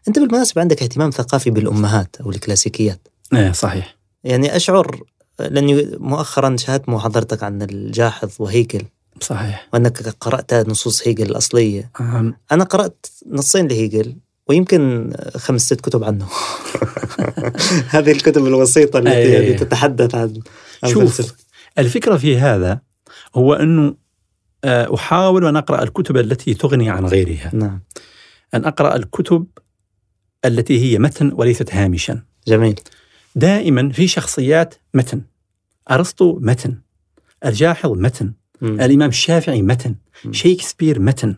أنت 0.08 0.20
بالمناسبة 0.20 0.62
عندك 0.62 0.82
اهتمام 0.84 1.12
ثقافي 1.12 1.50
بالأمهات 1.50 2.16
أو 2.22 2.30
الكلاسيكيات 2.30 3.08
إيه 3.34 3.52
صحيح 3.52 3.96
يعني 4.24 4.56
أشعر 4.56 5.04
لأني 5.40 5.88
مؤخرا 6.00 6.56
شاهدت 6.58 6.90
محاضرتك 6.90 7.44
عن 7.44 7.62
الجاحظ 7.62 8.30
وهيكل 8.40 8.82
صحيح. 9.22 9.68
وأنك 9.74 10.08
قرأت 10.08 10.54
نصوص 10.54 11.08
هيجل 11.08 11.26
الأصلية. 11.26 11.92
أم، 12.00 12.38
أنا 12.52 12.64
قرأت 12.64 13.06
نصين 13.28 13.68
لهيجل 13.68 14.16
ويمكن 14.48 15.14
خمس 15.36 15.62
ست 15.62 15.82
كتب 15.82 16.04
عنه. 16.04 16.28
هذه 17.96 18.12
الكتب 18.12 18.46
الوسيطة 18.48 19.00
التي 19.00 19.12
أي. 19.12 19.32
يعني 19.32 19.54
تتحدث 19.54 20.16
عن 20.16 20.42
شوف. 20.86 21.36
الفكرة 21.78 22.18
في 22.18 22.38
هذا 22.38 22.80
هو 23.36 23.54
أنه 23.54 23.96
آه، 24.64 24.96
أحاول 24.96 25.46
أن 25.46 25.56
أقرأ 25.56 25.84
الكتب 25.84 26.18
التي 26.18 26.54
تغني 26.54 26.90
عن 26.90 27.06
غيرها. 27.06 27.52
نعم. 27.54 27.82
أن 28.54 28.66
أقرأ 28.66 28.96
الكتب 28.96 29.46
التي 30.46 30.80
هي 30.80 31.00
متن 31.00 31.32
وليست 31.34 31.74
هامشا. 31.74 32.22
جميل. 32.48 32.76
دائما 33.36 33.90
في 33.90 34.08
شخصيات 34.08 34.76
متن 34.94 35.22
أرسطو 35.92 36.40
متن 36.42 36.78
الجاحظ 37.46 37.92
متن 37.92 38.34
مم. 38.62 38.82
الإمام 38.82 39.10
الشافعي 39.10 39.62
متن 39.62 39.96
مم. 40.26 40.34
شيكسبير 40.34 41.00
متن 41.00 41.36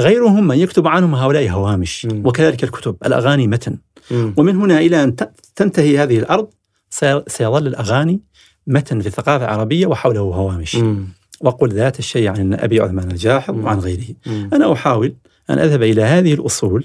غيرهم 0.00 0.46
من 0.46 0.58
يكتب 0.58 0.86
عنهم 0.86 1.14
هؤلاء 1.14 1.48
هوامش 1.50 2.06
مم. 2.06 2.26
وكذلك 2.26 2.64
الكتب 2.64 2.96
الأغاني 3.06 3.46
متن 3.46 3.78
مم. 4.10 4.34
ومن 4.36 4.56
هنا 4.56 4.78
إلى 4.78 5.04
أن 5.04 5.16
ت- 5.16 5.32
تنتهي 5.56 5.98
هذه 5.98 6.18
الأرض 6.18 6.48
سي- 6.90 7.22
سيظل 7.26 7.66
الأغاني 7.66 8.20
متن 8.66 9.00
في 9.00 9.06
الثقافه 9.06 9.44
العربيه 9.44 9.86
وحوله 9.86 10.20
هوامش 10.20 10.76
مم. 10.76 11.08
وقل 11.40 11.72
ذات 11.72 11.98
الشيء 11.98 12.28
عن 12.28 12.54
أبي 12.54 12.80
عثمان 12.80 13.10
الجاحظ. 13.10 13.54
وعن 13.58 13.78
غيره 13.78 14.04
مم. 14.26 14.50
أنا 14.52 14.72
أحاول 14.72 15.14
أن 15.50 15.58
أذهب 15.58 15.82
إلى 15.82 16.02
هذه 16.02 16.34
الأصول 16.34 16.84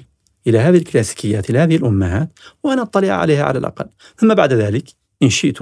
إلى 0.50 0.60
هذه 0.60 0.78
الكلاسيكيات 0.78 1.50
إلى 1.50 1.60
هذه 1.60 1.76
الأمهات 1.76 2.30
وان 2.64 2.80
أطلع 2.80 3.14
عليها 3.14 3.44
على 3.44 3.60
الأقل. 3.60 3.86
ثم 4.18 4.34
بعد 4.34 4.54
ذلك 4.54 4.84
إن 5.24 5.30
شئت 5.30 5.62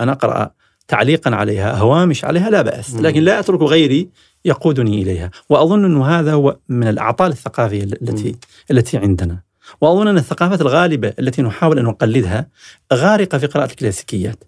أن 0.00 0.08
أقرأ 0.08 0.50
تعليقا 0.88 1.34
عليها 1.34 1.76
هوامش 1.76 2.24
عليها 2.24 2.50
لا 2.50 2.62
بأس. 2.62 2.94
مم. 2.94 3.00
لكن 3.06 3.22
لا 3.22 3.38
أترك 3.38 3.60
غيري 3.62 4.08
يقودني 4.44 5.02
إليها. 5.02 5.30
وأظن 5.48 5.84
انه 5.84 6.06
هذا 6.06 6.32
هو 6.32 6.56
من 6.68 6.88
الأعطال 6.88 7.30
الثقافية 7.30 7.82
التي. 7.82 8.36
التي 8.70 8.98
عندنا. 8.98 9.40
وأظن 9.80 10.08
أن 10.08 10.18
الثقافات 10.18 10.60
الغالبة 10.60 11.12
التي 11.18 11.42
نحاول 11.42 11.78
أن 11.78 11.84
نقلدها 11.84 12.46
غارقة 12.92 13.38
في 13.38 13.46
قراءة 13.46 13.70
الكلاسيكيات. 13.70 14.44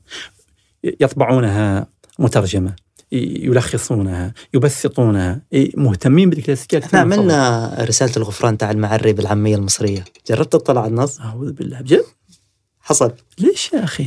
يطبعونها 1.00 1.86
مترجمة. 2.18 2.83
يلخصونها 3.12 4.34
يبسطونها. 4.54 5.42
مهتمين 5.76 6.30
بالكلاسيكيات 6.30 6.84
إحنا 6.84 6.98
عملنا 6.98 7.76
رسالة 7.80 8.12
الغفران 8.16 8.58
تاع 8.58 8.70
المعري 8.70 9.12
بالعامية 9.12 9.56
المصرية. 9.56 10.04
جربت 10.28 10.52
تطلع 10.52 10.80
على 10.82 10.90
النص؟ 10.90 11.20
أعوذ 11.20 11.52
بالله. 11.52 11.80
بجد؟ 11.80 12.04
حصل. 12.80 13.12
ليش 13.38 13.72
يا 13.72 13.84
أخي؟ 13.84 14.06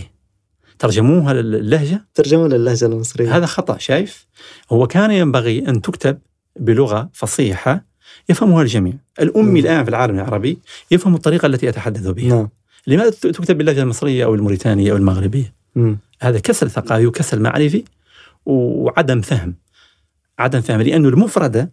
ترجموها 0.80 1.34
للهجة؟ 1.34 2.06
ترجمة 2.14 2.48
للهجة 2.48 2.86
المصرية. 2.86 3.38
هذا 3.38 3.46
خطأ 3.46 3.78
شايف؟ 3.78 4.28
هو 4.72 4.88
كان 4.88 5.12
ينبغي 5.12 5.68
أن 5.68 5.82
تكتب 5.82 6.18
بلغة 6.60 7.10
فصيحة 7.14 7.86
يفهمها 8.30 8.62
الجميع. 8.62 8.94
الأمي. 9.22 9.60
الآن 9.60 9.84
في 9.84 9.90
العالم 9.90 10.16
العربي 10.16 10.60
يفهم 10.92 11.16
الطريقة 11.16 11.46
التي 11.46 11.70
أتحدث 11.70 12.08
بها. 12.08 12.36
نعم. 12.36 12.50
لماذا 12.88 13.10
تكتب 13.10 13.58
باللهجة 13.58 13.82
المصرية 13.82 14.26
أو 14.26 14.36
الموريتانية 14.36 14.92
أو 14.92 14.98
المغربية؟ 14.98 15.54
مم. 15.76 15.98
هذا 16.22 16.40
كسل 16.40 16.72
ثقافي 16.72 17.06
وكسل 17.06 17.40
معرفي. 17.40 17.84
وعدم 18.48 19.22
فهم 19.22 19.56
عدم 20.40 20.62
فهم 20.62 20.82
لأنه 20.82 21.10
المفرده. 21.10 21.72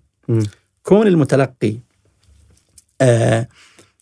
كون 0.83 1.07
المتلقي 1.07 1.77
آه 3.01 3.49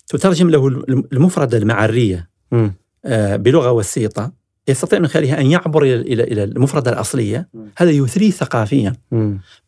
تترجم 0.06 0.50
له 0.50 0.66
المفردة 0.88 1.58
المعرية 1.58 2.28
مم. 2.52 2.74
آه 3.04 3.36
بلغة 3.36 3.70
وسيطة 3.70 4.32
يستطيع 4.68 4.98
من 4.98 5.06
خلالها 5.06 5.40
أن 5.40 5.46
يعبر 5.46 5.82
إلى 5.82 5.94
إلى 5.94 6.22
إلى 6.22 6.44
المفردة 6.44 6.92
الأصلية 6.92 7.48
مم. 7.54 7.66
هذا 7.76 7.90
يثريه 7.90 8.30
ثقافيا. 8.30 8.96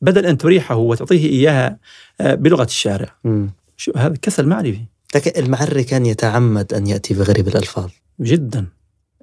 بدل 0.00 0.26
أن 0.26 0.38
تريحه 0.38 0.76
وتعطيه 0.76 1.28
إياها 1.28 1.78
آه 2.20 2.34
بلغة 2.34 2.64
الشارع. 2.64 3.14
شو 3.76 3.92
هذا 3.96 4.14
كسل 4.22 4.46
معرفي 4.46 4.84
لكن 5.14 5.42
المعري 5.42 5.84
كان 5.84 6.06
يتعمد 6.06 6.74
أن 6.74 6.86
يأتي 6.86 7.14
بغريب 7.14 7.48
الألفاظ 7.48 7.90
جدا 8.20 8.66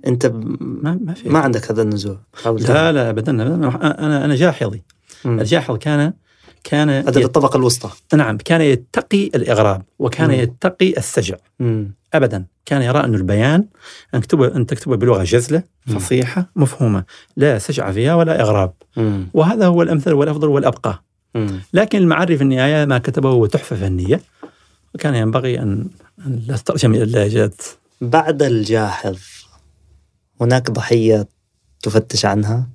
أنت 0.08 0.26
ب... 0.26 0.58
ما 0.62 1.00
ما 1.02 1.14
في 1.14 1.30
ما 1.30 1.40
عندك 1.40 1.72
هذا 1.72 1.82
النزوع 1.82 2.18
لا 2.46 2.92
لا 2.92 3.10
أبداً. 3.10 3.32
أنا 3.32 4.26
أنا 4.26 4.36
جاحظي 4.36 4.82
مم. 5.26 5.40
الجاحظ 5.40 5.78
كان 5.78 6.14
كان 6.64 6.90
هذا 6.90 7.10
يت... 7.10 7.18
بالطبقة 7.18 7.58
الوسطى 7.58 7.90
نعم 8.14 8.38
كان 8.38 8.62
يتقي 8.62 9.26
الإغراب 9.36 9.82
وكان 10.00 10.28
مم. 10.28 10.34
يتقي 10.34 10.98
السجع 10.98 11.36
مم. 11.60 11.94
ابدا 12.14 12.46
كان 12.66 12.82
يرى 12.82 13.00
أن 13.00 13.16
البيان 13.16 13.66
أن 14.14 14.22
تكتبه 14.22 14.56
أن 14.56 14.66
تكتبه 14.66 14.96
بلغة 14.96 15.24
جزلة 15.24 15.64
مم. 15.88 16.00
فصيحة 16.00 16.50
مفهومة 16.56 17.04
لا 17.38 17.60
سجع 17.60 17.92
فيها 17.92 18.16
ولا 18.16 18.42
إغراب 18.42 18.74
مم. 18.98 19.28
وهذا 19.34 19.68
هو 19.68 19.82
الأمثل 19.82 20.14
والأفضل 20.14 20.48
والأبقى 20.48 21.04
مم. 21.36 21.60
لكن 21.74 21.98
المعري 21.98 22.38
في 22.38 22.44
النهاية 22.44 22.86
ما 22.86 22.98
كتبه 22.98 23.30
هو 23.30 23.46
تحفة 23.46 23.76
فنية 23.76 24.22
وكان 24.96 25.16
ينبغي 25.16 25.60
ان 25.60 25.86
أن 26.26 26.42
لا 26.48 26.58
تترجم 26.58 26.94
إلى 26.94 27.04
اللهجات 27.04 27.62
بعد 28.02 28.44
الجاحظ 28.44 29.18
هناك 30.42 30.72
ضحية 30.72 31.28
تفتش 31.84 32.26
عنها؟ 32.26 32.68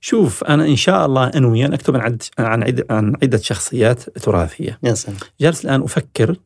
شوف 0.00 0.44
أنا 0.44 0.66
إن 0.66 0.76
شاء 0.76 1.06
الله 1.06 1.26
انوي 1.26 1.66
ان 1.66 1.72
اكتب 1.72 1.96
عن 1.96 2.02
عدة 2.02 2.18
عن 2.38 2.62
عدة, 2.62 2.86
عن 2.90 3.12
عدة 3.22 3.38
شخصيات 3.38 4.18
تراثية. 4.18 4.78
يا 4.82 4.94
سلام. 4.94 5.16
جالس 5.40 5.64
الآن 5.64 5.82
أفكر 5.82 6.36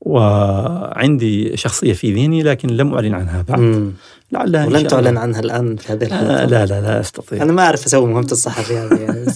وعندي 0.00 1.56
شخصية 1.56 1.92
في 1.92 2.12
ذهني 2.12 2.42
لكن 2.42 2.68
لم 2.68 2.94
أعلن 2.94 3.14
عنها 3.14 3.42
بعد. 3.48 3.60
مم. 3.60 3.92
لعلها 4.32 4.64
إن 4.64 4.68
ولن 4.68 4.86
تعلن. 4.86 5.18
عنها 5.18 5.40
الآن 5.40 5.76
في 5.76 5.92
هذه 5.92 6.04
الحلقة 6.04 6.44
لا 6.44 6.66
لا 6.66 6.80
لا 6.80 7.00
أستطيع. 7.00 7.42
أنا 7.42 7.52
ما 7.52 7.62
أعرف 7.62 7.86
أسوي 7.86 8.06
مهمة 8.06 8.28
الصحفي 8.32 8.76
هذه 8.76 9.00
يعني. 9.00 9.26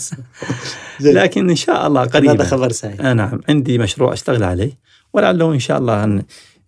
لكن 1.20 1.50
إن 1.50 1.56
شاء 1.56 1.86
الله 1.86 2.02
هذا 2.02 2.10
قريبا. 2.10 2.44
خبر 2.44 2.72
سعيد. 2.72 3.00
آه 3.00 3.12
نعم. 3.12 3.40
عندي 3.48 3.78
مشروع 3.78 4.12
أشتغل 4.12 4.42
عليه. 4.42 4.72
ولعله 5.12 5.52
إن 5.52 5.58
شاء 5.58 5.78
الله 5.78 6.04
أن 6.04 6.22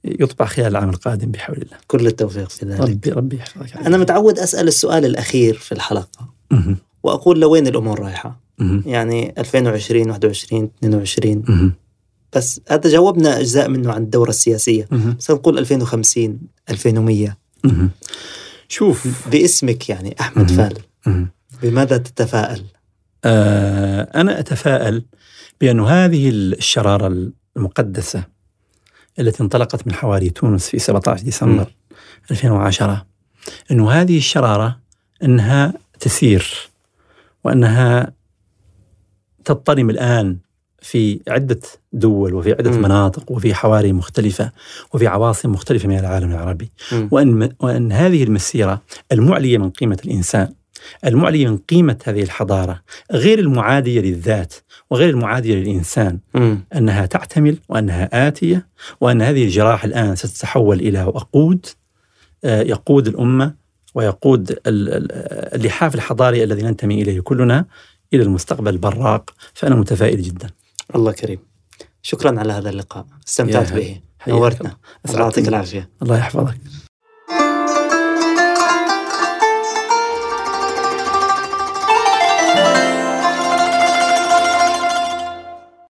يطبع 0.04 0.46
خلال 0.46 0.66
العام 0.66 0.90
القادم 0.90 1.30
بحول 1.30 1.56
الله 1.56 1.76
كل 1.86 2.06
التوفيق 2.06 2.50
في 2.50 2.66
ذلك 2.66 2.80
ربي 2.80 3.10
ربي 3.10 3.36
يحفظك 3.36 3.76
أنا 3.76 3.96
متعود 3.96 4.38
أسأل 4.38 4.68
السؤال 4.68 5.04
الأخير 5.04 5.54
في 5.54 5.72
الحلقة 5.72 6.28
مهم. 6.50 6.76
وأقول 7.02 7.40
لوين 7.40 7.66
الأمور 7.66 8.00
رايحة 8.00 8.40
مهم. 8.58 8.82
يعني 8.86 9.34
2020 9.38 10.10
21 10.10 10.70
22 10.78 11.44
مهم. 11.48 11.72
بس 12.36 12.60
هذا 12.68 12.90
جاوبنا 12.90 13.40
أجزاء 13.40 13.68
منه 13.68 13.92
عن 13.92 14.02
الدورة 14.02 14.30
السياسية. 14.30 14.88
بس 15.18 15.30
نقول 15.30 15.58
2050 15.58 16.40
2100 16.70 17.36
مهم. 17.64 17.90
شوف 18.68 19.28
باسمك 19.28 19.88
يعني 19.88 20.16
أحمد. 20.20 20.50
فال. 20.50 20.78
بماذا 21.62 21.96
تتفائل؟ 21.96 22.64
آه 23.24 24.02
أنا 24.14 24.40
أتفائل 24.40 25.04
بأن 25.60 25.80
هذه 25.80 26.28
الشرارة 26.28 27.30
المقدسة 27.56 28.24
التي 29.18 29.42
انطلقت 29.42 29.86
من 29.86 29.92
حواري 29.94 30.30
تونس 30.30 30.68
في 30.68 30.78
17 30.78 31.24
ديسمبر 31.24 31.72
2010 32.30 33.06
إنه 33.70 33.90
هذه 33.90 34.16
الشرارة 34.16 34.78
إنها 35.22 35.74
تسير 36.00 36.70
وإنها 37.44 38.12
تضطرم 39.44 39.90
الآن 39.90 40.36
في 40.82 41.20
عدة 41.28 41.60
دول 41.92 42.34
وفي 42.34 42.52
عدة 42.52 42.70
م. 42.70 42.82
مناطق 42.82 43.32
وفي 43.32 43.54
حواري 43.54 43.92
مختلفة 43.92 44.52
وفي 44.94 45.06
عواصم 45.06 45.52
مختلفة 45.52 45.88
من 45.88 45.98
العالم 45.98 46.32
العربي 46.32 46.70
م. 46.92 47.08
وإن 47.10 47.52
وإن 47.60 47.92
هذه 47.92 48.24
المسيرة 48.24 48.82
المعلية 49.12 49.58
من 49.58 49.70
قيمة 49.70 49.98
الإنسان 50.04 50.52
المعلية 51.04 51.48
من 51.48 51.58
قيمة 51.58 51.98
هذه 52.04 52.22
الحضارة 52.22 52.82
غير 53.12 53.38
المعادية 53.38 54.00
للذات 54.00 54.54
وغير 54.90 55.10
المعادية 55.10 55.54
للإنسان. 55.54 56.18
م. 56.34 56.56
أنها 56.76 57.06
تعتمل 57.06 57.58
وأنها 57.68 58.28
آتية 58.28 58.68
وأن 59.00 59.22
هذه 59.22 59.44
الجراح 59.44 59.84
الآن 59.84 60.16
ستتحول 60.16 60.80
إلى 60.80 61.04
وقود 61.04 61.66
آه، 62.44 62.62
يقود 62.62 63.08
الأمة 63.08 63.54
ويقود 63.94 64.58
اللحاف 64.66 65.94
الحضاري 65.94 66.44
الذي 66.44 66.62
ننتمي 66.62 67.02
إليه 67.02 67.20
كلنا 67.20 67.64
إلى 68.14 68.22
المستقبل 68.22 68.72
البراق. 68.72 69.30
فأنا 69.54 69.74
متفائل 69.74 70.22
جدا. 70.22 70.50
الله 70.94 71.12
كريم. 71.12 71.38
شكرا 72.02 72.40
على 72.40 72.52
هذا 72.52 72.70
اللقاء. 72.70 73.06
استمتعت 73.28 73.72
به. 73.72 74.00
نورتنا. 74.28 74.76
الله. 75.08 75.20
يعطيك 75.20 75.48
العافية. 75.48 75.88
الله 76.02 76.18
يحفظك. 76.18 76.56